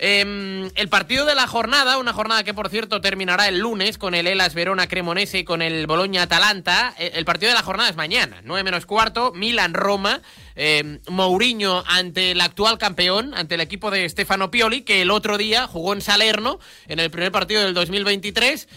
Em, 0.00 0.70
el 0.76 0.88
partido 0.88 1.26
de 1.26 1.34
la 1.34 1.48
jornada, 1.48 1.98
una 1.98 2.12
jornada 2.12 2.44
que 2.44 2.54
por 2.54 2.68
cierto 2.68 3.00
terminará 3.00 3.48
el 3.48 3.58
lunes 3.58 3.98
con 3.98 4.14
el 4.14 4.28
Elas 4.28 4.54
Verona 4.54 4.67
Cremonese 4.88 5.38
y 5.38 5.44
con 5.44 5.62
el 5.62 5.86
Bologna 5.86 6.22
Atalanta. 6.22 6.94
E, 6.98 7.12
el 7.14 7.24
partido 7.24 7.50
de 7.50 7.54
la 7.54 7.62
jornada 7.62 7.88
es 7.88 7.96
mañana, 7.96 8.40
9 8.44 8.62
menos 8.62 8.86
cuarto, 8.86 9.32
Milan 9.34 9.74
Roma. 9.74 10.20
Eh, 10.60 10.98
Mourinho 11.08 11.84
ante 11.86 12.32
el 12.32 12.40
actual 12.40 12.78
campeón, 12.78 13.32
ante 13.34 13.54
el 13.54 13.60
equipo 13.60 13.92
de 13.92 14.08
Stefano 14.08 14.50
Pioli, 14.50 14.82
que 14.82 15.02
el 15.02 15.12
otro 15.12 15.38
día 15.38 15.68
jugó 15.68 15.92
en 15.92 16.00
Salerno 16.00 16.58
en 16.88 16.98
el 16.98 17.10
primer 17.10 17.30
partido 17.30 17.62
del 17.62 17.74
2023. 17.74 18.68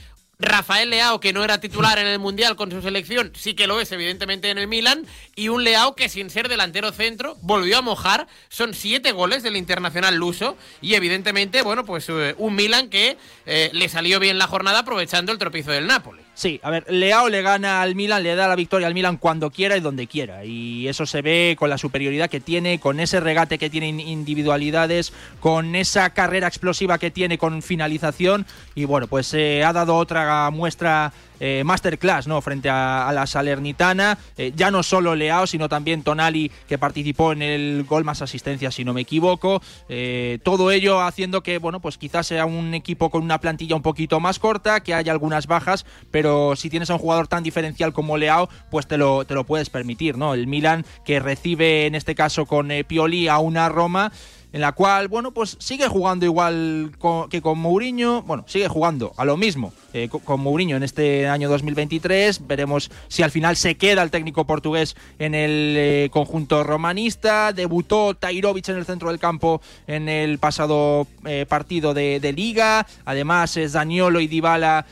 Rafael 0.42 0.90
Leao, 0.90 1.20
que 1.20 1.34
no 1.34 1.44
era 1.44 1.60
titular 1.60 2.00
en 2.00 2.08
el 2.08 2.20
Mundial 2.20 2.56
con 2.56 2.72
su 2.72 2.82
selección, 2.82 3.32
sí 3.36 3.54
que 3.54 3.68
lo 3.68 3.80
es, 3.80 3.92
evidentemente, 3.92 4.50
en 4.50 4.58
el 4.58 4.68
Milan. 4.68 5.06
Y 5.36 5.50
un 5.50 5.64
Leao 5.64 5.96
que, 5.96 6.10
sin 6.10 6.30
ser 6.30 6.50
delantero 6.50 6.92
centro, 6.92 7.38
volvió 7.42 7.78
a 7.78 7.82
mojar. 7.82 8.28
Son 8.50 8.74
siete 8.74 9.12
goles 9.12 9.44
del 9.44 9.56
internacional 9.56 10.16
luso. 10.16 10.58
Y, 10.82 10.96
evidentemente, 10.96 11.62
bueno, 11.62 11.86
pues 11.86 12.10
eh, 12.10 12.36
un 12.38 12.56
Milan 12.56 12.90
que 12.90 13.18
eh, 13.46 13.70
le 13.74 13.88
salió 13.88 14.20
bien 14.20 14.38
la 14.38 14.48
jornada 14.48 14.80
aprovechando 14.80 15.32
el 15.32 15.38
tropizo 15.38 15.72
del 15.72 15.88
Nápoles. 15.88 16.26
Sí, 16.42 16.60
a 16.64 16.72
ver, 16.72 16.92
Leao 16.92 17.30
le 17.30 17.44
gana 17.44 17.84
al 17.84 17.94
Milan, 17.94 18.24
le 18.24 18.34
da 18.34 18.48
la 18.48 18.56
victoria 18.56 18.88
al 18.88 18.96
Milan 18.96 19.18
cuando 19.18 19.52
quiera 19.52 19.78
y 19.78 19.80
donde 19.80 20.08
quiera. 20.08 20.44
Y 20.44 20.88
eso 20.88 21.06
se 21.06 21.22
ve 21.22 21.56
con 21.56 21.70
la 21.70 21.78
superioridad 21.78 22.32
que 22.32 22.40
tiene, 22.40 22.80
con 22.80 23.00
ese 23.00 23.20
regate 23.20 23.60
que 23.60 23.70
tiene 23.70 23.90
individualidades, 23.90 25.14
con 25.40 25.76
esa 25.76 26.10
carrera 26.16 26.48
explosiva 26.48 26.98
que 26.98 27.12
tiene 27.12 27.38
con 27.38 27.62
finalización. 27.62 28.48
Y 28.74 28.86
bueno, 28.86 29.06
pues 29.06 29.32
eh, 29.36 29.64
ha 29.64 29.72
dado 29.72 29.96
otra 29.96 30.50
muestra 30.50 31.14
eh, 31.44 31.64
masterclass 31.66 32.28
¿no? 32.28 32.40
frente 32.40 32.70
a, 32.70 33.12
la 33.14 33.26
Salernitana. 33.26 34.18
Eh, 34.38 34.54
ya 34.56 34.70
no 34.70 34.84
solo 34.84 35.16
Leao, 35.16 35.48
sino 35.48 35.68
también 35.68 36.04
Tonali, 36.04 36.52
que 36.68 36.78
participó 36.78 37.32
en 37.32 37.42
el 37.42 37.84
gol 37.84 38.04
más 38.04 38.22
asistencia, 38.22 38.70
si 38.70 38.86
no 38.86 38.94
me 38.94 39.02
equivoco. 39.02 39.62
Eh, 39.90 40.38
todo 40.44 40.70
ello 40.70 41.02
haciendo 41.02 41.42
que, 41.42 41.58
bueno, 41.58 41.80
pues 41.80 41.98
quizás 41.98 42.28
sea 42.28 42.46
un 42.46 42.76
equipo 42.76 43.10
con 43.10 43.24
una 43.24 43.40
plantilla 43.40 43.76
un 43.76 43.82
poquito 43.82 44.20
más 44.20 44.38
corta, 44.38 44.82
que 44.82 44.94
haya 44.94 45.12
algunas 45.12 45.48
bajas, 45.48 45.86
pero 46.12 46.56
si 46.56 46.70
tienes 46.70 46.92
a 46.92 46.94
un 46.94 47.00
jugador 47.00 47.28
tan 47.28 47.42
diferencial 47.42 47.92
como 47.92 48.18
Leao, 48.18 48.48
pues 48.70 48.88
te 48.88 48.98
lo, 48.98 49.26
te 49.26 49.34
lo 49.34 49.44
puedes 49.44 49.72
permitir, 49.72 50.18
¿no? 50.18 50.36
El 50.36 50.46
Milan 50.46 50.86
que 51.04 51.20
recibe 51.20 51.88
en 51.88 51.96
este 51.96 52.14
caso 52.14 52.46
con 52.46 52.70
Pioli 52.88 53.28
a 53.28 53.40
una 53.40 53.68
Roma 53.68 54.12
en 54.54 54.62
la 54.62 54.74
cual, 54.74 55.08
bueno, 55.08 55.32
pues 55.32 55.56
sigue 55.60 55.88
jugando 55.88 56.26
igual 56.26 56.92
que 57.30 57.42
con 57.42 57.60
Mourinho, 57.60 58.22
bueno, 58.24 58.44
sigue 58.48 58.68
jugando 58.68 59.14
a 59.18 59.26
lo 59.26 59.38
mismo 59.38 59.74
eh, 59.94 60.10
con 60.10 60.42
Mourinho 60.42 60.76
en 60.76 60.84
este 60.84 61.28
año 61.28 61.50
2023, 61.50 62.48
veremos 62.48 62.92
si 63.08 63.24
al 63.24 63.32
final 63.32 63.56
se 63.56 63.76
queda 63.76 64.04
el 64.04 64.12
técnico 64.12 64.46
portugués 64.46 64.96
en 65.20 65.36
el 65.36 65.76
eh, 65.78 66.10
conjunto 66.12 66.64
romanista, 66.64 67.54
debutó 67.54 68.14
Tairovic 68.14 68.68
en 68.70 68.78
el 68.78 68.86
centro 68.86 69.10
del 69.10 69.20
campo 69.20 69.62
en 69.88 70.10
el 70.10 70.38
pasado 70.40 71.08
eh, 71.26 71.46
partido 71.48 71.94
de, 71.94 72.32
Liga, 72.32 72.88
además 73.04 73.58
es 73.58 73.74
Daniolo 73.74 74.22
y 74.22 74.28
Dybala 74.28 74.86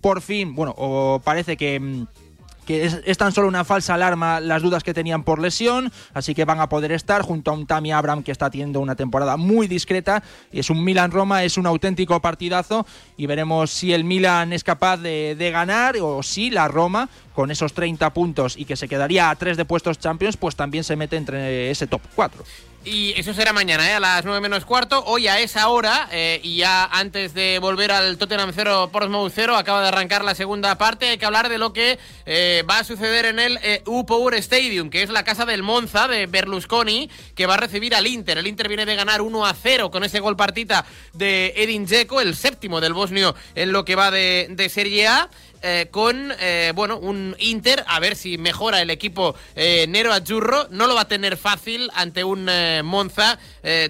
por 0.00 0.22
fin, 0.22 0.54
bueno, 0.54 1.20
parece 1.22 1.58
que 1.58 1.78
mm, 1.78 2.06
que 2.68 2.84
es, 2.84 3.16
tan 3.16 3.32
solo 3.32 3.48
una 3.48 3.64
falsa 3.64 3.94
alarma 3.94 4.40
las 4.40 4.60
dudas 4.60 4.84
que 4.84 4.92
tenían 4.92 5.24
por 5.24 5.40
lesión, 5.40 5.90
así 6.12 6.34
que 6.34 6.44
van 6.44 6.60
a 6.60 6.68
poder 6.68 6.92
estar 6.92 7.22
junto 7.22 7.50
a 7.50 7.54
un 7.54 7.66
Tammy 7.66 7.92
Abraham 7.92 8.22
que 8.22 8.30
está 8.30 8.50
teniendo 8.50 8.80
una 8.80 8.94
temporada 8.94 9.38
muy 9.38 9.68
discreta. 9.68 10.22
Es 10.52 10.68
un 10.68 10.84
Milan-Roma, 10.84 11.44
es 11.44 11.56
un 11.56 11.64
auténtico 11.64 12.20
partidazo 12.20 12.84
y 13.16 13.24
veremos 13.24 13.70
si 13.70 13.94
el 13.94 14.04
Milan 14.04 14.52
es 14.52 14.64
capaz 14.64 14.98
de, 14.98 15.50
ganar 15.50 15.96
o 16.02 16.22
si 16.22 16.50
la 16.50 16.68
Roma 16.68 17.08
con 17.32 17.50
esos 17.50 17.72
30 17.72 18.12
puntos 18.12 18.54
y 18.54 18.66
que 18.66 18.76
se 18.76 18.86
quedaría 18.86 19.30
a 19.30 19.36
tres 19.36 19.56
de 19.56 19.64
puestos 19.64 19.98
Champions, 19.98 20.36
pues 20.36 20.54
también 20.54 20.84
se 20.84 20.94
mete 20.94 21.16
entre 21.16 21.70
ese 21.70 21.86
top 21.86 22.02
4. 22.14 22.44
Y 22.84 23.12
eso 23.18 23.34
será 23.34 23.52
mañana, 23.52 23.90
¿eh? 23.90 23.94
a 23.94 24.00
las 24.00 24.24
9 24.24 24.40
menos 24.40 24.64
cuarto. 24.64 25.02
Hoy 25.04 25.26
a 25.26 25.40
esa 25.40 25.68
hora, 25.68 26.08
eh, 26.12 26.40
y 26.44 26.58
ya 26.58 26.84
antes 26.84 27.34
de 27.34 27.58
volver 27.58 27.90
al 27.90 28.16
Tottenham 28.18 28.52
0, 28.54 28.90
Portsmouth 28.92 29.32
0, 29.34 29.56
acaba 29.56 29.82
de 29.82 29.88
arrancar 29.88 30.24
la 30.24 30.34
segunda 30.36 30.78
parte. 30.78 31.08
Hay 31.10 31.18
que 31.18 31.26
hablar 31.26 31.48
de 31.48 31.58
lo 31.58 31.72
que 31.72 31.98
eh, 32.24 32.64
va 32.70 32.78
a 32.78 32.84
suceder 32.84 33.26
en 33.26 33.40
el 33.40 33.58
U-Power 33.84 34.34
Stadium, 34.34 34.90
que 34.90 35.02
es 35.02 35.10
la 35.10 35.24
casa 35.24 35.44
del 35.44 35.64
Monza 35.64 36.06
de 36.06 36.26
Berlusconi, 36.26 37.10
que 37.34 37.46
va 37.46 37.54
a 37.54 37.58
recibir 37.58 37.96
al 37.96 38.06
Inter. 38.06 38.38
El 38.38 38.46
Inter 38.46 38.68
viene 38.68 38.86
de 38.86 38.94
ganar 38.94 39.22
1 39.22 39.44
a 39.44 39.54
0 39.54 39.90
con 39.90 40.04
ese 40.04 40.20
gol 40.20 40.36
partita 40.36 40.86
de 41.12 41.54
Edin 41.56 41.84
Dzeko, 41.84 42.20
el 42.20 42.36
séptimo 42.36 42.80
del 42.80 42.92
bosnio 42.92 43.34
en 43.56 43.72
lo 43.72 43.84
que 43.84 43.96
va 43.96 44.12
de, 44.12 44.46
de 44.50 44.68
Serie 44.68 45.08
A. 45.08 45.28
Eh, 45.62 45.88
con 45.90 46.32
eh, 46.40 46.72
bueno 46.74 46.98
un 46.98 47.34
Inter 47.40 47.84
a 47.88 47.98
ver 47.98 48.14
si 48.14 48.38
mejora 48.38 48.80
el 48.80 48.90
equipo 48.90 49.34
eh, 49.56 49.86
Nero 49.88 50.12
Azzurro. 50.12 50.68
No 50.70 50.86
lo 50.86 50.94
va 50.94 51.02
a 51.02 51.08
tener 51.08 51.36
fácil 51.36 51.90
ante 51.94 52.24
un 52.24 52.48
Monza 52.84 53.38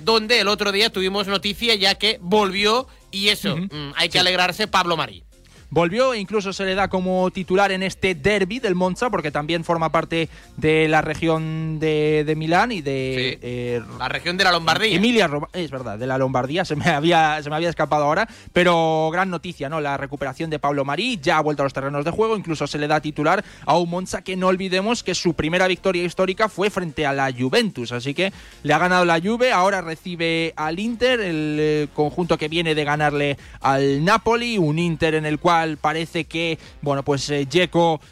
donde 0.01 0.41
el 0.41 0.49
otro 0.49 0.73
día 0.73 0.91
tuvimos 0.91 1.27
noticia 1.27 1.75
ya 1.75 1.95
que 1.95 2.19
volvió 2.21 2.89
y 3.11 3.29
eso, 3.29 3.57
mm, 3.57 3.93
hay 3.97 4.09
que 4.09 4.19
alegrarse 4.19 4.67
Pablo 4.67 4.97
Marí. 4.97 5.23
Volvió 5.71 6.15
e 6.15 6.19
incluso 6.19 6.55
se 6.55 6.65
le 6.65 6.75
da 6.75 6.89
como 6.89 7.31
titular 7.31 7.71
en 7.73 7.83
este 7.83 8.15
derby 8.15 8.59
del 8.59 8.75
Monza, 8.75 9.11
porque 9.11 9.31
también 9.31 9.65
forma 9.65 9.93
parte 9.93 10.31
de 10.57 10.89
la 10.89 11.03
región 11.03 11.79
de, 11.79 12.33
Milán 12.39 12.73
y 12.73 12.81
de. 12.81 13.39
Eh, 13.43 13.83
la 13.99 14.09
región 14.09 14.39
de 14.39 14.45
la 14.45 14.53
Lombardía. 14.53 14.97
Emilia, 14.97 15.29
es 15.53 15.71
verdad, 15.71 15.99
de 15.99 16.07
la 16.07 16.17
Lombardía, 16.17 16.65
se 16.65 16.75
me, 16.75 16.87
había, 16.87 17.43
se 17.43 17.51
me 17.51 17.57
había 17.57 17.69
escapado 17.69 18.05
ahora, 18.05 18.27
pero 18.55 19.11
gran 19.13 19.29
noticia, 19.29 19.69
¿no? 19.69 19.83
La 19.83 19.99
recuperación 19.99 20.49
de 20.49 20.59
Pablo 20.59 20.87
Marí, 20.87 21.19
ya 21.23 21.37
ha 21.37 21.43
vuelto 21.43 21.63
a 21.63 21.67
los 21.67 21.75
terrenos 21.75 22.03
de 22.03 22.13
juego, 22.13 22.35
incluso 22.35 22.67
se 22.67 22.79
le 22.79 22.89
da 22.89 23.01
titular 23.01 23.45
a 23.67 23.77
un 23.77 23.91
Monza 23.91 24.23
que 24.23 24.37
no 24.37 24.47
olvidemos 24.47 25.03
que 25.03 25.15
su 25.15 25.35
primera 25.35 25.67
victoria 25.69 26.03
histórica 26.03 26.49
fue 26.49 26.71
frente 26.71 27.05
a 27.05 27.13
la 27.13 27.31
Juventus, 27.31 27.93
así 27.93 28.15
que 28.15 28.33
le 28.63 28.73
ha 28.73 28.79
ganado 28.79 29.05
la 29.05 29.21
Juve, 29.21 29.53
ahora 29.53 29.83
recibe 29.83 30.55
al 30.57 30.79
Inter, 30.79 31.21
el 31.21 31.57
eh, 31.61 31.89
conjunto 31.93 32.39
que 32.39 32.49
viene 32.49 32.75
de 32.75 32.85
ganarle 32.85 33.37
al 33.61 34.03
Napoli, 34.03 34.57
un 34.57 34.79
Inter 34.79 35.15
en 35.15 35.27
el 35.27 35.39
cual 35.39 35.58
parece 35.81 36.25
que, 36.25 36.59
bueno, 36.83 37.03
pues 37.03 37.29
eh, 37.31 37.47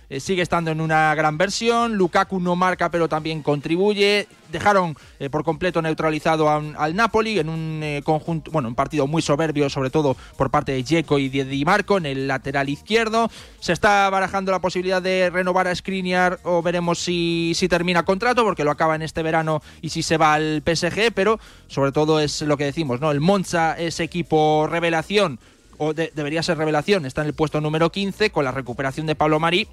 eh, 0.09 0.21
sigue 0.21 0.43
estando 0.43 0.71
en 0.71 0.81
una 0.81 1.15
gran 1.15 1.39
versión, 1.39 1.95
Lukaku 1.95 2.41
no 2.41 2.57
marca 2.57 2.91
pero 2.91 3.09
también 3.09 3.43
contribuye, 3.43 4.29
dejaron 4.51 4.97
eh, 5.19 5.31
por 5.31 5.45
completo 5.45 5.83
neutralizado 5.83 6.49
al 6.49 6.95
Napoli 6.95 7.39
en 7.39 7.49
un 7.49 7.81
eh, 7.83 8.03
conjunto, 8.05 8.51
bueno, 8.51 8.69
un 8.69 8.75
partido 8.75 9.07
muy 9.07 9.23
soberbio, 9.23 9.69
sobre 9.71 9.91
todo 9.91 10.17
por 10.37 10.51
parte 10.51 10.73
de 10.73 10.83
Dzeko 10.83 11.19
y 11.19 11.29
de 11.29 11.45
Di 11.45 11.65
Marco 11.65 11.99
en 11.99 12.07
el 12.07 12.29
lateral 12.29 12.69
izquierdo. 12.69 13.31
Se 13.61 13.73
está 13.73 14.09
barajando 14.11 14.53
la 14.53 14.61
posibilidad 14.61 15.03
de 15.03 15.31
renovar 15.31 15.69
a 15.69 15.75
Skriniar 15.75 16.39
o 16.45 16.63
veremos 16.63 16.99
si, 16.99 17.53
si 17.55 17.69
termina 17.69 18.05
contrato, 18.05 18.45
porque 18.45 18.65
lo 18.65 18.71
acaba 18.71 18.95
en 18.95 19.03
este 19.03 19.23
verano 19.23 19.63
y 19.81 19.91
si 19.91 20.03
se 20.03 20.17
va 20.17 20.35
al 20.35 20.63
PSG, 20.65 21.13
pero 21.15 21.39
sobre 21.69 21.93
todo 21.93 22.21
es 22.21 22.43
lo 22.43 22.57
que 22.57 22.65
decimos, 22.65 23.01
¿no? 23.01 23.11
El 23.11 23.21
Monza 23.21 23.79
es 23.79 24.01
equipo 24.01 24.67
revelación 24.69 25.39
o 25.79 25.95
debería 25.95 26.43
ser 26.43 26.59
revelación, 26.59 27.07
está 27.07 27.23
en 27.23 27.29
el 27.29 27.35
puesto 27.35 27.61
número 27.61 27.91
15 27.91 28.31
con 28.31 28.45
la 28.45 28.53
recuperación 28.53 29.07
de 29.07 29.15
Pablo 29.15 29.41
Marí 29.41 29.69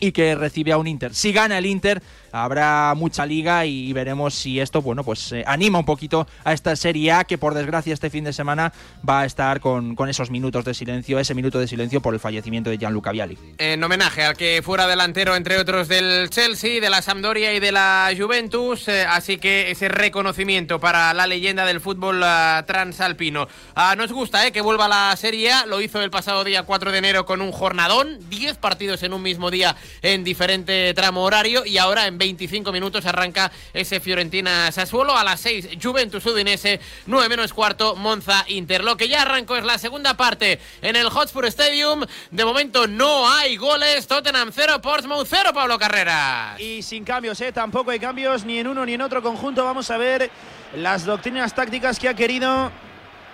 y 0.00 0.12
que 0.12 0.34
recibe 0.34 0.72
a 0.72 0.78
un 0.78 0.86
Inter. 0.86 1.14
Si 1.14 1.32
gana 1.32 1.58
el 1.58 1.66
Inter, 1.66 2.02
habrá 2.32 2.94
mucha 2.96 3.26
liga 3.26 3.66
y 3.66 3.92
veremos 3.92 4.34
si 4.34 4.60
esto, 4.60 4.82
bueno, 4.82 5.04
pues 5.04 5.32
eh, 5.32 5.44
anima 5.46 5.78
un 5.78 5.84
poquito 5.84 6.26
a 6.44 6.52
esta 6.52 6.74
Serie 6.76 7.12
A 7.12 7.24
que 7.24 7.38
por 7.38 7.54
desgracia 7.54 7.92
este 7.92 8.10
fin 8.10 8.24
de 8.24 8.32
semana 8.32 8.72
va 9.08 9.20
a 9.20 9.24
estar 9.24 9.60
con, 9.60 9.94
con 9.94 10.08
esos 10.08 10.30
minutos 10.30 10.64
de 10.64 10.74
silencio, 10.74 11.18
ese 11.18 11.34
minuto 11.34 11.58
de 11.58 11.66
silencio 11.66 12.00
por 12.00 12.14
el 12.14 12.20
fallecimiento 12.20 12.70
de 12.70 12.78
Gianluca 12.78 13.12
Vialli. 13.12 13.38
En 13.58 13.82
homenaje 13.82 14.24
al 14.24 14.36
que 14.36 14.62
fuera 14.62 14.86
delantero, 14.86 15.36
entre 15.36 15.58
otros, 15.58 15.88
del 15.88 16.30
Chelsea, 16.30 16.80
de 16.80 16.90
la 16.90 17.02
Sampdoria 17.02 17.52
y 17.52 17.60
de 17.60 17.72
la 17.72 18.10
Juventus, 18.16 18.88
eh, 18.88 19.04
así 19.08 19.38
que 19.38 19.70
ese 19.70 19.88
reconocimiento 19.88 20.80
para 20.80 21.12
la 21.14 21.26
leyenda 21.26 21.64
del 21.66 21.80
fútbol 21.80 22.22
uh, 22.22 22.64
transalpino. 22.66 23.48
Uh, 23.76 23.96
nos 23.96 24.12
gusta 24.12 24.46
eh, 24.46 24.52
que 24.52 24.60
vuelva 24.60 24.88
la 24.88 25.14
Serie 25.16 25.52
A, 25.52 25.66
lo 25.66 25.80
hizo 25.80 26.00
el 26.00 26.10
pasado 26.10 26.44
día 26.44 26.62
4 26.62 26.92
de 26.92 26.98
enero 26.98 27.26
con 27.26 27.40
un 27.40 27.52
jornadón, 27.52 28.18
10 28.28 28.56
partidos 28.58 29.02
en 29.02 29.12
un 29.12 29.22
mismo 29.22 29.50
día 29.50 29.76
en 30.02 30.24
diferente 30.24 30.92
tramo 30.94 31.24
horario 31.24 31.64
y 31.64 31.78
ahora 31.78 32.06
en 32.06 32.18
25 32.18 32.72
minutos 32.72 33.06
arranca 33.06 33.50
ese 33.72 34.00
Fiorentina 34.00 34.70
Sassuolo 34.72 35.16
a 35.16 35.24
las 35.24 35.40
6 35.40 35.70
Juventus 35.82 36.24
Udinese 36.26 36.80
9 37.06 37.28
menos 37.28 37.52
cuarto 37.52 37.96
Monza 37.96 38.44
Inter. 38.48 38.84
Lo 38.84 38.96
que 38.96 39.08
ya 39.08 39.22
arrancó 39.22 39.56
es 39.56 39.64
la 39.64 39.78
segunda 39.78 40.14
parte 40.14 40.58
en 40.82 40.96
el 40.96 41.08
Hotspur 41.08 41.46
Stadium. 41.46 42.04
De 42.30 42.44
momento 42.44 42.86
no 42.86 43.30
hay 43.30 43.56
goles. 43.56 44.06
Tottenham 44.06 44.50
0, 44.52 44.80
Portsmouth 44.80 45.26
0, 45.28 45.50
Pablo 45.54 45.78
Carreras. 45.78 46.60
Y 46.60 46.82
sin 46.82 47.04
cambios, 47.04 47.40
¿eh? 47.40 47.52
tampoco 47.52 47.90
hay 47.90 47.98
cambios 47.98 48.44
ni 48.44 48.58
en 48.58 48.66
uno 48.66 48.84
ni 48.84 48.94
en 48.94 49.02
otro 49.02 49.22
conjunto. 49.22 49.64
Vamos 49.64 49.90
a 49.90 49.96
ver 49.96 50.30
las 50.74 51.04
doctrinas 51.04 51.54
tácticas 51.54 51.98
que 51.98 52.08
ha 52.08 52.14
querido 52.14 52.70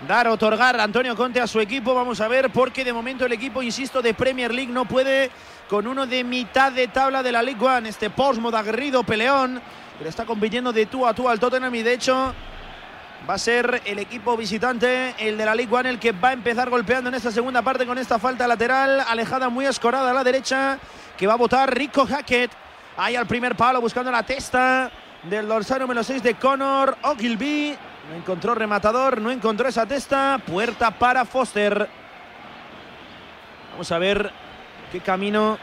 dar, 0.07 0.29
otorgar 0.29 0.79
Antonio 0.81 1.17
Conte 1.17 1.41
a 1.41 1.47
su 1.47 1.61
equipo. 1.61 1.95
Vamos 1.95 2.21
a 2.21 2.29
ver, 2.29 2.51
porque 2.51 2.85
de 2.85 2.93
momento 2.93 3.25
el 3.25 3.33
equipo, 3.33 3.63
insisto, 3.63 4.03
de 4.03 4.15
Premier 4.15 4.53
League 4.53 4.73
no 4.73 4.85
puede 4.85 5.31
con 5.69 5.87
uno 5.87 6.07
de 6.07 6.23
mitad 6.23 6.73
de 6.73 6.89
tabla 6.89 7.23
de 7.23 7.33
la 7.33 7.43
League 7.43 7.65
One, 7.65 7.89
este 7.89 8.11
Portsmouth 8.11 8.55
aguerrido, 8.55 9.03
peleón, 9.03 9.61
pero 9.99 10.09
está 10.09 10.25
compitiendo 10.25 10.73
de 10.73 10.87
tú 10.87 11.07
a 11.07 11.15
tú 11.15 11.29
al 11.29 11.41
Tottenham 11.41 11.75
y 11.75 11.83
de 11.83 11.95
hecho 11.95 12.35
va 13.29 13.35
a 13.35 13.39
ser 13.39 13.83
el 13.85 13.99
equipo 13.99 14.37
visitante, 14.37 15.15
el 15.19 15.37
de 15.37 15.45
la 15.45 15.55
League 15.55 15.75
One, 15.75 15.89
el 15.89 15.99
que 15.99 16.13
va 16.13 16.29
a 16.29 16.33
empezar 16.33 16.71
golpeando 16.71 17.09
en 17.09 17.15
esta 17.15 17.33
segunda 17.33 17.63
parte 17.63 17.85
con 17.85 17.99
esta 17.99 18.19
falta 18.19 18.47
lateral, 18.47 19.01
alejada 19.01 19.49
muy 19.49 19.67
escorada 19.67 20.11
a 20.11 20.15
la 20.15 20.23
derecha, 20.23 20.79
que 21.17 21.27
va 21.27 21.33
a 21.33 21.37
votar 21.37 21.75
Rico 21.75 22.07
Hackett. 22.07 22.53
Ahí 22.97 23.17
al 23.17 23.27
primer 23.27 23.57
palo 23.57 23.81
buscando 23.81 24.11
la 24.11 24.23
testa 24.23 24.91
del 25.25 25.49
dorsal 25.49 25.81
número 25.81 26.05
6 26.05 26.23
de 26.23 26.35
Connor 26.35 26.97
Ogilvy. 27.03 27.77
No 28.09 28.17
encontró 28.17 28.55
rematador, 28.55 29.21
no 29.21 29.31
encontró 29.31 29.69
esa 29.69 29.87
testa. 29.87 30.41
Puerta 30.47 30.91
para 30.93 31.25
Foster. 31.25 31.89
Vamos 33.73 33.91
a 33.91 33.99
ver 33.99 34.31
qué 34.93 35.01
camino. 35.01 35.59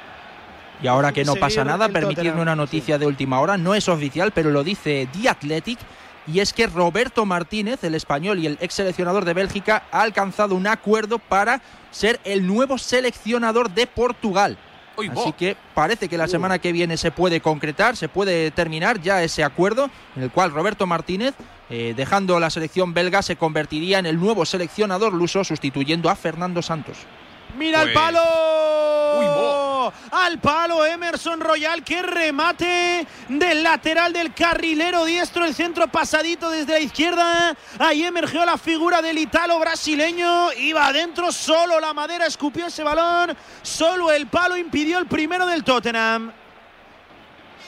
Y 0.82 0.88
ahora 0.88 1.14
que 1.14 1.24
no 1.24 1.36
pasa 1.36 1.64
nada, 1.64 1.88
permitidme 1.88 2.42
una 2.42 2.56
noticia 2.56 2.98
de 2.98 3.06
última 3.06 3.40
hora. 3.40 3.58
No 3.58 3.74
es 3.74 3.88
oficial, 3.88 4.32
pero 4.32 4.52
lo 4.52 4.64
dice 4.64 5.08
The 5.14 5.30
Athletic. 5.30 5.80
Y 6.28 6.40
es 6.40 6.54
que 6.54 6.68
Roberto 6.68 7.26
Martínez, 7.26 7.84
el 7.84 7.96
español 7.96 8.40
y 8.40 8.48
el 8.48 8.58
ex 8.62 8.76
seleccionador 8.76 9.26
de 9.26 9.34
Bélgica, 9.34 9.84
ha 9.92 10.02
alcanzado 10.02 10.56
un 10.56 10.68
acuerdo 10.68 11.20
para 11.20 11.62
ser 11.92 12.20
el 12.24 12.46
nuevo 12.48 12.78
seleccionador 12.78 13.72
de 13.72 13.88
Portugal. 13.88 14.58
Así 14.98 15.34
que 15.34 15.58
parece 15.74 16.08
que 16.08 16.18
la 16.18 16.28
semana 16.28 16.60
que 16.60 16.72
viene 16.72 16.98
se 16.98 17.12
puede 17.12 17.42
concretar, 17.42 17.96
se 17.96 18.10
puede 18.10 18.52
terminar 18.52 19.02
ya 19.02 19.24
ese 19.24 19.44
acuerdo 19.44 19.90
en 20.16 20.24
el 20.24 20.32
cual 20.32 20.52
Roberto 20.52 20.86
Martínez, 20.88 21.34
eh, 21.70 21.94
dejando 21.96 22.40
la 22.40 22.50
selección 22.50 22.94
belga, 22.94 23.22
se 23.22 23.36
convertiría 23.36 24.00
en 24.00 24.06
el 24.06 24.20
nuevo 24.20 24.46
seleccionador 24.46 25.14
luso 25.14 25.44
sustituyendo 25.44 26.10
a 26.10 26.16
Fernando 26.16 26.62
Santos. 26.62 26.98
Mira 27.56 27.84
el 27.84 27.94
pues, 27.94 27.96
palo. 27.96 29.94
Al 30.12 30.40
palo 30.40 30.86
Emerson 30.86 31.40
Royal. 31.40 31.84
Qué 31.84 32.02
remate 32.02 33.06
del 33.30 33.64
lateral 33.64 34.14
del 34.14 34.34
carrilero 34.34 35.06
diestro. 35.06 35.46
El 35.46 35.54
centro 35.54 35.88
pasadito 35.88 36.50
desde 36.50 36.74
la 36.74 36.80
izquierda. 36.80 37.56
Ahí 37.80 38.04
emergió 38.04 38.46
la 38.46 38.58
figura 38.58 39.02
del 39.02 39.18
italo 39.18 39.60
brasileño. 39.60 40.52
Iba 40.54 40.88
adentro. 40.88 41.32
Solo 41.32 41.80
la 41.80 41.94
madera 41.94 42.26
escupió 42.26 42.68
ese 42.68 42.84
balón. 42.84 43.36
Solo 43.62 44.12
el 44.12 44.28
palo 44.28 44.58
impidió 44.58 44.98
el 44.98 45.06
primero 45.06 45.46
del 45.46 45.64
Tottenham. 45.64 46.32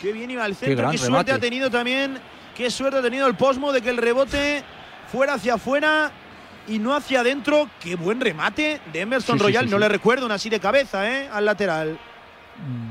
Qué 0.01 0.11
bien 0.11 0.31
iba 0.31 0.45
el 0.45 0.55
centro. 0.55 0.91
Qué, 0.91 0.97
suerte 0.97 1.31
ha 1.31 1.39
tenido 1.39 1.69
también. 1.69 2.19
Qué 2.55 2.69
suerte 2.71 2.99
ha 2.99 3.01
tenido 3.01 3.27
el 3.27 3.35
Posmo 3.35 3.71
de 3.71 3.81
que 3.81 3.89
el 3.89 3.97
rebote 3.97 4.63
fuera 5.11 5.33
hacia 5.33 5.55
afuera 5.55 6.11
y 6.67 6.79
no 6.79 6.93
hacia 6.93 7.21
adentro. 7.21 7.69
Qué 7.79 7.95
buen 7.95 8.21
remate 8.21 8.79
de 8.91 9.01
Emerson 9.01 9.39
Royal. 9.39 9.69
no 9.69 9.79
le 9.79 9.89
recuerdo 9.89 10.25
una 10.25 10.35
así 10.35 10.49
de 10.49 10.59
cabeza, 10.59 11.09
¿eh? 11.09 11.29
Al 11.31 11.45
lateral. 11.45 11.97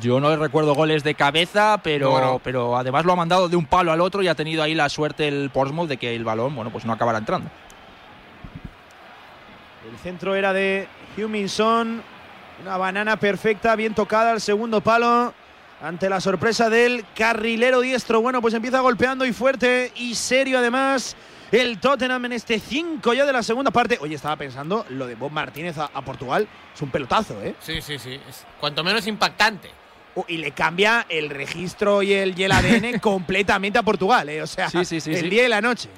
Yo 0.00 0.20
no 0.20 0.28
le 0.28 0.36
recuerdo 0.36 0.74
goles 0.74 1.02
de 1.02 1.14
cabeza, 1.14 1.80
pero, 1.82 2.40
pero 2.44 2.76
además 2.76 3.04
lo 3.06 3.12
ha 3.12 3.16
mandado 3.16 3.48
de 3.48 3.56
un 3.56 3.64
palo 3.64 3.92
al 3.92 4.00
otro 4.00 4.22
y 4.22 4.28
ha 4.28 4.34
tenido 4.34 4.62
ahí 4.62 4.74
la 4.74 4.90
suerte 4.90 5.26
el 5.26 5.50
Portsmouth 5.50 5.88
de 5.88 5.96
que 5.96 6.14
el 6.14 6.24
balón, 6.24 6.54
bueno, 6.54 6.70
pues 6.70 6.84
no 6.84 6.92
acabará 6.92 7.18
entrando. 7.18 7.50
El 9.90 9.98
centro 9.98 10.34
era 10.34 10.52
de 10.52 10.86
Huminson. 11.16 12.02
Una 12.62 12.76
banana 12.76 13.16
perfecta, 13.16 13.74
bien 13.74 13.94
tocada 13.94 14.32
al 14.32 14.40
segundo 14.40 14.80
palo. 14.80 15.32
Ante 15.82 16.08
la 16.08 16.20
sorpresa 16.20 16.70
del 16.70 17.04
carrilero 17.14 17.80
diestro. 17.80 18.20
Bueno, 18.20 18.40
pues 18.40 18.54
empieza 18.54 18.80
golpeando 18.80 19.24
y 19.26 19.32
fuerte 19.32 19.92
y 19.96 20.14
serio 20.14 20.58
además 20.58 21.16
el 21.60 21.78
Tottenham 21.78 22.24
en 22.26 22.32
este 22.32 22.58
5 22.58 23.14
ya 23.14 23.24
de 23.24 23.32
la 23.32 23.42
segunda 23.42 23.70
parte. 23.70 23.98
Oye, 24.00 24.14
estaba 24.14 24.36
pensando 24.36 24.84
lo 24.90 25.06
de 25.06 25.14
Bob 25.14 25.30
Martínez 25.30 25.76
a, 25.78 25.88
Portugal. 26.02 26.48
Es 26.74 26.82
un 26.82 26.90
pelotazo, 26.90 27.40
¿eh? 27.42 27.54
Sí, 27.60 27.80
sí, 27.80 27.98
sí. 27.98 28.14
Es 28.28 28.44
cuanto 28.58 28.82
menos 28.82 29.06
impactante. 29.06 29.70
Oh, 30.16 30.24
y 30.28 30.36
le 30.36 30.52
cambia 30.52 31.06
el 31.08 31.30
registro 31.30 32.02
y 32.02 32.12
el, 32.12 32.38
y 32.38 32.44
ADN 32.44 32.98
completamente 33.00 33.78
a 33.78 33.82
Portugal, 33.82 34.28
¿eh? 34.28 34.42
O 34.42 34.46
sea, 34.46 34.68
el 34.72 35.30
día 35.30 35.44
y 35.44 35.48
la 35.48 35.60
noche. 35.60 35.88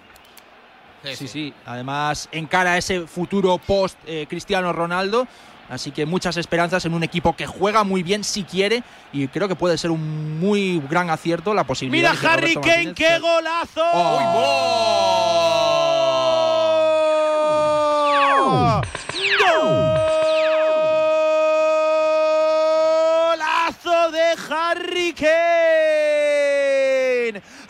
Sí, 1.14 1.28
sí, 1.28 1.54
Además, 1.64 2.28
encara 2.32 2.76
ese 2.76 3.06
futuro 3.06 3.58
post 3.58 3.96
eh, 4.06 4.26
Cristiano 4.28 4.72
Ronaldo. 4.72 5.28
Así 5.68 5.90
que 5.90 6.06
muchas 6.06 6.36
esperanzas 6.36 6.84
en 6.84 6.94
un 6.94 7.02
equipo 7.02 7.34
que 7.34 7.46
juega 7.46 7.82
muy 7.84 8.02
bien 8.02 8.22
si 8.24 8.44
quiere 8.44 8.82
y 9.12 9.28
creo 9.28 9.48
que 9.48 9.56
puede 9.56 9.76
ser 9.78 9.90
un 9.90 10.38
muy 10.38 10.80
gran 10.88 11.10
acierto 11.10 11.54
la 11.54 11.64
posibilidad. 11.64 12.14
Mira 12.14 12.32
Harry 12.32 12.54
Kane, 12.54 12.94
qué 12.94 13.18
golazo. 13.18 13.82
¡Oh! 13.92 15.26
¡Golazo 23.28 24.10
de 24.12 24.36
Harry 24.48 25.12
Kane! 25.12 25.55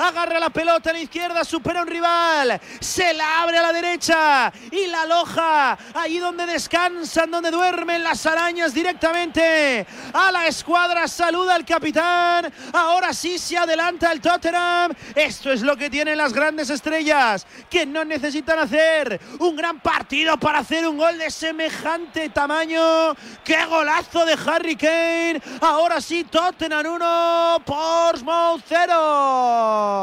Agarra 0.09 0.39
la 0.39 0.51
pelota 0.51 0.91
a 0.91 0.93
la 0.93 1.01
izquierda, 1.01 1.45
supera 1.45 1.83
un 1.83 1.89
rival, 1.89 2.61
se 2.81 3.13
la 3.15 3.43
abre 3.43 3.59
a 3.59 3.63
la 3.63 3.73
derecha 3.73 4.53
y 4.71 4.87
la 4.87 5.03
aloja 5.03 5.79
ahí 5.95 6.19
donde 6.19 6.47
descansan, 6.47 7.31
donde 7.31 7.51
duermen 7.51 8.03
las 8.03 8.25
arañas 8.27 8.73
directamente 8.75 9.87
a 10.13 10.33
la 10.33 10.47
escuadra. 10.47 11.09
Saluda 11.09 11.55
al 11.55 11.65
capitán. 11.65 12.53
Ahora 12.73 13.13
sí 13.13 13.39
se 13.39 13.57
adelanta 13.57 14.13
el 14.13 14.21
Tottenham. 14.21 14.93
Esto 15.15 15.53
es 15.53 15.63
lo 15.63 15.77
que 15.77 15.91
tienen 15.91 16.19
las 16.19 16.33
grandes 16.33 16.71
estrellas, 16.71 17.47
que 17.69 17.87
no 17.87 18.05
necesitan 18.05 18.59
hacer 18.59 19.21
un 19.39 19.57
gran 19.57 19.81
partido 19.81 20.37
para 20.37 20.61
hacer 20.61 20.87
un 20.87 20.99
gol 20.99 21.19
de 21.19 21.31
semejante 21.31 22.29
tamaño. 22.31 23.15
¡Qué 23.45 23.65
golazo 23.67 24.25
de 24.25 24.37
Harry 24.47 24.77
Kane! 24.77 25.41
Ahora 25.61 26.01
sí, 26.01 26.25
Tottenham 26.25 26.87
1, 26.87 27.63
Portsmouth 27.65 28.63
0. 28.69 29.96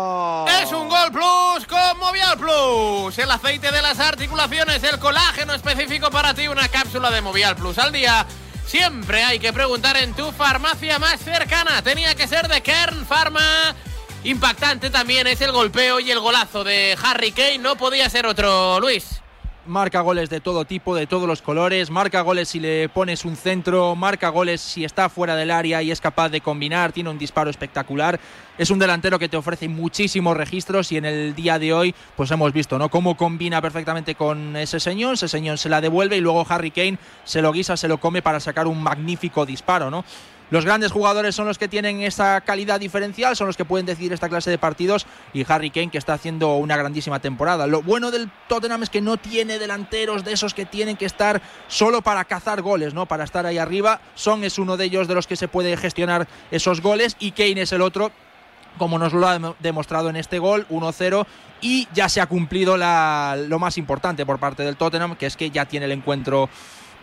Es 0.61 0.71
un 0.71 0.89
gol 0.89 1.11
plus 1.11 1.65
con 1.67 1.97
Movial 1.99 2.37
Plus. 2.37 3.17
El 3.17 3.31
aceite 3.31 3.71
de 3.71 3.81
las 3.81 3.99
articulaciones, 3.99 4.83
el 4.83 4.99
colágeno 4.99 5.53
específico 5.53 6.09
para 6.09 6.33
ti, 6.33 6.47
una 6.47 6.67
cápsula 6.67 7.11
de 7.11 7.21
Movial 7.21 7.55
Plus 7.55 7.77
al 7.77 7.91
día. 7.91 8.25
Siempre 8.65 9.23
hay 9.23 9.39
que 9.39 9.53
preguntar 9.53 9.97
en 9.97 10.13
tu 10.13 10.31
farmacia 10.31 10.99
más 10.99 11.19
cercana. 11.19 11.81
Tenía 11.81 12.15
que 12.15 12.27
ser 12.27 12.47
de 12.47 12.61
Kern 12.61 13.05
Pharma. 13.05 13.75
Impactante 14.23 14.89
también 14.89 15.27
es 15.27 15.41
el 15.41 15.51
golpeo 15.51 15.99
y 15.99 16.11
el 16.11 16.19
golazo 16.19 16.63
de 16.63 16.97
Harry 17.01 17.31
Kane. 17.31 17.57
No 17.57 17.75
podía 17.75 18.09
ser 18.09 18.25
otro, 18.25 18.79
Luis 18.79 19.22
marca 19.65 20.01
goles 20.01 20.29
de 20.29 20.41
todo 20.41 20.65
tipo, 20.65 20.95
de 20.95 21.07
todos 21.07 21.27
los 21.27 21.41
colores, 21.41 21.89
marca 21.89 22.21
goles 22.21 22.49
si 22.49 22.59
le 22.59 22.89
pones 22.89 23.25
un 23.25 23.35
centro, 23.35 23.95
marca 23.95 24.29
goles 24.29 24.61
si 24.61 24.83
está 24.83 25.09
fuera 25.09 25.35
del 25.35 25.51
área 25.51 25.81
y 25.81 25.91
es 25.91 26.01
capaz 26.01 26.29
de 26.29 26.41
combinar, 26.41 26.91
tiene 26.91 27.09
un 27.09 27.17
disparo 27.17 27.49
espectacular. 27.49 28.19
Es 28.57 28.69
un 28.69 28.77
delantero 28.77 29.17
que 29.17 29.29
te 29.29 29.37
ofrece 29.37 29.67
muchísimos 29.67 30.37
registros 30.37 30.91
y 30.91 30.97
en 30.97 31.05
el 31.05 31.33
día 31.33 31.57
de 31.57 31.73
hoy 31.73 31.95
pues 32.15 32.29
hemos 32.31 32.53
visto, 32.53 32.77
¿no? 32.77 32.89
Cómo 32.89 33.17
combina 33.17 33.61
perfectamente 33.61 34.15
con 34.15 34.55
ese 34.55 34.79
señor, 34.79 35.15
ese 35.15 35.27
señor 35.27 35.57
se 35.57 35.69
la 35.69 35.81
devuelve 35.81 36.17
y 36.17 36.21
luego 36.21 36.45
Harry 36.47 36.71
Kane 36.71 36.97
se 37.23 37.41
lo 37.41 37.51
guisa, 37.51 37.77
se 37.77 37.87
lo 37.87 37.99
come 37.99 38.21
para 38.21 38.39
sacar 38.39 38.67
un 38.67 38.83
magnífico 38.83 39.45
disparo, 39.45 39.89
¿no? 39.89 40.05
Los 40.53 40.65
grandes 40.65 40.91
jugadores 40.91 41.33
son 41.33 41.47
los 41.47 41.57
que 41.57 41.67
tienen 41.67 42.01
esa 42.01 42.39
calidad 42.41 42.79
diferencial, 42.79 43.35
son 43.35 43.47
los 43.47 43.57
que 43.57 43.65
pueden 43.65 43.87
decidir 43.87 44.13
esta 44.13 44.29
clase 44.29 44.51
de 44.51 44.59
partidos 44.59 45.07
y 45.33 45.51
Harry 45.51 45.71
Kane 45.71 45.89
que 45.89 45.97
está 45.97 46.13
haciendo 46.13 46.57
una 46.57 46.77
grandísima 46.77 47.19
temporada. 47.19 47.65
Lo 47.65 47.81
bueno 47.81 48.11
del 48.11 48.29
Tottenham 48.47 48.83
es 48.83 48.91
que 48.91 49.01
no 49.01 49.17
tiene 49.17 49.57
delanteros 49.57 50.23
de 50.23 50.33
esos 50.33 50.53
que 50.53 50.67
tienen 50.67 50.95
que 50.95 51.07
estar 51.07 51.41
solo 51.67 52.03
para 52.03 52.23
cazar 52.25 52.61
goles, 52.61 52.93
¿no? 52.93 53.07
Para 53.07 53.23
estar 53.23 53.47
ahí 53.47 53.57
arriba. 53.57 53.99
Son 54.13 54.43
es 54.43 54.59
uno 54.59 54.77
de 54.77 54.85
ellos 54.85 55.07
de 55.07 55.15
los 55.15 55.25
que 55.25 55.37
se 55.37 55.47
puede 55.47 55.75
gestionar 55.75 56.27
esos 56.51 56.81
goles 56.81 57.15
y 57.17 57.31
Kane 57.31 57.63
es 57.63 57.71
el 57.71 57.81
otro 57.81 58.11
como 58.77 58.99
nos 58.99 59.13
lo 59.13 59.27
ha 59.27 59.55
demostrado 59.59 60.09
en 60.09 60.17
este 60.17 60.37
gol, 60.37 60.67
1-0, 60.69 61.25
y 61.61 61.87
ya 61.93 62.09
se 62.09 62.21
ha 62.21 62.27
cumplido 62.27 62.77
lo 62.77 63.59
más 63.59 63.77
importante 63.79 64.25
por 64.25 64.39
parte 64.39 64.63
del 64.63 64.77
Tottenham, 64.77 65.15
que 65.15 65.25
es 65.25 65.35
que 65.35 65.49
ya 65.49 65.65
tiene 65.65 65.85
el 65.85 65.91
encuentro 65.91 66.49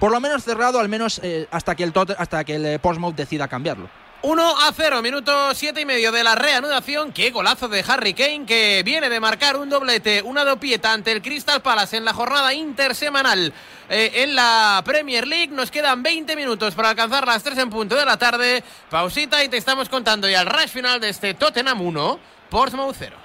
por 0.01 0.11
lo 0.11 0.19
menos 0.19 0.43
cerrado, 0.43 0.81
al 0.81 0.89
menos 0.89 1.21
eh, 1.23 1.47
hasta 1.53 1.77
que 1.77 1.85
el, 1.85 1.93
hasta 2.19 2.43
que 2.43 2.57
el 2.57 2.67
eh, 2.67 2.79
Portsmouth 2.81 3.15
decida 3.15 3.47
cambiarlo. 3.47 3.89
1 4.23 4.55
a 4.59 4.73
0, 4.75 5.01
minuto 5.03 5.55
7 5.55 5.81
y 5.81 5.87
medio 5.87 6.11
de 6.11 6.25
la 6.25 6.35
reanudación. 6.35 7.13
Qué 7.13 7.31
golazo 7.31 7.69
de 7.69 7.85
Harry 7.87 8.13
Kane 8.13 8.45
que 8.45 8.83
viene 8.85 9.09
de 9.09 9.21
marcar 9.21 9.57
un 9.57 9.71
doblete, 9.71 10.23
una 10.23 10.45
dopieta 10.45 10.93
ante 10.93 11.13
el 11.13 11.23
Crystal 11.23 11.63
Palace 11.63 11.97
en 11.97 12.05
la 12.05 12.13
jornada 12.13 12.53
intersemanal 12.53 13.53
eh, 13.89 14.11
en 14.17 14.35
la 14.35 14.83
Premier 14.85 15.27
League. 15.27 15.55
Nos 15.55 15.71
quedan 15.71 16.03
20 16.03 16.37
minutos 16.37 16.75
para 16.75 16.91
alcanzar 16.91 17.27
las 17.27 17.43
3 17.43 17.59
en 17.59 17.71
punto 17.71 17.95
de 17.95 18.05
la 18.05 18.19
tarde. 18.19 18.63
Pausita 18.91 19.43
y 19.45 19.49
te 19.49 19.57
estamos 19.57 19.89
contando 19.89 20.29
ya 20.29 20.43
el 20.43 20.47
rush 20.47 20.69
final 20.69 21.01
de 21.01 21.11
este 21.11 21.35
Tottenham 21.35 21.81
1, 21.81 22.21
Portsmouth 22.51 22.97
0. 22.99 23.17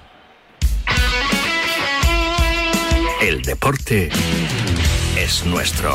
El 3.20 3.42
deporte 3.42 4.10
es 5.16 5.44
nuestro. 5.44 5.94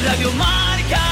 Radio 0.00 0.32
Marca. 0.32 1.11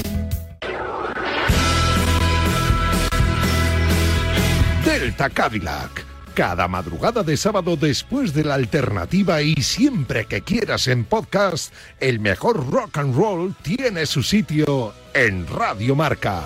Delta 5.01 5.31
Cadillac. 5.31 6.05
Cada 6.35 6.67
madrugada 6.67 7.23
de 7.23 7.35
sábado 7.35 7.75
después 7.75 8.35
de 8.35 8.43
la 8.43 8.53
alternativa 8.53 9.41
y 9.41 9.55
siempre 9.55 10.25
que 10.25 10.41
quieras 10.41 10.87
en 10.87 11.05
podcast, 11.05 11.73
el 11.99 12.19
mejor 12.19 12.69
rock 12.69 12.99
and 12.99 13.15
roll 13.15 13.55
tiene 13.63 14.05
su 14.05 14.21
sitio 14.21 14.93
en 15.15 15.47
Radio 15.47 15.95
Marca. 15.95 16.43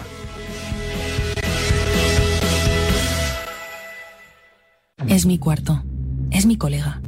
Es 5.05 5.25
mi 5.25 5.37
cuarto, 5.37 5.83
es 6.31 6.45
mi 6.45 6.57
colega, 6.57 7.01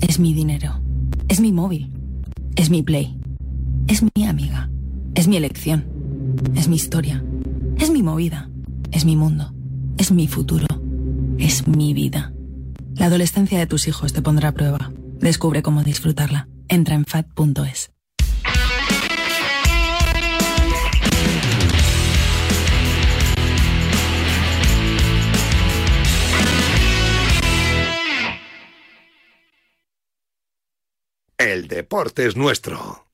es 0.00 0.18
mi 0.18 0.34
dinero, 0.34 0.80
es 1.28 1.38
mi 1.38 1.52
móvil, 1.52 1.92
es 2.56 2.70
mi 2.70 2.82
play, 2.82 3.16
es 3.86 4.02
mi 4.02 4.26
amiga, 4.26 4.68
es 5.14 5.28
mi 5.28 5.36
elección, 5.36 5.86
es 6.56 6.66
mi 6.66 6.74
historia, 6.74 7.22
es 7.78 7.88
mi 7.88 8.02
movida, 8.02 8.50
es 8.90 9.04
mi 9.04 9.14
mundo, 9.14 9.54
es 9.96 10.10
mi 10.10 10.26
futuro 10.26 10.66
es 11.38 11.66
mi 11.68 11.94
vida. 11.94 12.32
La 12.94 13.06
adolescencia 13.06 13.58
de 13.58 13.66
tus 13.66 13.88
hijos 13.88 14.12
te 14.12 14.22
pondrá 14.22 14.48
a 14.48 14.52
prueba. 14.52 14.92
Descubre 15.20 15.62
cómo 15.62 15.82
disfrutarla. 15.82 16.48
Entra 16.68 16.94
en 16.94 17.04
fat.es. 17.04 17.90
El 31.38 31.68
deporte 31.68 32.26
es 32.26 32.36
nuestro. 32.36 33.07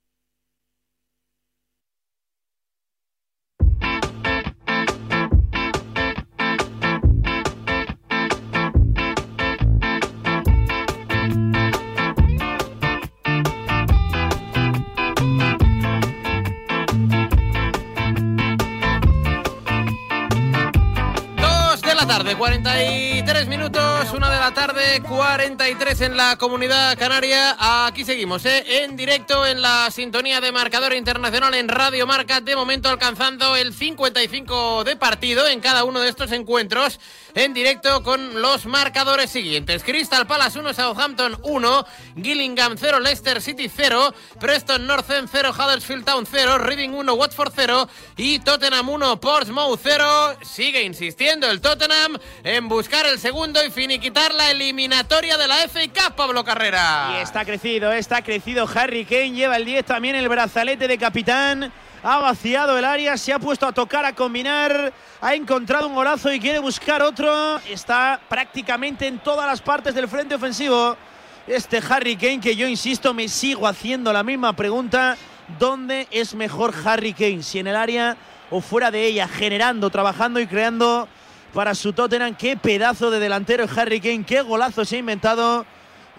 Tarde, 22.24 22.38
43 22.38 23.48
minutos, 23.48 24.12
una 24.14 24.30
de 24.30 24.38
la 24.38 24.54
tarde, 24.54 25.02
43 25.06 26.00
en 26.00 26.16
la 26.16 26.36
comunidad 26.36 26.96
canaria. 26.96 27.54
Aquí 27.86 28.02
seguimos, 28.02 28.46
¿eh? 28.46 28.82
en 28.82 28.96
directo 28.96 29.44
en 29.44 29.60
la 29.60 29.90
sintonía 29.90 30.40
de 30.40 30.50
marcador 30.50 30.94
internacional 30.94 31.52
en 31.54 31.68
Radio 31.68 32.06
Marca, 32.06 32.40
de 32.40 32.56
momento 32.56 32.88
alcanzando 32.88 33.56
el 33.56 33.74
55 33.74 34.84
de 34.84 34.96
partido 34.96 35.46
en 35.48 35.60
cada 35.60 35.84
uno 35.84 36.00
de 36.00 36.08
estos 36.08 36.32
encuentros 36.32 36.98
en 37.34 37.52
directo 37.52 38.02
con 38.02 38.40
los 38.40 38.64
marcadores 38.64 39.30
siguientes. 39.30 39.82
Crystal 39.82 40.26
Palace 40.26 40.58
1, 40.58 40.72
Southampton 40.72 41.36
1, 41.42 41.86
Gillingham 42.22 42.76
0, 42.78 43.00
Leicester 43.00 43.42
City 43.42 43.68
0, 43.68 44.14
Preston 44.40 44.86
North 44.86 45.10
End 45.10 45.28
0, 45.30 45.52
Huddersfield 45.52 46.04
Town 46.04 46.26
0, 46.30 46.58
Reading 46.58 46.90
1, 46.90 47.12
Watford 47.12 47.52
0 47.54 47.88
y 48.16 48.38
Tottenham 48.38 48.88
1, 48.88 49.20
Portsmouth 49.20 49.80
0. 49.82 50.38
Sigue 50.42 50.82
insistiendo 50.82 51.50
el 51.50 51.60
Tottenham 51.60 52.13
en 52.42 52.68
buscar 52.68 53.06
el 53.06 53.18
segundo 53.18 53.64
y 53.64 53.70
finiquitar 53.70 54.34
la 54.34 54.50
eliminatoria 54.50 55.36
de 55.36 55.48
la 55.48 55.56
FA 55.68 55.80
Cup, 55.88 56.16
Pablo 56.16 56.44
Carrera. 56.44 57.14
Y 57.16 57.22
está 57.22 57.44
crecido, 57.44 57.92
está 57.92 58.22
crecido 58.22 58.68
Harry 58.74 59.04
Kane, 59.04 59.32
lleva 59.32 59.56
el 59.56 59.64
10 59.64 59.84
también 59.84 60.16
el 60.16 60.28
brazalete 60.28 60.88
de 60.88 60.98
capitán 60.98 61.72
ha 62.04 62.18
vaciado 62.18 62.76
el 62.76 62.84
área, 62.84 63.16
se 63.16 63.32
ha 63.32 63.38
puesto 63.38 63.66
a 63.66 63.72
tocar, 63.72 64.04
a 64.04 64.14
combinar, 64.14 64.92
ha 65.22 65.34
encontrado 65.34 65.88
un 65.88 65.94
golazo 65.94 66.30
y 66.30 66.38
quiere 66.38 66.58
buscar 66.58 67.00
otro. 67.00 67.58
Está 67.60 68.20
prácticamente 68.28 69.06
en 69.06 69.18
todas 69.20 69.46
las 69.46 69.62
partes 69.62 69.94
del 69.94 70.06
frente 70.06 70.34
ofensivo. 70.34 70.98
Este 71.46 71.80
Harry 71.88 72.16
Kane, 72.16 72.40
que 72.40 72.54
yo 72.56 72.68
insisto, 72.68 73.14
me 73.14 73.26
sigo 73.26 73.66
haciendo 73.66 74.12
la 74.12 74.22
misma 74.22 74.52
pregunta. 74.52 75.16
¿Dónde 75.58 76.06
es 76.10 76.34
mejor 76.34 76.74
Harry 76.84 77.14
Kane? 77.14 77.42
Si 77.42 77.58
en 77.58 77.68
el 77.68 77.76
área 77.76 78.18
o 78.50 78.60
fuera 78.60 78.90
de 78.90 79.06
ella, 79.06 79.26
generando, 79.26 79.88
trabajando 79.88 80.40
y 80.40 80.46
creando 80.46 81.08
para 81.54 81.74
su 81.74 81.92
Tottenham. 81.92 82.34
Qué 82.34 82.56
pedazo 82.56 83.10
de 83.10 83.20
delantero 83.20 83.66
Harry 83.76 84.00
Kane, 84.00 84.24
qué 84.26 84.42
golazo 84.42 84.84
se 84.84 84.96
ha 84.96 84.98
inventado. 84.98 85.64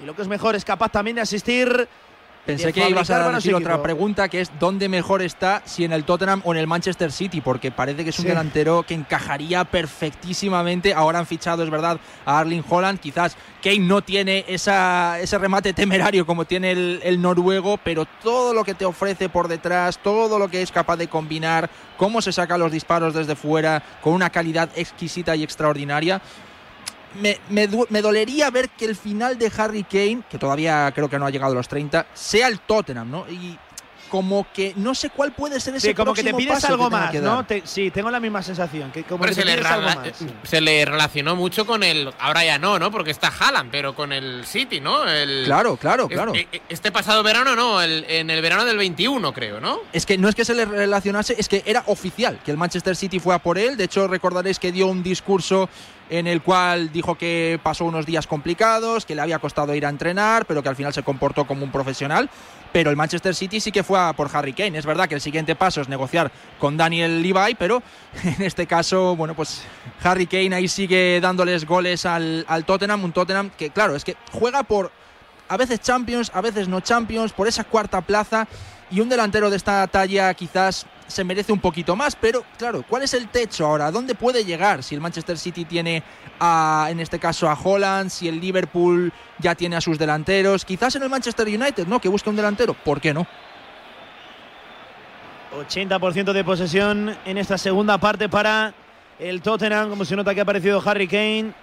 Y 0.01 0.05
lo 0.05 0.15
que 0.15 0.23
es 0.23 0.27
mejor, 0.27 0.55
es 0.55 0.65
capaz 0.65 0.89
también 0.89 1.15
de 1.15 1.21
asistir 1.21 1.88
Pensé 2.45 2.71
que 2.71 2.87
ibas 2.87 3.09
a 3.09 3.31
decir 3.31 3.55
otra 3.55 3.81
pregunta, 3.81 4.29
que 4.29 4.41
es 4.41 4.51
¿dónde 4.59 4.87
mejor 4.87 5.21
está? 5.23 5.63
Si 5.65 5.83
en 5.83 5.91
el 5.91 6.03
Tottenham 6.03 6.41
o 6.45 6.53
en 6.53 6.59
el 6.59 6.67
Manchester 6.67 7.11
City, 7.11 7.41
porque 7.41 7.71
parece 7.71 8.03
que 8.03 8.11
es 8.11 8.19
un 8.19 8.27
delantero 8.27 8.83
que 8.83 8.93
encajaría 8.93 9.63
perfectísimamente. 9.65 10.93
Ahora 10.93 11.19
han 11.19 11.25
fichado, 11.25 11.63
es 11.63 11.69
verdad, 11.71 11.99
a 12.25 12.39
Arling 12.39 12.63
Holland. 12.67 12.99
Quizás 12.99 13.35
Kane 13.63 13.79
no 13.79 14.03
tiene 14.03 14.45
esa, 14.47 15.19
ese 15.19 15.37
remate 15.39 15.73
temerario 15.73 16.25
como 16.25 16.45
tiene 16.45 16.71
el, 16.71 16.99
el 17.03 17.19
noruego, 17.19 17.77
pero 17.83 18.05
todo 18.05 18.53
lo 18.53 18.63
que 18.63 18.75
te 18.75 18.85
ofrece 18.85 19.27
por 19.27 19.47
detrás, 19.47 19.97
todo 19.97 20.37
lo 20.37 20.47
que 20.47 20.61
es 20.61 20.71
capaz 20.71 20.97
de 20.97 21.07
combinar, 21.07 21.69
cómo 21.97 22.21
se 22.21 22.31
saca 22.31 22.59
los 22.59 22.71
disparos 22.71 23.15
desde 23.15 23.35
fuera, 23.35 23.81
con 24.01 24.13
una 24.13 24.29
calidad 24.29 24.69
exquisita 24.75 25.35
y 25.35 25.43
extraordinaria 25.43 26.21
me, 27.22 27.39
me, 27.49 28.01
dolería 28.01 28.49
ver 28.49 28.70
que 28.70 28.86
el 28.86 28.95
final 28.95 29.38
de 29.38 29.51
Harry 29.57 29.84
Kane, 29.84 30.24
que 30.30 30.38
todavía 30.38 30.91
creo 30.93 31.09
que 31.09 31.20
no 31.20 31.26
ha 31.26 31.30
llegado 31.30 31.53
a 31.53 31.55
los 31.55 31.68
30, 31.68 32.07
sea 32.13 32.47
el 32.47 32.59
Tottenham, 32.59 33.09
¿no? 33.09 33.30
Y 33.30 33.57
como 34.16 34.47
que 34.53 34.72
no 34.78 34.95
sé 34.95 35.09
cuál 35.09 35.34
puede 35.34 35.59
ser 35.59 35.76
ese 35.76 35.89
sí, 35.89 35.93
como 35.93 36.13
que 36.13 36.24
te 36.24 36.34
pides 36.34 36.63
algo 36.63 36.89
más, 36.89 37.13
¿no? 37.16 37.45
sí, 37.66 37.91
tengo 37.91 38.09
la 38.09 38.22
misma 38.22 38.41
sensación. 38.41 38.89
Que 38.89 39.03
como 39.03 39.28
se, 39.28 39.43
le 39.43 39.61
se, 40.43 40.61
le 40.61 40.86
relacionó 40.86 41.36
mucho 41.36 41.66
con 41.66 41.84
el. 41.84 42.13
Ahora 42.18 42.45
ya 42.45 42.57
no, 42.57 42.80
¿no? 42.80 42.91
Porque 42.91 43.11
está 43.11 43.28
Haaland, 43.28 43.72
pero 43.72 43.93
con 43.93 44.13
el 44.13 44.45
City, 44.45 44.80
¿no? 44.80 45.05
El, 45.05 45.43
claro, 45.43 45.76
claro, 45.76 46.07
claro. 46.07 46.34
Este, 46.34 46.61
este 46.70 46.93
pasado 46.93 47.24
verano 47.24 47.57
no, 47.57 47.84
en 47.84 48.30
el 48.30 48.41
verano 48.41 48.63
del 48.63 48.78
21, 48.78 49.34
creo, 49.34 49.59
¿no? 49.59 49.80
Es 49.91 50.05
que 50.05 50.18
no 50.18 50.30
es 50.30 50.36
que 50.36 50.45
se 50.45 50.55
le 50.55 50.63
relacionase, 50.63 51.36
es 51.38 51.49
que 51.49 51.61
era 51.66 51.84
oficial 51.88 52.39
que 52.45 52.51
el 52.51 52.57
Manchester 52.57 52.95
City 52.95 53.20
fue 53.20 53.36
a 53.36 53.39
por 53.39 53.57
él. 53.57 53.76
De 53.76 53.84
hecho, 53.84 54.07
recordaréis 54.07 54.59
que 54.59 54.72
dio 54.72 54.88
un 54.88 55.03
discurso 55.03 55.68
en 56.09 56.28
el 56.28 56.41
cual 56.41 56.91
dijo 56.91 57.16
que 57.16 57.59
pasó 57.61 57.84
unos 57.84 58.05
días 58.05 58.28
complicados, 58.28 59.05
que 59.05 59.16
le 59.16 59.22
había 59.22 59.39
costado 59.39 59.76
ir 59.76 59.86
a 59.86 59.89
entrenar, 59.89 60.45
pero 60.45 60.63
que 60.63 60.70
al 60.70 60.76
final 60.76 60.93
se 60.93 61.03
comportó 61.03 61.45
como 61.45 61.66
un 61.66 61.72
profesional. 61.72 62.30
Pero 62.76 62.89
el 62.89 62.97
Manchester 62.97 63.34
City 63.34 63.61
sí 63.61 63.71
que 63.71 63.86
fue 63.86 63.97
por 64.17 64.30
Harry 64.36 64.51
Kane. 64.51 64.78
Es 64.78 64.86
verdad 64.86 65.07
que 65.07 65.15
el 65.15 65.21
siguiente 65.21 65.55
paso 65.55 65.80
es 65.80 65.88
negociar 65.88 66.30
con 66.59 66.76
Daniel 66.76 67.21
Levi, 67.21 67.55
pero 67.57 67.82
en 68.26 68.41
este 68.41 68.67
caso, 68.67 69.15
bueno, 69.15 69.34
pues 69.34 69.61
Harry 70.03 70.28
Kane 70.28 70.53
ahí 70.53 70.67
sigue 70.67 71.21
dándoles 71.21 71.65
goles 71.65 72.05
al, 72.05 72.43
al 72.49 72.65
Tottenham. 72.65 73.01
Un 73.05 73.13
Tottenham 73.13 73.49
que, 73.57 73.69
claro, 73.69 73.95
es 73.95 74.03
que 74.03 74.17
juega 74.34 74.63
por 74.63 74.91
a 75.47 75.55
veces 75.55 75.80
Champions, 75.80 76.30
a 76.34 76.41
veces 76.41 76.67
no 76.67 76.82
Champions, 76.82 77.32
por 77.32 77.47
esa 77.47 77.63
cuarta 77.63 78.01
plaza. 78.01 78.45
Y 78.91 78.99
un 78.99 79.07
delantero 79.07 79.49
de 79.49 79.55
esta 79.55 79.88
talla 79.88 80.34
quizás 80.34 80.86
se 81.07 81.23
merece 81.23 81.51
un 81.51 81.59
poquito 81.59 81.95
más, 81.95 82.15
pero 82.15 82.43
claro, 82.57 82.83
¿cuál 82.87 83.03
es 83.03 83.13
el 83.13 83.27
techo 83.27 83.65
ahora? 83.65 83.91
¿Dónde 83.91 84.15
puede 84.15 84.43
llegar? 84.43 84.83
Si 84.83 84.95
el 84.95 85.01
Manchester 85.01 85.37
City 85.37 85.65
tiene 85.65 86.03
a, 86.39 86.87
en 86.89 86.99
este 86.99 87.19
caso 87.19 87.49
a 87.49 87.53
Holland, 87.61 88.09
si 88.09 88.27
el 88.27 88.39
Liverpool 88.39 89.11
ya 89.39 89.55
tiene 89.55 89.75
a 89.75 89.81
sus 89.81 89.99
delanteros, 89.99 90.65
quizás 90.65 90.95
en 90.95 91.03
el 91.03 91.09
Manchester 91.09 91.47
United, 91.47 91.87
¿no? 91.87 91.99
Que 91.99 92.09
busque 92.09 92.29
un 92.29 92.35
delantero, 92.35 92.73
¿por 92.73 92.99
qué 92.99 93.13
no? 93.13 93.27
80% 95.55 96.33
de 96.33 96.43
posesión 96.43 97.15
en 97.25 97.37
esta 97.37 97.57
segunda 97.57 97.97
parte 97.97 98.27
para 98.27 98.73
el 99.19 99.41
Tottenham, 99.41 99.89
como 99.89 100.03
se 100.03 100.15
nota 100.15 100.33
que 100.33 100.41
ha 100.41 100.43
aparecido 100.43 100.81
Harry 100.85 101.07
Kane. 101.07 101.53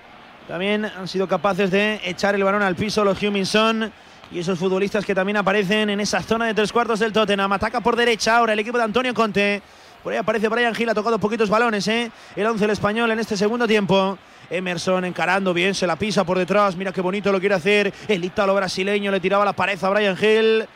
También 0.48 0.84
han 0.84 1.06
sido 1.06 1.28
capaces 1.28 1.70
de 1.70 2.00
echar 2.04 2.34
el 2.34 2.42
balón 2.42 2.62
al 2.62 2.74
piso 2.74 3.04
los 3.04 3.22
Huminson 3.22 3.92
y 4.32 4.38
esos 4.38 4.58
futbolistas 4.58 5.04
que 5.04 5.14
también 5.14 5.36
aparecen 5.36 5.90
en 5.90 6.00
esa 6.00 6.22
zona 6.22 6.46
de 6.46 6.54
tres 6.54 6.72
cuartos 6.72 6.98
del 6.98 7.12
Tottenham. 7.12 7.52
Ataca 7.52 7.80
por 7.80 7.96
derecha 7.96 8.36
ahora 8.36 8.54
el 8.54 8.58
equipo 8.58 8.78
de 8.78 8.84
Antonio 8.84 9.12
Conte. 9.12 9.60
Por 10.02 10.12
ahí 10.12 10.18
aparece 10.18 10.48
Brian 10.48 10.74
Gil, 10.74 10.88
ha 10.88 10.94
tocado 10.94 11.18
poquitos 11.18 11.48
balones, 11.48 11.86
¿eh? 11.86 12.10
El 12.34 12.46
11 12.46 12.64
el 12.64 12.70
español 12.70 13.10
en 13.10 13.20
este 13.20 13.36
segundo 13.36 13.68
tiempo. 13.68 14.18
Emerson 14.50 15.04
encarando 15.04 15.54
bien, 15.54 15.74
se 15.74 15.86
la 15.86 15.96
pisa 15.96 16.24
por 16.24 16.38
detrás. 16.38 16.74
Mira 16.76 16.92
qué 16.92 17.00
bonito 17.00 17.30
lo 17.30 17.38
quiere 17.40 17.54
hacer. 17.54 17.92
El 18.08 18.24
ítalo 18.24 18.54
brasileño 18.54 19.10
le 19.10 19.20
tiraba 19.20 19.44
la 19.44 19.52
pared 19.52 19.82
a 19.82 19.88
Brian 19.90 20.16
Hill. 20.20 20.66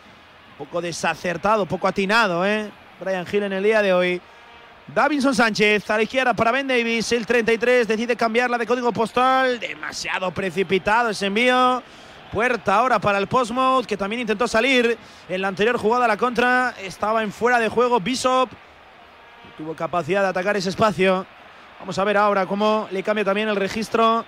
Poco 0.58 0.80
desacertado, 0.80 1.66
poco 1.66 1.88
atinado, 1.88 2.46
¿eh? 2.46 2.70
Brian 3.00 3.26
Hill 3.30 3.44
en 3.44 3.52
el 3.54 3.64
día 3.64 3.82
de 3.82 3.92
hoy. 3.92 4.20
Davinson 4.94 5.34
Sánchez 5.34 5.90
a 5.90 5.96
la 5.96 6.02
izquierda 6.04 6.34
para 6.34 6.52
Ben 6.52 6.68
Davis. 6.68 7.10
El 7.10 7.26
33 7.26 7.88
decide 7.88 8.16
cambiarla 8.16 8.58
de 8.58 8.66
código 8.66 8.92
postal. 8.92 9.58
Demasiado 9.58 10.30
precipitado 10.30 11.10
ese 11.10 11.26
envío. 11.26 11.82
Puerta 12.32 12.74
ahora 12.74 12.98
para 12.98 13.18
el 13.18 13.26
Postmode, 13.26 13.86
que 13.86 13.96
también 13.96 14.20
intentó 14.20 14.48
salir 14.48 14.98
en 15.28 15.40
la 15.40 15.48
anterior 15.48 15.78
jugada. 15.78 16.06
La 16.06 16.16
contra 16.16 16.74
estaba 16.82 17.22
en 17.22 17.32
fuera 17.32 17.58
de 17.58 17.68
juego. 17.68 18.00
Bishop 18.00 18.50
tuvo 19.56 19.74
capacidad 19.74 20.22
de 20.22 20.28
atacar 20.28 20.56
ese 20.56 20.68
espacio. 20.68 21.26
Vamos 21.78 21.98
a 21.98 22.04
ver 22.04 22.16
ahora 22.16 22.46
cómo 22.46 22.88
le 22.90 23.02
cambia 23.02 23.24
también 23.24 23.48
el 23.48 23.56
registro. 23.56 24.24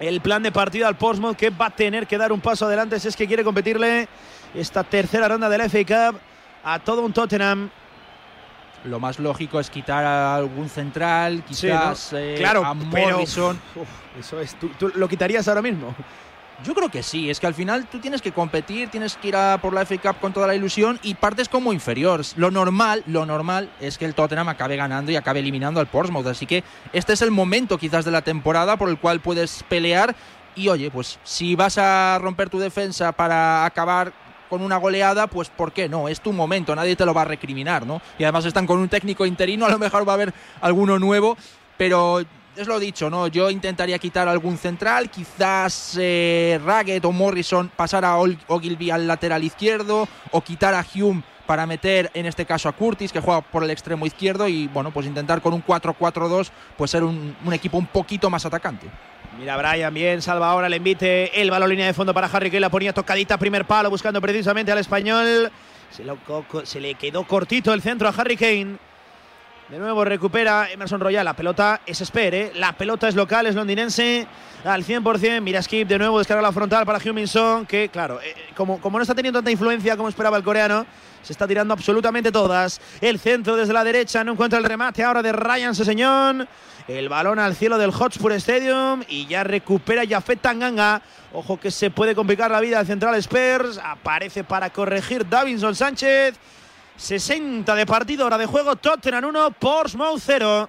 El 0.00 0.20
plan 0.20 0.42
de 0.42 0.52
partida 0.52 0.86
al 0.86 0.96
Portsmouth 0.96 1.36
que 1.36 1.50
va 1.50 1.66
a 1.66 1.70
tener 1.70 2.06
que 2.06 2.18
dar 2.18 2.32
un 2.32 2.40
paso 2.40 2.66
adelante 2.66 3.00
si 3.00 3.08
es 3.08 3.16
que 3.16 3.26
quiere 3.26 3.42
competirle 3.42 4.08
esta 4.54 4.84
tercera 4.84 5.28
ronda 5.28 5.48
del 5.48 5.68
FA 5.68 5.84
Cup 6.12 6.20
a 6.64 6.78
todo 6.78 7.02
un 7.02 7.12
Tottenham. 7.12 7.70
Lo 8.84 9.00
más 9.00 9.18
lógico 9.18 9.58
es 9.58 9.70
quitar 9.70 10.04
a 10.04 10.36
algún 10.36 10.68
central, 10.68 11.42
quizás 11.44 12.12
eh, 12.12 12.36
claro, 12.38 12.64
a 12.64 12.74
Morrison. 12.74 13.60
eso 14.18 14.40
es, 14.40 14.54
¿tú, 14.54 14.70
lo 14.94 15.08
quitarías 15.08 15.48
ahora 15.48 15.62
mismo? 15.62 15.94
Yo 16.64 16.74
creo 16.74 16.88
que 16.88 17.04
sí, 17.04 17.30
es 17.30 17.38
que 17.38 17.46
al 17.46 17.54
final 17.54 17.86
tú 17.86 18.00
tienes 18.00 18.20
que 18.20 18.32
competir, 18.32 18.88
tienes 18.88 19.16
que 19.16 19.28
ir 19.28 19.36
a 19.36 19.58
por 19.62 19.72
la 19.72 19.86
FA 19.86 19.96
Cup 19.98 20.20
con 20.20 20.32
toda 20.32 20.48
la 20.48 20.56
ilusión 20.56 20.98
y 21.04 21.14
partes 21.14 21.48
como 21.48 21.72
inferior. 21.72 22.22
Lo 22.34 22.50
normal, 22.50 23.04
lo 23.06 23.24
normal 23.24 23.70
es 23.80 23.96
que 23.96 24.04
el 24.04 24.14
Tottenham 24.14 24.48
acabe 24.48 24.74
ganando 24.74 25.12
y 25.12 25.16
acabe 25.16 25.38
eliminando 25.38 25.78
al 25.78 25.86
Portsmouth, 25.86 26.26
así 26.26 26.46
que 26.46 26.64
este 26.92 27.12
es 27.12 27.22
el 27.22 27.30
momento 27.30 27.78
quizás 27.78 28.04
de 28.04 28.10
la 28.10 28.22
temporada 28.22 28.76
por 28.76 28.88
el 28.88 28.98
cual 28.98 29.20
puedes 29.20 29.62
pelear 29.68 30.16
y 30.56 30.68
oye, 30.68 30.90
pues 30.90 31.20
si 31.22 31.54
vas 31.54 31.78
a 31.78 32.18
romper 32.20 32.50
tu 32.50 32.58
defensa 32.58 33.12
para 33.12 33.64
acabar 33.64 34.12
con 34.50 34.60
una 34.60 34.78
goleada, 34.78 35.28
pues 35.28 35.50
¿por 35.50 35.72
qué 35.72 35.88
no? 35.88 36.08
Es 36.08 36.20
tu 36.20 36.32
momento, 36.32 36.74
nadie 36.74 36.96
te 36.96 37.06
lo 37.06 37.14
va 37.14 37.22
a 37.22 37.26
recriminar, 37.26 37.86
¿no? 37.86 38.02
Y 38.18 38.24
además 38.24 38.44
están 38.46 38.66
con 38.66 38.80
un 38.80 38.88
técnico 38.88 39.24
interino, 39.24 39.66
a 39.66 39.70
lo 39.70 39.78
mejor 39.78 40.08
va 40.08 40.12
a 40.12 40.14
haber 40.14 40.34
alguno 40.60 40.98
nuevo, 40.98 41.36
pero 41.76 42.24
es 42.58 42.66
lo 42.66 42.78
dicho, 42.80 43.08
¿no? 43.08 43.28
Yo 43.28 43.50
intentaría 43.50 43.98
quitar 43.98 44.26
algún 44.26 44.58
central, 44.58 45.10
quizás 45.10 45.96
eh, 46.00 46.60
Raggett 46.64 47.04
o 47.04 47.12
Morrison 47.12 47.70
pasar 47.74 48.04
a 48.04 48.16
Ogilvy 48.18 48.90
al 48.90 49.06
lateral 49.06 49.44
izquierdo 49.44 50.08
o 50.32 50.40
quitar 50.40 50.74
a 50.74 50.84
Hume 50.94 51.22
para 51.46 51.66
meter 51.66 52.10
en 52.14 52.26
este 52.26 52.44
caso 52.44 52.68
a 52.68 52.72
Curtis 52.72 53.12
que 53.12 53.20
juega 53.20 53.40
por 53.40 53.62
el 53.62 53.70
extremo 53.70 54.06
izquierdo 54.06 54.48
y 54.48 54.66
bueno, 54.66 54.90
pues 54.90 55.06
intentar 55.06 55.40
con 55.40 55.54
un 55.54 55.64
4-4-2 55.64 56.50
pues 56.76 56.90
ser 56.90 57.04
un, 57.04 57.36
equipo 57.52 57.78
un 57.78 57.86
poquito 57.86 58.28
más 58.28 58.44
atacante. 58.44 58.88
Mira 59.38 59.56
Brian, 59.56 59.94
bien, 59.94 60.20
salva 60.20 60.50
ahora 60.50 60.66
el 60.66 60.74
envite, 60.74 61.40
el 61.40 61.50
balón 61.50 61.70
línea 61.70 61.86
de 61.86 61.94
fondo 61.94 62.12
para 62.12 62.26
Harry 62.26 62.50
que 62.50 62.58
la 62.58 62.70
ponía 62.70 62.92
tocadita, 62.92 63.38
primer 63.38 63.66
palo 63.66 63.88
buscando 63.88 64.20
precisamente 64.20 64.72
al 64.72 64.78
español. 64.78 65.50
Se, 65.90 66.04
se 66.64 66.80
le 66.80 66.96
quedó 66.96 67.24
cortito 67.24 67.72
el 67.72 67.82
centro 67.82 68.08
a 68.08 68.10
Harry 68.10 68.36
Kane. 68.36 68.87
De 69.68 69.78
nuevo 69.78 70.02
recupera 70.02 70.70
Emerson 70.70 70.98
Royal. 70.98 71.26
La 71.26 71.34
pelota 71.34 71.82
es 71.84 72.00
espere. 72.00 72.52
La 72.54 72.72
pelota 72.72 73.06
es 73.06 73.14
local, 73.14 73.44
es 73.46 73.54
londinense. 73.54 74.26
Al 74.64 74.82
100%. 74.82 75.42
Mira 75.42 75.60
Skip 75.60 75.86
de 75.86 75.98
nuevo 75.98 76.18
descarga 76.18 76.40
la 76.40 76.52
frontal 76.52 76.86
para 76.86 76.98
Huminson. 76.98 77.66
Que, 77.66 77.90
claro, 77.90 78.18
eh, 78.22 78.34
como, 78.56 78.80
como 78.80 78.96
no 78.96 79.02
está 79.02 79.14
teniendo 79.14 79.40
tanta 79.40 79.50
influencia 79.50 79.94
como 79.94 80.08
esperaba 80.08 80.38
el 80.38 80.42
coreano, 80.42 80.86
se 81.22 81.34
está 81.34 81.46
tirando 81.46 81.74
absolutamente 81.74 82.32
todas. 82.32 82.80
El 83.02 83.18
centro 83.18 83.56
desde 83.56 83.74
la 83.74 83.84
derecha. 83.84 84.24
No 84.24 84.32
encuentra 84.32 84.58
el 84.58 84.64
remate 84.64 85.04
ahora 85.04 85.20
de 85.20 85.32
Ryan 85.32 85.74
Seseñón. 85.74 86.48
El 86.88 87.10
balón 87.10 87.38
al 87.38 87.54
cielo 87.54 87.76
del 87.76 87.90
Hotspur 87.90 88.32
Stadium. 88.32 89.02
Y 89.06 89.26
ya 89.26 89.44
recupera 89.44 90.02
Jafet 90.08 90.40
Tanganga. 90.40 91.02
Ojo 91.34 91.60
que 91.60 91.70
se 91.70 91.90
puede 91.90 92.14
complicar 92.14 92.50
la 92.50 92.60
vida 92.60 92.78
al 92.78 92.86
central 92.86 93.16
Spurs. 93.16 93.78
Aparece 93.84 94.44
para 94.44 94.70
corregir 94.70 95.28
Davinson 95.28 95.74
Sánchez. 95.74 96.36
60 96.98 97.74
de 97.76 97.86
partido, 97.86 98.26
hora 98.26 98.36
de 98.36 98.46
juego, 98.46 98.74
Tottenham 98.76 99.24
1, 99.26 99.52
Portsmouth 99.52 100.20
0. 100.20 100.68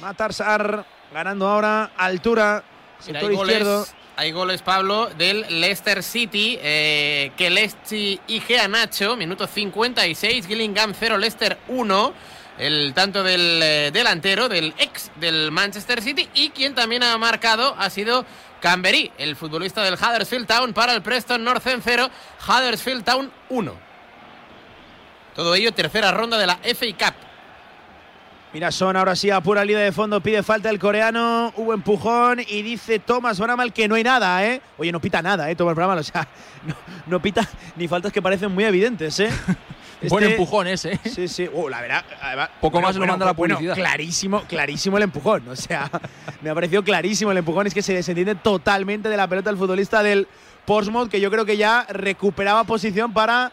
Matarsar 0.00 0.84
ganando 1.12 1.48
ahora 1.48 1.92
altura, 1.96 2.62
sector 2.98 3.32
izquierdo. 3.32 3.86
hay 4.16 4.32
goles, 4.32 4.60
Pablo, 4.60 5.08
del 5.16 5.46
Leicester 5.60 6.02
City, 6.02 6.58
eh, 6.60 7.32
que 7.36 7.48
Leicester 7.48 8.20
y 8.26 8.42
Nacho, 8.68 9.16
minuto 9.16 9.46
56, 9.46 10.46
Gillingham 10.46 10.92
0, 10.98 11.16
Leicester 11.16 11.58
1. 11.68 12.36
El 12.58 12.94
tanto 12.94 13.22
del 13.22 13.60
eh, 13.62 13.90
delantero, 13.92 14.48
del 14.48 14.74
ex 14.78 15.10
del 15.16 15.50
Manchester 15.50 16.02
City, 16.02 16.28
y 16.34 16.50
quien 16.50 16.74
también 16.74 17.02
ha 17.02 17.16
marcado 17.18 17.74
ha 17.78 17.90
sido 17.90 18.24
Cambery, 18.60 19.12
el 19.18 19.36
futbolista 19.36 19.82
del 19.82 19.94
Huddersfield 19.94 20.46
Town 20.46 20.72
para 20.72 20.94
el 20.94 21.02
Preston 21.02 21.44
North 21.44 21.66
en 21.66 21.82
0, 21.82 22.10
Huddersfield 22.48 23.04
Town 23.04 23.30
1. 23.50 23.86
Todo 25.36 25.54
ello 25.54 25.70
tercera 25.72 26.10
ronda 26.12 26.38
de 26.38 26.46
la 26.46 26.58
FA 26.62 26.86
Cup. 26.98 27.14
Mira, 28.54 28.72
Son 28.72 28.96
ahora 28.96 29.14
sí 29.14 29.28
a 29.28 29.42
pura 29.42 29.62
línea 29.66 29.84
de 29.84 29.92
fondo, 29.92 30.22
pide 30.22 30.42
falta 30.42 30.70
el 30.70 30.78
coreano, 30.78 31.52
hubo 31.56 31.74
empujón 31.74 32.40
y 32.40 32.62
dice 32.62 32.98
Thomas 32.98 33.38
Bramal 33.38 33.74
que 33.74 33.86
no 33.86 33.96
hay 33.96 34.02
nada, 34.02 34.42
¿eh? 34.46 34.62
Oye, 34.78 34.90
no 34.92 34.98
pita 34.98 35.20
nada, 35.20 35.50
¿eh? 35.50 35.54
Thomas 35.54 35.74
Bramal, 35.74 35.98
o 35.98 36.02
sea, 36.02 36.26
no, 37.06 37.20
pita 37.20 37.46
ni 37.76 37.86
faltas 37.86 38.14
que 38.14 38.22
parecen 38.22 38.50
muy 38.50 38.64
evidentes, 38.64 39.20
¿eh? 39.20 39.28
Buen 40.08 40.24
este 40.24 40.36
empujón 40.36 40.66
ese. 40.68 40.98
Sí, 41.04 41.28
sí. 41.28 41.48
Uh, 41.52 41.68
la 41.68 41.82
verdad, 41.82 42.04
Poco 42.62 42.80
más 42.80 42.96
lo 42.96 43.06
manda 43.06 43.26
la 43.26 43.34
publicidad. 43.34 43.74
clarísimo, 43.74 44.42
clarísimo 44.42 44.96
el 44.96 45.02
empujón. 45.02 45.48
O 45.48 45.56
sea, 45.56 45.90
me 46.42 46.48
ha 46.48 46.54
parecido 46.54 46.82
clarísimo 46.82 47.32
el 47.32 47.38
empujón. 47.38 47.66
Es 47.66 47.74
que 47.74 47.82
se 47.82 47.92
desentiende 47.94 48.36
totalmente 48.36 49.08
de 49.10 49.16
la 49.16 49.26
pelota 49.26 49.50
el 49.50 49.56
futbolista 49.56 50.02
del 50.02 50.28
Portsmouth, 50.64 51.08
que 51.10 51.20
yo 51.20 51.30
creo 51.30 51.44
que 51.44 51.56
ya 51.56 51.86
recuperaba 51.88 52.64
posición 52.64 53.12
para 53.12 53.52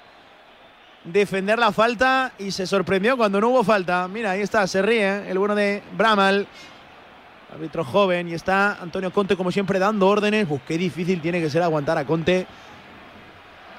defender 1.03 1.59
la 1.59 1.71
falta 1.71 2.31
y 2.39 2.51
se 2.51 2.65
sorprendió 2.65 3.17
cuando 3.17 3.41
no 3.41 3.49
hubo 3.49 3.63
falta. 3.63 4.07
Mira, 4.07 4.31
ahí 4.31 4.41
está, 4.41 4.65
se 4.67 4.81
ríe 4.81 5.29
el 5.29 5.37
bueno 5.37 5.55
de 5.55 5.81
Bramal, 5.97 6.47
árbitro 7.53 7.83
joven, 7.83 8.29
y 8.29 8.33
está 8.33 8.77
Antonio 8.81 9.11
Conte 9.11 9.35
como 9.35 9.51
siempre 9.51 9.79
dando 9.79 10.07
órdenes. 10.07 10.47
Uf, 10.49 10.61
qué 10.67 10.77
difícil 10.77 11.21
tiene 11.21 11.41
que 11.41 11.49
ser 11.49 11.61
aguantar 11.61 11.97
a 11.97 12.05
Conte. 12.05 12.47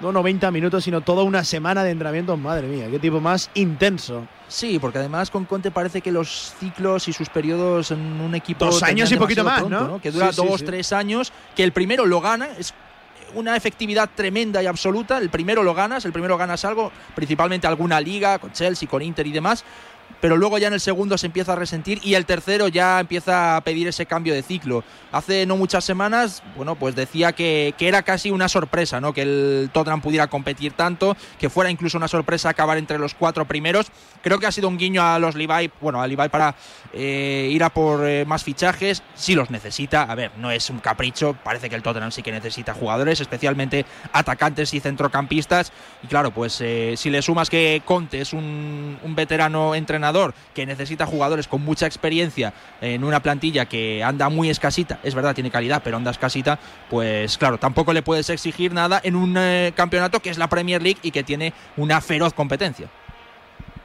No 0.01 0.11
90 0.11 0.51
minutos, 0.51 0.85
sino 0.85 1.03
toda 1.03 1.23
una 1.23 1.45
semana 1.45 1.85
de 1.85 1.91
entrenamiento. 1.91 2.37
Madre 2.37 2.67
mía, 2.67 2.89
qué 2.91 2.99
tipo 2.99 3.21
más 3.21 3.49
intenso. 3.55 4.27
Sí, 4.49 4.79
porque 4.79 4.99
además 4.99 5.31
con 5.31 5.45
Conte 5.45 5.71
parece 5.71 6.01
que 6.01 6.11
los 6.11 6.53
ciclos 6.59 7.09
y 7.09 7.13
sus 7.13 7.29
periodos 7.29 7.93
en 7.93 8.21
un 8.21 8.35
equipo. 8.35 8.67
Dos 8.67 8.83
años 8.83 9.11
y 9.13 9.17
poquito 9.17 9.45
más, 9.45 9.67
¿no? 9.69 10.01
Que 10.01 10.11
dura 10.11 10.33
dos, 10.33 10.65
tres 10.65 10.93
años, 10.93 11.33
que 11.55 11.63
el 11.63 11.73
primero 11.73 12.07
lo 12.07 12.21
gana. 12.21 12.49
Es 12.59 12.75
una 13.35 13.57
efectividad 13.57 14.11
tremenda 14.15 14.63
y 14.63 14.67
absoluta. 14.67 15.19
El 15.19 15.31
primero 15.31 15.63
lo 15.63 15.75
ganas, 15.75 16.05
el 16.05 16.13
primero 16.13 16.37
ganas 16.37 16.65
algo, 16.65 16.93
principalmente 17.15 17.67
alguna 17.67 18.01
liga, 18.01 18.39
con 18.39 18.53
Chelsea, 18.53 18.89
con 18.89 19.03
Inter 19.03 19.27
y 19.27 19.33
demás 19.33 19.65
pero 20.25 20.39
luego 20.39 20.57
ya 20.57 20.69
en 20.69 20.73
el 20.73 20.81
segundo 20.81 21.19
se 21.19 21.27
empieza 21.27 21.53
a 21.53 21.57
resentir 21.57 22.01
y 22.03 22.15
el 22.15 22.25
tercero 22.25 22.69
ya 22.69 23.01
empieza 23.01 23.57
a 23.57 23.61
pedir 23.61 23.89
ese 23.89 24.07
cambio 24.07 24.33
de 24.33 24.43
ciclo. 24.43 24.83
Hace 25.13 25.45
no 25.45 25.59
muchas 25.59 25.85
semanas, 25.85 26.43
bueno, 26.57 26.77
pues 26.77 26.95
decía 26.95 27.33
que, 27.33 27.75
era 27.79 28.03
casi 28.03 28.31
una 28.31 28.49
sorpresa, 28.49 29.03
¿no? 29.03 29.13
Que 29.13 29.21
el 29.21 29.71
Tottenham 29.71 30.01
pudiera 30.01 30.29
competir 30.29 30.73
tanto, 30.73 31.15
que 31.39 31.51
fuera 31.51 31.71
incluso 31.71 31.99
una 31.99 32.09
sorpresa 32.09 32.49
acabar 32.49 32.79
entre 32.79 32.99
los 32.99 33.13
cuatro 33.13 33.45
primeros. 33.45 33.89
Creo 34.23 34.39
que 34.39 34.47
ha 34.47 34.53
sido 34.53 34.69
un 34.69 34.79
guiño 34.79 35.03
a 35.03 35.19
los 35.19 35.35
Levi, 35.35 35.71
bueno, 35.83 36.01
a 36.01 36.07
Levi 36.07 36.31
para 36.31 36.55
eh, 36.95 37.49
ir 37.51 37.63
a 37.65 37.71
por 37.71 38.07
eh, 38.07 38.25
más 38.25 38.45
fichajes, 38.45 39.03
si 39.15 39.35
los 39.35 39.51
necesita. 39.51 40.03
A 40.03 40.15
ver, 40.15 40.31
no 40.39 40.51
es 40.51 40.71
un 40.71 40.79
capricho, 40.79 41.37
parece 41.45 41.69
que 41.69 41.77
el 41.77 41.83
Tottenham 41.83 42.13
sí 42.13 42.23
que 42.23 42.33
necesita 42.33 42.73
jugadores, 42.73 43.21
especialmente 43.21 43.85
atacantes 44.13 44.73
y 44.75 44.81
centrocampistas. 44.81 45.73
Y 46.03 46.07
claro, 46.07 46.31
pues 46.31 46.61
eh, 46.61 46.95
si 46.97 47.11
le 47.11 47.21
sumas 47.21 47.51
que 47.51 47.83
Conte 47.85 48.21
es 48.21 48.33
un, 48.33 48.99
un 49.03 49.15
veterano 49.15 49.75
entrenador, 49.75 50.35
que 50.55 50.67
necesita 50.67 51.07
jugadores 51.07 51.49
con 51.49 51.63
mucha 51.63 51.87
experiencia 51.87 52.55
en 52.81 53.05
una 53.05 53.21
plantilla 53.21 53.67
que 53.67 54.03
anda 54.03 54.29
muy 54.29 54.51
escasita, 54.51 55.01
es 55.03 55.15
verdad, 55.15 55.35
tiene 55.35 55.51
calidad, 55.51 55.83
pero 55.83 55.97
anda 55.97 56.11
escasita, 56.11 56.59
pues 56.89 57.37
claro, 57.39 57.59
tampoco 57.59 57.93
le 57.93 58.03
puedes 58.03 58.31
exigir 58.31 58.73
nada 58.73 59.01
en 59.03 59.17
un 59.17 59.35
eh, 59.37 59.73
campeonato 59.75 60.21
que 60.21 60.31
es 60.31 60.39
la 60.39 60.49
Premier 60.49 60.83
League 60.83 60.99
y 61.03 61.11
que 61.11 61.23
tiene 61.23 61.53
una 61.77 62.01
feroz 62.01 62.33
competencia. 62.35 62.89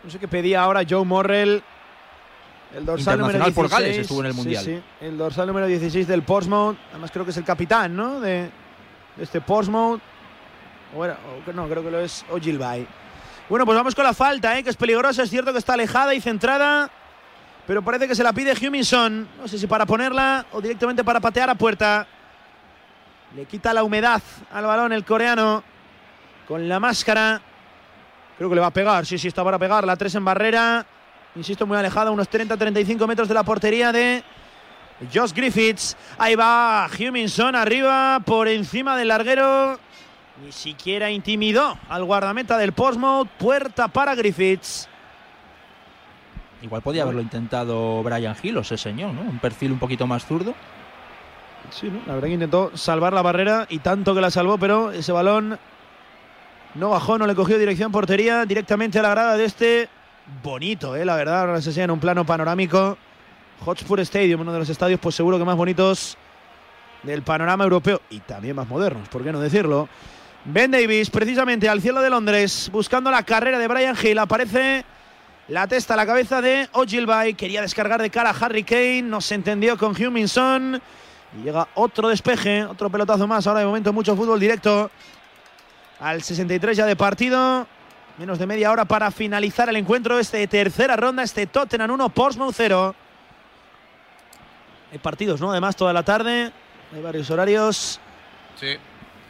No 0.04 0.10
sé 0.10 0.20
qué 0.20 0.28
pedía 0.28 0.62
ahora 0.62 0.84
Joe 0.88 1.06
Morrell. 1.06 1.64
El 2.76 2.86
dorsal 2.86 3.18
número 3.18 3.40
16, 3.40 3.56
por 3.56 3.70
Gales 3.70 3.98
estuvo 3.98 4.20
en 4.20 4.26
el 4.28 4.34
Mundial. 4.34 4.64
Sí, 4.64 4.82
El 5.02 5.18
dorsal 5.18 5.48
número 5.48 5.66
16 5.66 6.08
del 6.08 6.22
Portsmouth. 6.22 6.78
Además 6.92 7.10
creo 7.12 7.26
que 7.26 7.32
es 7.32 7.38
el 7.38 7.44
capitán, 7.44 7.96
¿no? 7.96 8.20
De, 8.20 8.50
este 9.20 9.42
Portsmouth. 9.42 10.00
O 10.96 11.06
no, 11.54 11.68
creo 11.68 11.84
que 11.84 11.92
lo 11.92 12.00
es 12.00 12.26
Ogilvy. 12.32 12.88
Bueno, 13.48 13.66
pues 13.66 13.76
vamos 13.76 13.96
con 13.96 14.04
la 14.04 14.14
falta, 14.14 14.58
¿eh? 14.58 14.64
que 14.64 14.70
es 14.70 14.76
peligrosa. 14.76 15.24
Es 15.24 15.30
cierto 15.30 15.52
que 15.52 15.60
está 15.60 15.74
alejada 15.74 16.14
y 16.14 16.22
centrada, 16.22 16.90
pero 17.66 17.82
parece 17.82 18.08
que 18.08 18.16
se 18.16 18.24
la 18.24 18.34
pide 18.34 18.54
Huminson. 18.54 19.28
No 19.40 19.48
sé 19.48 19.58
si 19.58 19.66
para 19.66 19.86
ponerla 19.88 20.46
o 20.52 20.62
directamente 20.62 21.04
para 21.04 21.20
patear 21.20 21.50
a 21.50 21.56
puerta. 21.56 22.08
Le 23.36 23.46
quita 23.46 23.74
la 23.74 23.84
humedad 23.84 24.22
al 24.52 24.66
balón 24.66 24.94
el 24.94 25.06
coreano 25.06 25.64
con 26.48 26.68
la 26.70 26.80
máscara. 26.80 27.42
Creo 28.38 28.50
que 28.50 28.56
le 28.56 28.62
va 28.62 28.68
a 28.68 28.74
pegar. 28.74 29.06
Sí, 29.06 29.18
sí, 29.18 29.28
está 29.28 29.44
para 29.44 29.58
pegar. 29.58 29.86
La 29.86 29.96
3 29.96 30.16
en 30.16 30.26
barrera. 30.26 30.86
Insisto, 31.36 31.68
muy 31.68 31.78
alejada, 31.78 32.12
unos 32.12 32.30
30-35 32.30 33.08
metros 33.08 33.28
de 33.28 33.34
la 33.34 33.44
portería 33.44 33.92
de 33.92 34.24
Josh 35.14 35.32
Griffiths. 35.32 35.96
Ahí 36.18 36.36
va 36.36 36.88
Huminson 36.88 37.56
arriba, 37.56 38.20
por 38.26 38.48
encima 38.48 38.98
del 38.98 39.10
larguero. 39.10 39.80
Ni 40.44 40.52
siquiera 40.52 41.12
intimidó 41.12 41.78
al 41.90 42.04
guardameta 42.04 42.58
del 42.58 42.74
Portsmouth. 42.74 43.28
Puerta 43.38 43.88
para 43.88 44.16
Griffiths. 44.16 44.88
Igual 46.62 46.82
podía 46.82 47.04
haberlo 47.04 47.22
intentado 47.22 48.04
Brian 48.04 48.36
Hill 48.42 48.58
ese 48.58 48.78
señor, 48.78 49.14
¿no? 49.14 49.22
Un 49.22 49.40
perfil 49.40 49.72
un 49.72 49.80
poquito 49.80 50.08
más 50.08 50.26
zurdo. 50.26 50.54
Sí, 51.70 51.90
¿no? 51.90 52.02
la 52.08 52.16
verdad 52.16 52.28
que 52.28 52.34
intentó 52.34 52.72
salvar 52.76 53.14
la 53.14 53.22
barrera 53.22 53.68
y 53.70 53.80
tanto 53.80 54.16
que 54.16 54.22
la 54.22 54.32
salvó, 54.32 54.58
pero 54.58 54.92
ese 54.92 55.12
balón 55.12 55.60
no 56.76 56.90
bajó, 56.90 57.18
no 57.18 57.28
le 57.28 57.36
cogió 57.36 57.58
dirección 57.58 57.92
portería, 57.92 58.46
directamente 58.46 59.00
a 59.00 59.04
la 59.04 59.10
grada 59.10 59.38
de 59.38 59.46
este 59.46 59.90
bonito, 60.44 60.96
¿eh? 60.96 61.06
la 61.06 61.16
verdad, 61.16 61.42
ahora 61.42 61.62
se 61.62 61.82
en 61.82 61.92
un 61.92 62.00
plano 62.00 62.26
panorámico. 62.26 62.98
Hotspur 63.66 64.00
Stadium, 64.02 64.42
uno 64.42 64.54
de 64.54 64.60
los 64.60 64.70
estadios, 64.70 65.00
pues 65.00 65.16
seguro 65.16 65.38
que 65.38 65.46
más 65.46 65.58
bonitos 65.58 66.18
del 67.04 67.24
panorama 67.24 67.64
europeo 67.64 68.02
y 68.10 68.20
también 68.20 68.56
más 68.56 68.68
modernos, 68.68 69.08
¿por 69.10 69.24
qué 69.24 69.32
no 69.32 69.40
decirlo? 69.40 69.90
Ben 70.46 70.72
Davis, 70.72 71.10
precisamente 71.10 71.68
al 71.68 71.82
cielo 71.82 72.02
de 72.02 72.10
Londres, 72.10 72.70
buscando 72.72 73.12
la 73.12 73.24
carrera 73.24 73.60
de 73.60 73.68
Brian 73.68 73.96
Hill. 74.02 74.18
Aparece 74.20 74.86
la 75.50 75.68
testa 75.68 75.96
a 75.96 75.98
la 75.98 76.06
cabeza 76.06 76.42
de 76.42 76.70
Ogilvy. 76.72 77.34
Quería 77.34 77.62
descargar 77.62 78.02
de 78.02 78.10
cara 78.10 78.30
a 78.30 78.34
Harry 78.34 78.64
Kane. 78.64 79.02
No 79.02 79.20
se 79.20 79.36
entendió 79.36 79.78
con 79.78 80.02
Huminson. 80.02 80.82
Y 81.38 81.44
llega 81.44 81.68
otro 81.76 82.08
despeje, 82.08 82.64
otro 82.64 82.90
pelotazo 82.90 83.28
más. 83.28 83.46
Ahora 83.48 83.60
de 83.60 83.66
momento 83.66 83.92
mucho 83.92 84.16
fútbol 84.16 84.40
directo. 84.40 84.90
Al 86.00 86.24
63 86.24 86.78
ya 86.78 86.86
de 86.86 86.96
partido. 86.96 87.68
Menos 88.20 88.38
de 88.38 88.46
media 88.46 88.70
hora 88.70 88.84
para 88.84 89.12
finalizar 89.12 89.70
el 89.70 89.78
encuentro. 89.78 90.20
Este 90.20 90.46
tercera 90.46 90.98
ronda, 90.98 91.24
este 91.24 91.48
Tottenham 91.48 91.92
1, 91.92 92.10
Portsmouth 92.10 92.54
0. 92.54 92.94
Hay 94.92 94.98
partidos, 94.98 95.40
¿no? 95.40 95.52
Además, 95.52 95.78
toda 95.78 95.94
la 95.94 96.04
tarde. 96.04 96.52
Hay 96.94 97.02
varios 97.02 97.32
horarios. 97.32 97.98
Sí. 98.60 98.76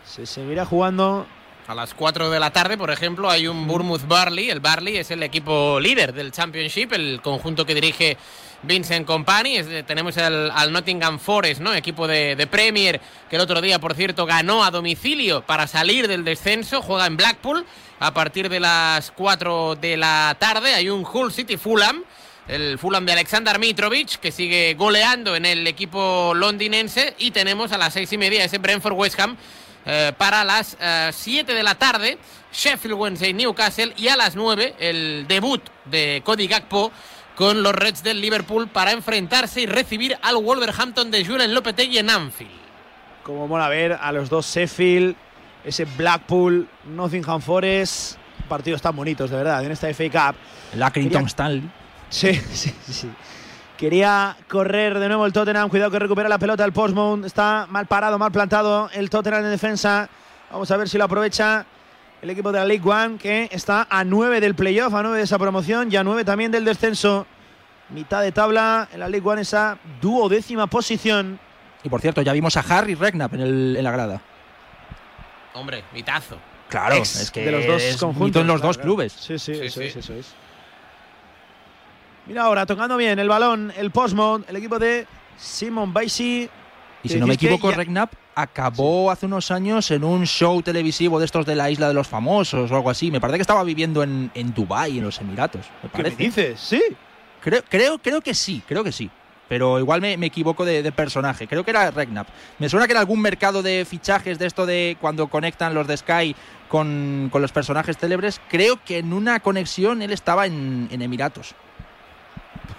Se 0.04 0.26
seguirá 0.26 0.66
jugando. 0.66 1.28
A 1.68 1.76
las 1.76 1.94
4 1.94 2.32
de 2.32 2.40
la 2.40 2.50
tarde, 2.50 2.80
por 2.80 2.90
ejemplo, 2.90 3.30
hay 3.30 3.48
un 3.48 3.68
Bournemouth 3.68 4.08
Barley. 4.08 4.50
El 4.50 4.60
Barley 4.60 4.98
es 4.98 5.12
el 5.12 5.22
equipo 5.22 5.80
líder 5.80 6.12
del 6.12 6.32
Championship, 6.32 6.94
el 6.94 7.22
conjunto 7.22 7.64
que 7.68 7.76
dirige 7.76 8.18
Vincent 8.64 9.06
Company. 9.06 9.62
tenemos 9.86 10.18
al 10.18 10.74
Nottingham 10.74 11.20
Forest, 11.20 11.62
¿no? 11.62 11.76
Equipo 11.76 12.08
de, 12.08 12.48
Premier, 12.50 13.00
que 13.30 13.36
el 13.36 13.44
otro 13.44 13.62
día, 13.62 13.78
por 13.78 13.94
cierto, 13.94 14.26
ganó 14.26 14.64
a 14.64 14.72
domicilio 14.72 15.44
para 15.46 15.68
salir 15.68 16.08
del 16.08 16.24
descenso. 16.24 16.82
Juega 16.82 17.06
en 17.06 17.18
Blackpool 17.18 17.64
a 18.00 18.14
partir 18.14 18.50
de 18.50 18.60
las 18.60 19.12
4 19.12 19.76
de 19.76 19.98
la 19.98 20.36
tarde. 20.40 20.74
Hay 20.74 20.90
un 20.90 21.06
Hull 21.06 21.32
City 21.32 21.58
Fulham 21.58 22.04
el 22.50 22.80
Fulham 22.80 23.06
de 23.06 23.12
Alexander 23.12 23.60
Mitrovic, 23.60 24.20
que 24.20 24.32
sigue 24.32 24.74
goleando 24.74 25.36
en 25.36 25.46
el 25.46 25.68
equipo 25.68 26.34
londinense. 26.36 27.14
Y 27.20 27.32
tenemos 27.32 27.72
a 27.72 27.78
las 27.78 27.94
seis 27.94 28.12
y 28.12 28.18
media 28.18 28.44
ese 28.44 28.58
Brentford 28.58 28.94
West 28.94 29.20
Ham, 29.20 29.38
eh, 29.86 30.12
para 30.18 30.44
las 30.44 30.76
7 31.12 31.52
eh, 31.52 31.56
de 31.56 31.64
la 31.64 31.76
tarde, 31.76 32.18
Sheffield 32.52 32.96
Wednesday 32.96 33.34
Newcastle 33.34 33.94
y 33.96 34.10
a 34.10 34.18
las 34.18 34.36
9 34.36 34.76
el 34.80 35.26
debut 35.28 35.62
de 35.86 36.22
Cody 36.26 36.48
Gakpo 36.48 36.92
con 37.36 37.64
los 37.64 37.74
Reds 37.74 38.04
del 38.04 38.20
Liverpool 38.20 38.68
para 38.68 38.92
enfrentarse 38.92 39.62
y 39.62 39.66
recibir 39.66 40.18
al 40.22 40.36
Wolverhampton 40.36 41.10
de 41.10 41.26
Julian 41.26 41.54
Lopetegui 41.54 42.00
en 42.00 42.10
Anfield. 42.10 42.52
Como 43.24 43.48
mola 43.48 43.70
ver 43.70 43.94
a 43.94 44.12
los 44.12 44.30
dos 44.30 44.54
Sheffield, 44.54 45.16
ese 45.70 45.86
Blackpool, 45.86 46.68
Nottingham 46.86 47.42
Forest, 47.42 48.18
partidos 48.48 48.82
tan 48.82 48.96
bonitos 48.96 49.30
de 49.30 49.38
verdad 49.38 49.64
en 49.64 49.72
esta 49.72 49.88
FA 49.94 50.10
Cup. 50.10 50.40
La 50.76 50.88
Accrington 50.88 51.26
Stanley. 51.26 51.70
Sí, 52.12 52.34
sí, 52.34 52.74
sí. 52.88 53.08
Quería 53.78 54.36
correr 54.48 54.98
de 54.98 55.08
nuevo 55.08 55.28
el 55.28 55.32
Tottenham. 55.32 55.70
Cuidado 55.70 55.92
que 55.92 56.00
recupera 56.00 56.28
la 56.28 56.40
pelota 56.40 56.66
el 56.66 56.74
Postmount. 56.74 57.24
Está 57.24 57.68
mal 57.70 57.86
parado, 57.86 58.18
mal 58.18 58.32
plantado 58.32 58.90
el 58.94 59.12
Tottenham 59.12 59.46
en 59.46 59.52
defensa. 59.52 60.10
Vamos 60.52 60.72
a 60.72 60.78
ver 60.78 60.90
si 60.90 60.98
lo 60.98 61.04
aprovecha 61.04 61.68
el 62.22 62.30
equipo 62.32 62.52
de 62.52 62.60
la 62.60 62.66
League 62.66 62.90
One, 62.90 63.18
que 63.18 63.48
está 63.52 63.88
a 63.90 64.04
9 64.04 64.42
del 64.42 64.56
playoff, 64.56 64.94
a 64.94 65.04
9 65.04 65.20
de 65.20 65.24
esa 65.24 65.38
promoción 65.38 65.92
y 65.92 65.96
a 65.96 66.04
9 66.04 66.26
también 66.26 66.52
del 66.52 66.66
descenso. 66.66 67.28
Mitad 67.92 68.22
de 68.22 68.32
tabla 68.32 68.90
en 68.92 69.00
la 69.00 69.08
League 69.08 69.28
One, 69.28 69.42
esa 69.42 69.78
duodécima 70.02 70.68
posición. 70.68 71.40
Y 71.84 71.90
por 71.90 72.02
cierto, 72.02 72.22
ya 72.22 72.34
vimos 72.34 72.58
a 72.58 72.62
Harry 72.62 72.96
Regnap 72.96 73.34
en, 73.36 73.84
la 73.84 73.92
grada. 73.92 74.22
Hombre, 75.54 75.84
mitazo. 75.94 76.38
Claro, 76.70 76.96
es 76.96 77.32
que 77.32 77.46
de 77.46 77.52
los 77.52 77.66
dos 77.66 77.98
conjuntos 77.98 78.42
en 78.42 78.48
los 78.48 78.62
dos 78.62 78.78
clubes. 78.78 79.12
Sí, 79.14 79.40
sí, 79.40 79.54
eso 79.54 79.82
es, 79.82 79.96
eso 79.96 80.14
es. 80.14 80.34
Mira 82.28 82.44
ahora, 82.44 82.66
tocando 82.68 82.96
bien 82.96 83.18
el 83.18 83.28
balón, 83.28 83.74
el 83.76 83.90
Postmont, 83.90 84.48
el 84.48 84.56
equipo 84.58 84.78
de 84.78 85.08
Simon 85.36 85.92
Baisi. 85.92 86.48
Y 87.02 87.10
si 87.10 87.20
no 87.20 87.26
me 87.26 87.34
equivoco, 87.34 87.72
Regnap 87.72 88.14
acabó 88.36 89.10
hace 89.10 89.26
unos 89.26 89.50
años 89.52 89.90
en 89.90 90.04
un 90.04 90.28
show 90.28 90.62
televisivo 90.62 91.18
de 91.18 91.26
estos 91.26 91.46
de 91.46 91.56
la 91.56 91.72
isla 91.72 91.88
de 91.88 91.94
los 91.94 92.08
famosos 92.08 92.70
o 92.70 92.76
algo 92.76 92.90
así. 92.90 93.10
Me 93.10 93.20
parece 93.20 93.38
que 93.38 93.42
estaba 93.42 93.64
viviendo 93.64 94.04
en, 94.04 94.30
en 94.36 94.54
Dubái, 94.54 95.00
en 95.00 95.06
los 95.06 95.20
Emiratos. 95.20 95.66
Me 95.82 95.90
parece. 95.90 96.18
¿Qué 96.18 96.24
dices? 96.26 96.60
Sí. 96.60 96.82
Creo, 97.42 97.64
creo, 97.68 97.98
creo 97.98 98.22
que 98.22 98.34
sí, 98.34 98.62
creo 98.68 98.84
que 98.84 98.92
sí. 98.92 99.10
Pero 99.50 99.80
igual 99.80 100.00
me, 100.00 100.14
equivoco 100.14 100.64
de, 100.64 100.90
personaje. 100.92 101.48
Creo 101.48 101.66
que 101.66 101.72
era 101.72 101.90
Regnap. 101.92 102.28
Me 102.60 102.70
suena 102.70 102.86
que 102.86 102.94
era 102.94 103.00
algún 103.00 103.20
mercado 103.20 103.64
de 103.64 103.84
fichajes 103.84 104.38
de 104.38 104.46
esto 104.46 104.66
de 104.66 104.96
cuando 105.02 105.28
conectan 105.28 105.74
los 105.74 105.88
de 105.88 105.98
Sky 105.98 106.36
con, 106.70 107.32
los 107.34 107.52
personajes 107.52 107.98
célebres. 107.98 108.40
Creo 108.48 108.80
que 108.86 109.00
en 109.00 109.12
una 109.12 109.40
conexión 109.40 110.04
él 110.04 110.14
estaba 110.14 110.46
en, 110.46 110.88
Emiratos. 110.92 111.56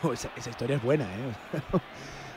esa, 0.14 0.31
historia 0.49 0.77
es 0.77 0.83
buena, 0.83 1.05
¿eh? 1.05 1.61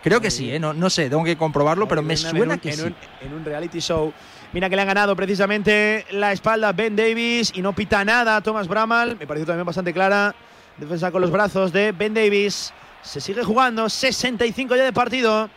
Creo 0.03 0.19
que 0.19 0.31
sí, 0.31 0.51
¿eh? 0.51 0.59
no, 0.59 0.89
sé, 0.89 1.09
tengo 1.09 1.23
que 1.23 1.37
comprobarlo, 1.37 1.87
pero 1.87 2.01
me 2.01 2.17
suena 2.17 2.57
que 2.57 2.73
sí. 2.73 2.93
en 3.21 3.33
un 3.33 3.45
reality 3.45 3.79
show. 3.79 4.11
Mira 4.51 4.69
que 4.69 4.75
le 4.75 4.81
han 4.81 4.87
ganado 4.89 5.15
precisamente 5.15 6.05
la 6.11 6.33
espalda 6.33 6.73
Ben 6.73 6.93
Davis 6.93 7.53
y 7.55 7.61
no 7.61 7.73
pita 7.73 8.03
nada 8.03 8.41
Thomas 8.41 8.67
Bramall. 8.67 9.17
Me 9.17 9.25
pareció 9.25 9.45
también 9.45 9.65
bastante 9.65 9.93
clara. 9.93 10.35
Defensa 10.75 11.09
con 11.09 11.21
los 11.21 11.31
brazos 11.31 11.71
de 11.71 11.93
Ben 11.93 12.13
Davis. 12.13 12.73
Se 13.03 13.21
sigue 13.21 13.43
jugando, 13.43 13.89
65 13.89 14.75
ya 14.75 14.83
de 14.83 14.93
partido. 14.93 15.49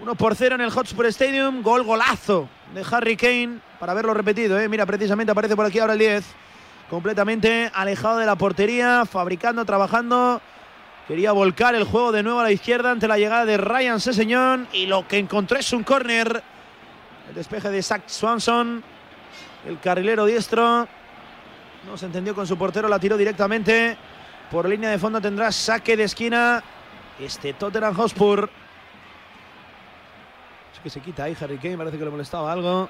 1 0.00 0.14
por 0.16 0.34
0 0.34 0.56
en 0.56 0.60
el 0.60 0.70
Hotspur 0.70 1.06
Stadium. 1.06 1.62
Gol, 1.62 1.84
golazo 1.84 2.48
de 2.74 2.84
Harry 2.90 3.16
Kane. 3.16 3.60
Para 3.78 3.94
verlo 3.94 4.14
repetido, 4.14 4.58
¿eh? 4.58 4.68
mira, 4.68 4.86
precisamente 4.86 5.32
aparece 5.32 5.56
por 5.56 5.66
aquí 5.66 5.78
ahora 5.78 5.94
el 5.94 5.98
10. 5.98 6.24
Completamente 6.90 7.70
alejado 7.72 8.18
de 8.18 8.26
la 8.26 8.36
portería, 8.36 9.04
fabricando, 9.06 9.64
trabajando 9.64 10.42
Quería 11.08 11.32
volcar 11.32 11.74
el 11.74 11.82
juego 11.82 12.12
de 12.12 12.22
nuevo 12.22 12.38
a 12.38 12.44
la 12.44 12.52
izquierda 12.52 12.92
ante 12.92 13.08
la 13.08 13.18
llegada 13.18 13.44
de 13.44 13.56
Ryan 13.56 13.98
Seseñón 13.98 14.68
y 14.72 14.86
lo 14.86 15.08
que 15.08 15.18
encontró 15.18 15.58
es 15.58 15.72
un 15.72 15.82
córner. 15.82 16.42
El 17.28 17.34
despeje 17.34 17.70
de 17.70 17.82
Zach 17.82 18.04
Swanson, 18.06 18.84
el 19.66 19.80
carrilero 19.80 20.24
diestro. 20.24 20.86
No 21.86 21.96
se 21.96 22.06
entendió 22.06 22.36
con 22.36 22.46
su 22.46 22.56
portero, 22.56 22.88
la 22.88 23.00
tiró 23.00 23.16
directamente. 23.16 23.96
Por 24.52 24.68
línea 24.68 24.90
de 24.90 24.98
fondo 24.98 25.18
tendrá 25.18 25.50
saque 25.50 25.96
de 25.96 26.04
esquina 26.04 26.62
este 27.18 27.54
Tottenham 27.54 27.94
Hotspur. 27.94 28.50
Es 30.74 30.80
que 30.80 30.90
se 30.90 31.00
quita 31.00 31.24
ahí 31.24 31.34
Harry 31.40 31.56
Kane, 31.56 31.78
parece 31.78 31.96
que 31.96 32.04
le 32.04 32.10
molestaba 32.10 32.52
algo. 32.52 32.86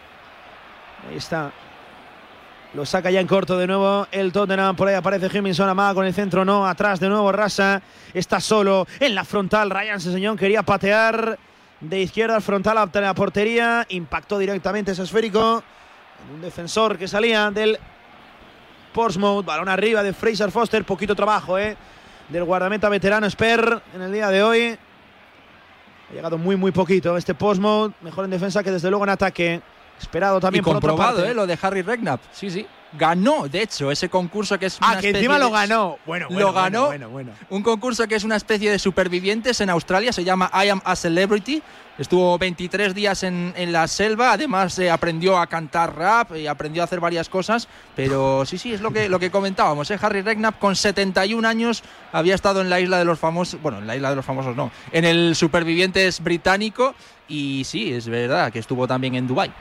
Ahí 1.08 1.16
está 1.16 1.52
lo 2.74 2.84
saca 2.84 3.10
ya 3.12 3.20
en 3.20 3.28
corto 3.28 3.56
de 3.56 3.68
nuevo 3.68 4.08
el 4.10 4.32
Tottenham. 4.32 4.74
Por 4.74 4.88
ahí 4.88 4.96
aparece 4.96 5.30
Jiminson 5.30 5.68
Amaga 5.68 5.94
con 5.94 6.04
el 6.04 6.12
centro. 6.12 6.44
No, 6.44 6.66
atrás 6.66 6.98
de 6.98 7.08
nuevo 7.08 7.30
Rasa. 7.30 7.80
Está 8.12 8.40
solo 8.40 8.88
en 8.98 9.14
la 9.14 9.24
frontal. 9.24 9.70
Ryan 9.70 10.00
Seseñón 10.00 10.36
quería 10.36 10.64
patear 10.64 11.38
de 11.80 12.00
izquierda 12.00 12.34
al 12.34 12.42
frontal 12.42 12.78
a 12.78 12.90
la 12.92 13.14
portería. 13.14 13.86
Impactó 13.90 14.36
directamente 14.36 14.90
ese 14.90 15.04
esférico 15.04 15.62
un 16.34 16.40
defensor 16.40 16.98
que 16.98 17.08
salía 17.08 17.50
del 17.50 17.78
Portsmouth. 18.92 19.44
Balón 19.44 19.68
arriba 19.68 20.02
de 20.02 20.12
Fraser 20.12 20.50
Foster. 20.50 20.84
Poquito 20.84 21.14
trabajo, 21.14 21.58
¿eh? 21.58 21.76
Del 22.28 22.44
guardameta 22.44 22.88
veterano 22.88 23.28
Sper 23.28 23.82
en 23.94 24.02
el 24.02 24.12
día 24.12 24.28
de 24.28 24.42
hoy. 24.42 24.78
Ha 26.10 26.14
llegado 26.14 26.38
muy, 26.38 26.56
muy 26.56 26.72
poquito 26.72 27.16
este 27.16 27.34
Portsmouth. 27.34 27.92
Mejor 28.02 28.24
en 28.24 28.30
defensa 28.30 28.62
que 28.62 28.70
desde 28.70 28.90
luego 28.90 29.04
en 29.04 29.10
ataque. 29.10 29.62
Esperado 30.00 30.40
también 30.40 30.62
y 30.62 30.64
comprobado, 30.64 31.24
¿eh? 31.24 31.34
Lo 31.34 31.46
de 31.46 31.58
Harry 31.60 31.82
Regnap. 31.82 32.20
Sí, 32.32 32.50
sí. 32.50 32.66
Ganó, 32.98 33.48
de 33.48 33.62
hecho, 33.62 33.90
ese 33.90 34.08
concurso 34.08 34.58
que 34.58 34.66
es 34.66 34.78
Ah, 34.80 34.98
que 35.00 35.10
encima 35.10 35.38
lo 35.38 35.50
ganó. 35.50 35.98
Bueno, 36.04 36.26
bueno 36.28 36.40
Lo 36.40 36.52
ganó. 36.52 36.86
Bueno, 36.86 37.08
bueno, 37.08 37.32
un 37.48 37.62
concurso 37.62 38.06
que 38.06 38.14
es 38.14 38.24
una 38.24 38.36
especie 38.36 38.70
de 38.70 38.78
supervivientes 38.78 39.60
en 39.60 39.70
Australia. 39.70 40.12
Se 40.12 40.24
llama 40.24 40.50
I 40.52 40.68
Am 40.68 40.82
a 40.84 40.94
Celebrity. 40.94 41.62
Estuvo 41.98 42.38
23 42.38 42.94
días 42.94 43.22
en, 43.22 43.52
en 43.56 43.72
la 43.72 43.86
selva. 43.86 44.32
Además, 44.32 44.78
eh, 44.78 44.90
aprendió 44.90 45.38
a 45.38 45.46
cantar 45.46 45.94
rap 45.96 46.36
y 46.36 46.46
aprendió 46.46 46.82
a 46.82 46.84
hacer 46.84 47.00
varias 47.00 47.28
cosas. 47.28 47.68
Pero 47.94 48.44
sí, 48.46 48.58
sí, 48.58 48.72
es 48.72 48.80
lo 48.80 48.90
que, 48.92 49.08
lo 49.08 49.18
que 49.18 49.30
comentábamos. 49.30 49.90
¿eh? 49.90 49.98
Harry 50.00 50.22
Regnap, 50.22 50.58
con 50.58 50.74
71 50.76 51.46
años, 51.46 51.82
había 52.12 52.34
estado 52.34 52.60
en 52.60 52.70
la 52.70 52.80
isla 52.80 52.98
de 52.98 53.04
los 53.04 53.18
famosos. 53.18 53.60
Bueno, 53.60 53.78
en 53.78 53.86
la 53.86 53.96
isla 53.96 54.10
de 54.10 54.16
los 54.16 54.24
famosos 54.24 54.56
no. 54.56 54.70
En 54.90 55.04
el 55.04 55.34
Supervivientes 55.36 56.20
británico. 56.22 56.94
Y 57.28 57.64
sí, 57.64 57.92
es 57.92 58.08
verdad 58.08 58.52
que 58.52 58.58
estuvo 58.58 58.86
también 58.86 59.14
en 59.14 59.26
Dubái. 59.26 59.52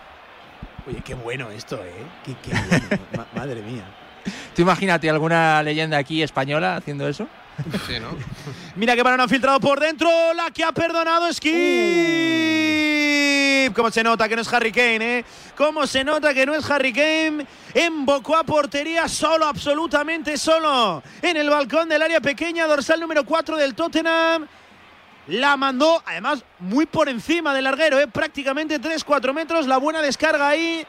Oye, 0.88 1.02
qué 1.04 1.14
bueno 1.14 1.52
esto, 1.52 1.80
¿eh? 1.84 2.06
Qué, 2.24 2.36
bueno. 3.12 3.26
madre 3.36 3.62
mía. 3.62 3.86
¿Tú 4.56 4.62
imagínate 4.62 5.10
alguna 5.10 5.64
leyenda 5.64 5.98
aquí 5.98 6.22
española 6.22 6.76
haciendo 6.76 7.08
eso? 7.08 7.28
Sí, 7.88 8.00
¿no? 8.00 8.10
Mira 8.76 8.96
que 8.96 9.04
balón 9.04 9.22
ha 9.22 9.28
filtrado 9.28 9.60
por 9.60 9.80
dentro. 9.80 10.10
La 10.34 10.52
que 10.52 10.64
ha 10.64 10.72
perdonado 10.72 11.32
Skip. 11.32 11.54
Uh. 11.54 13.74
¿Cómo 13.74 13.92
se 13.92 14.04
nota 14.04 14.28
que 14.28 14.36
no 14.36 14.42
es 14.42 14.52
Harry 14.52 14.72
Kane, 14.72 15.20
eh? 15.20 15.26
¿Cómo 15.56 15.88
se 15.88 16.04
nota 16.04 16.34
que 16.34 16.46
no 16.46 16.54
es 16.54 16.70
Harry 16.70 16.92
Kane? 16.92 17.46
Embocó 17.74 18.36
a 18.36 18.44
portería 18.44 19.08
solo, 19.08 19.46
absolutamente 19.46 20.38
solo. 20.38 21.02
En 21.22 21.38
el 21.38 21.50
balcón 21.50 21.88
del 21.88 22.02
área 22.02 22.20
pequeña, 22.20 22.68
dorsal 22.68 23.00
número 23.00 23.24
4 23.24 23.58
del 23.58 23.76
Tottenham 23.76 24.48
la 25.32 25.56
mandó, 25.56 26.04
además, 26.06 26.44
muy 26.60 26.86
por 26.86 27.08
encima 27.08 27.54
del 27.54 27.64
larguero, 27.64 27.98
¿eh? 27.98 28.08
prácticamente 28.08 28.82
3-4 28.82 29.34
metros. 29.34 29.66
La 29.66 29.78
buena 29.78 30.02
descarga 30.02 30.50
ahí 30.50 30.86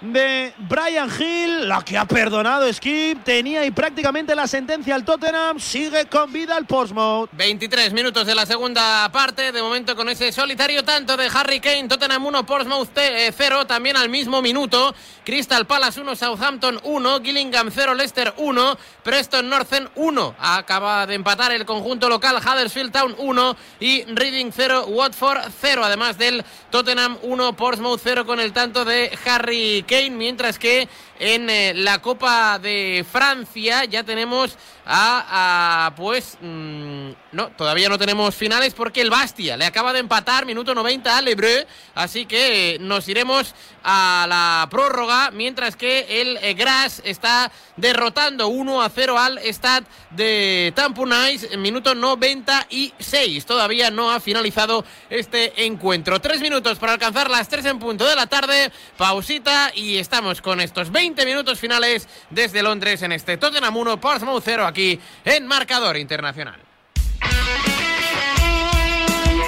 de 0.00 0.54
Brian 0.58 1.10
Hill, 1.10 1.68
la 1.68 1.82
que 1.82 1.98
ha 1.98 2.04
perdonado 2.04 2.72
Skip, 2.72 3.24
tenía 3.24 3.62
ahí 3.62 3.70
prácticamente 3.70 4.34
la 4.34 4.46
sentencia 4.46 4.94
al 4.94 5.04
Tottenham, 5.04 5.58
sigue 5.58 6.06
con 6.06 6.32
vida 6.32 6.56
el 6.56 6.66
Portsmouth. 6.66 7.28
23 7.32 7.92
minutos 7.92 8.26
de 8.26 8.34
la 8.34 8.46
segunda 8.46 9.10
parte, 9.10 9.50
de 9.50 9.60
momento 9.60 9.96
con 9.96 10.08
ese 10.08 10.30
solitario 10.30 10.84
tanto 10.84 11.16
de 11.16 11.28
Harry 11.32 11.58
Kane, 11.60 11.88
Tottenham 11.88 12.24
1, 12.26 12.46
Portsmouth 12.46 12.88
0, 12.94 13.62
eh, 13.62 13.64
también 13.66 13.96
al 13.96 14.08
mismo 14.08 14.40
minuto, 14.40 14.94
Crystal 15.24 15.66
Palace 15.66 16.00
1, 16.00 16.14
Southampton 16.14 16.80
1, 16.84 17.20
Gillingham 17.20 17.70
0, 17.74 17.94
Leicester 17.94 18.32
1, 18.36 18.78
Preston 19.02 19.48
Northern 19.48 19.90
1, 19.96 20.36
acaba 20.38 21.06
de 21.06 21.14
empatar 21.14 21.50
el 21.52 21.66
conjunto 21.66 22.08
local, 22.08 22.36
Huddersfield 22.36 22.92
Town 22.92 23.14
1 23.18 23.56
y 23.80 24.04
Reading 24.04 24.52
0, 24.54 24.86
Watford 24.86 25.50
0, 25.60 25.84
además 25.84 26.18
del 26.18 26.44
Tottenham 26.70 27.18
1, 27.22 27.56
Portsmouth 27.56 28.00
0 28.02 28.24
con 28.24 28.38
el 28.38 28.52
tanto 28.52 28.84
de 28.84 29.10
Harry 29.26 29.84
Kane, 29.88 30.10
mientras 30.10 30.58
que 30.58 30.88
en 31.18 31.50
eh, 31.50 31.72
la 31.74 32.00
Copa 32.00 32.60
de 32.60 33.04
Francia 33.10 33.84
ya 33.86 34.04
tenemos 34.04 34.56
a, 34.90 35.92
pues 35.96 36.38
mm, 36.40 37.10
no, 37.32 37.48
todavía 37.48 37.90
no 37.90 37.98
tenemos 37.98 38.34
finales 38.34 38.72
porque 38.72 39.02
el 39.02 39.10
Bastia 39.10 39.58
le 39.58 39.66
acaba 39.66 39.92
de 39.92 39.98
empatar 39.98 40.46
minuto 40.46 40.74
90 40.74 41.14
a 41.14 41.20
Lebreu, 41.20 41.66
así 41.94 42.24
que 42.24 42.76
eh, 42.76 42.78
nos 42.80 43.06
iremos 43.08 43.54
a 43.84 44.26
la 44.28 44.66
prórroga, 44.70 45.30
mientras 45.30 45.76
que 45.76 46.22
el 46.22 46.38
eh, 46.38 46.54
Gras 46.54 47.02
está 47.04 47.52
derrotando 47.76 48.48
1 48.48 48.82
a 48.82 48.88
0 48.88 49.18
al 49.18 49.38
Stade 49.52 49.86
de 50.10 50.72
Tampunais 50.74 51.46
en 51.50 51.60
minuto 51.60 51.94
96. 51.94 53.44
Todavía 53.44 53.90
no 53.90 54.10
ha 54.10 54.20
finalizado 54.20 54.84
este 55.10 55.66
encuentro. 55.66 56.20
Tres 56.20 56.40
minutos 56.40 56.78
para 56.78 56.94
alcanzar 56.94 57.30
las 57.30 57.48
3 57.48 57.66
en 57.66 57.78
punto 57.78 58.06
de 58.06 58.16
la 58.16 58.26
tarde, 58.26 58.72
pausita 58.96 59.70
y 59.74 59.98
estamos 59.98 60.40
con 60.40 60.60
estos 60.60 60.90
20 60.90 61.26
minutos 61.26 61.58
finales 61.58 62.08
desde 62.30 62.62
Londres 62.62 63.02
en 63.02 63.12
este 63.12 63.36
Tottenham 63.36 63.76
1, 63.76 64.00
Portsmouth 64.00 64.42
0 64.44 64.66
aquí 64.66 64.77
en 65.24 65.46
Marcador 65.46 65.96
Internacional. 65.96 66.60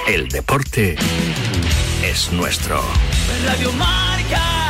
El 0.08 0.28
deporte 0.28 0.96
es 2.02 2.32
nuestro. 2.32 2.82
Radio 3.44 3.72
Marca. 3.74 4.69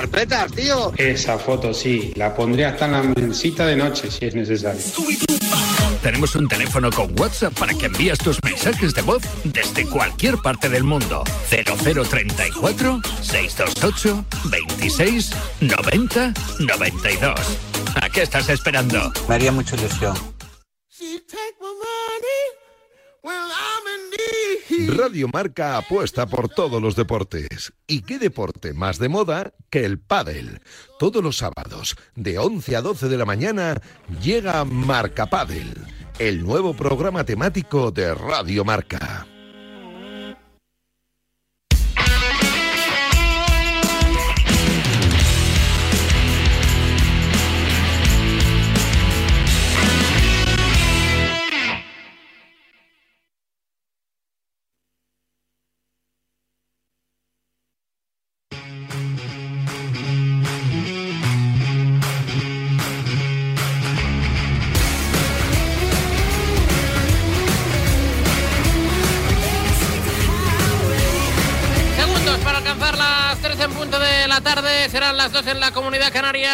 carpetas, 0.01 0.51
tío. 0.53 0.91
Esa 0.97 1.37
foto 1.37 1.73
sí, 1.73 2.11
la 2.15 2.33
pondré 2.33 2.65
hasta 2.65 2.85
en 2.85 2.91
la 2.91 3.03
mesita 3.03 3.67
de 3.67 3.75
noche 3.75 4.09
si 4.09 4.25
es 4.25 4.33
necesario. 4.33 4.81
Tenemos 6.01 6.33
un 6.35 6.47
teléfono 6.47 6.89
con 6.89 7.13
WhatsApp 7.19 7.53
para 7.53 7.75
que 7.75 7.85
envíes 7.85 8.17
tus 8.17 8.39
mensajes 8.43 8.95
de 8.95 9.03
voz 9.03 9.21
desde 9.43 9.85
cualquier 9.85 10.37
parte 10.37 10.69
del 10.69 10.83
mundo. 10.83 11.23
0034 11.49 13.01
628 13.21 14.25
26 14.45 15.31
90 15.59 16.33
92. 16.59 17.39
¿A 18.01 18.09
qué 18.09 18.23
estás 18.23 18.49
esperando? 18.49 19.13
Me 19.29 19.35
haría 19.35 19.51
mucha 19.51 19.75
ilusión. 19.75 20.15
Radio 24.87 25.27
Marca 25.31 25.77
apuesta 25.77 26.25
por 26.25 26.49
todos 26.49 26.81
los 26.81 26.95
deportes. 26.95 27.73
¿Y 27.87 28.01
qué 28.01 28.19
deporte 28.19 28.73
más 28.73 28.99
de 28.99 29.09
moda 29.09 29.53
que 29.69 29.85
el 29.85 29.99
pádel? 29.99 30.61
Todos 30.99 31.23
los 31.23 31.37
sábados, 31.37 31.95
de 32.15 32.37
11 32.37 32.75
a 32.75 32.81
12 32.81 33.09
de 33.09 33.17
la 33.17 33.25
mañana, 33.25 33.81
llega 34.21 34.63
Marca 34.65 35.27
Pádel, 35.27 35.73
el 36.19 36.43
nuevo 36.43 36.73
programa 36.73 37.23
temático 37.23 37.91
de 37.91 38.13
Radio 38.13 38.65
Marca. 38.65 39.27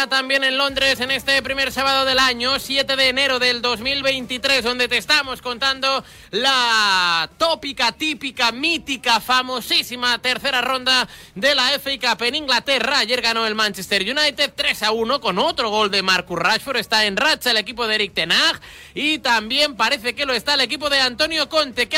También 0.08 0.44
en 0.44 0.56
Londres 0.56 1.00
en 1.00 1.10
este 1.10 1.42
primer 1.42 1.70
sábado 1.72 2.04
del 2.04 2.18
año, 2.18 2.58
7 2.58 2.96
de 2.96 3.08
enero 3.08 3.38
del 3.38 3.60
2023, 3.60 4.64
donde 4.64 4.88
te 4.88 4.96
estamos 4.96 5.42
contando 5.42 6.04
la 6.30 7.28
tópica, 7.36 7.92
típica, 7.92 8.50
mítica, 8.52 9.20
famosísima 9.20 10.18
tercera 10.18 10.60
ronda 10.60 11.08
de 11.34 11.54
la 11.54 11.70
FA 11.78 11.90
Cup 12.00 12.22
en 12.24 12.36
Inglaterra. 12.36 12.98
Ayer 12.98 13.20
ganó 13.20 13.46
el 13.46 13.54
Manchester 13.54 14.02
United 14.02 14.52
3 14.54 14.82
a 14.84 14.92
1 14.92 15.20
con 15.20 15.38
otro 15.38 15.70
gol 15.70 15.90
de 15.90 16.02
Marcus 16.02 16.38
Rashford. 16.38 16.78
Está 16.78 17.04
en 17.04 17.16
racha 17.16 17.50
el 17.50 17.56
equipo 17.58 17.86
de 17.86 17.96
Eric 17.96 18.14
Tenag 18.14 18.60
y 18.94 19.18
también 19.18 19.76
parece 19.76 20.14
que 20.14 20.26
lo 20.26 20.32
está 20.32 20.54
el 20.54 20.60
equipo 20.60 20.88
de 20.88 21.00
Antonio 21.00 21.48
Conte. 21.48 21.88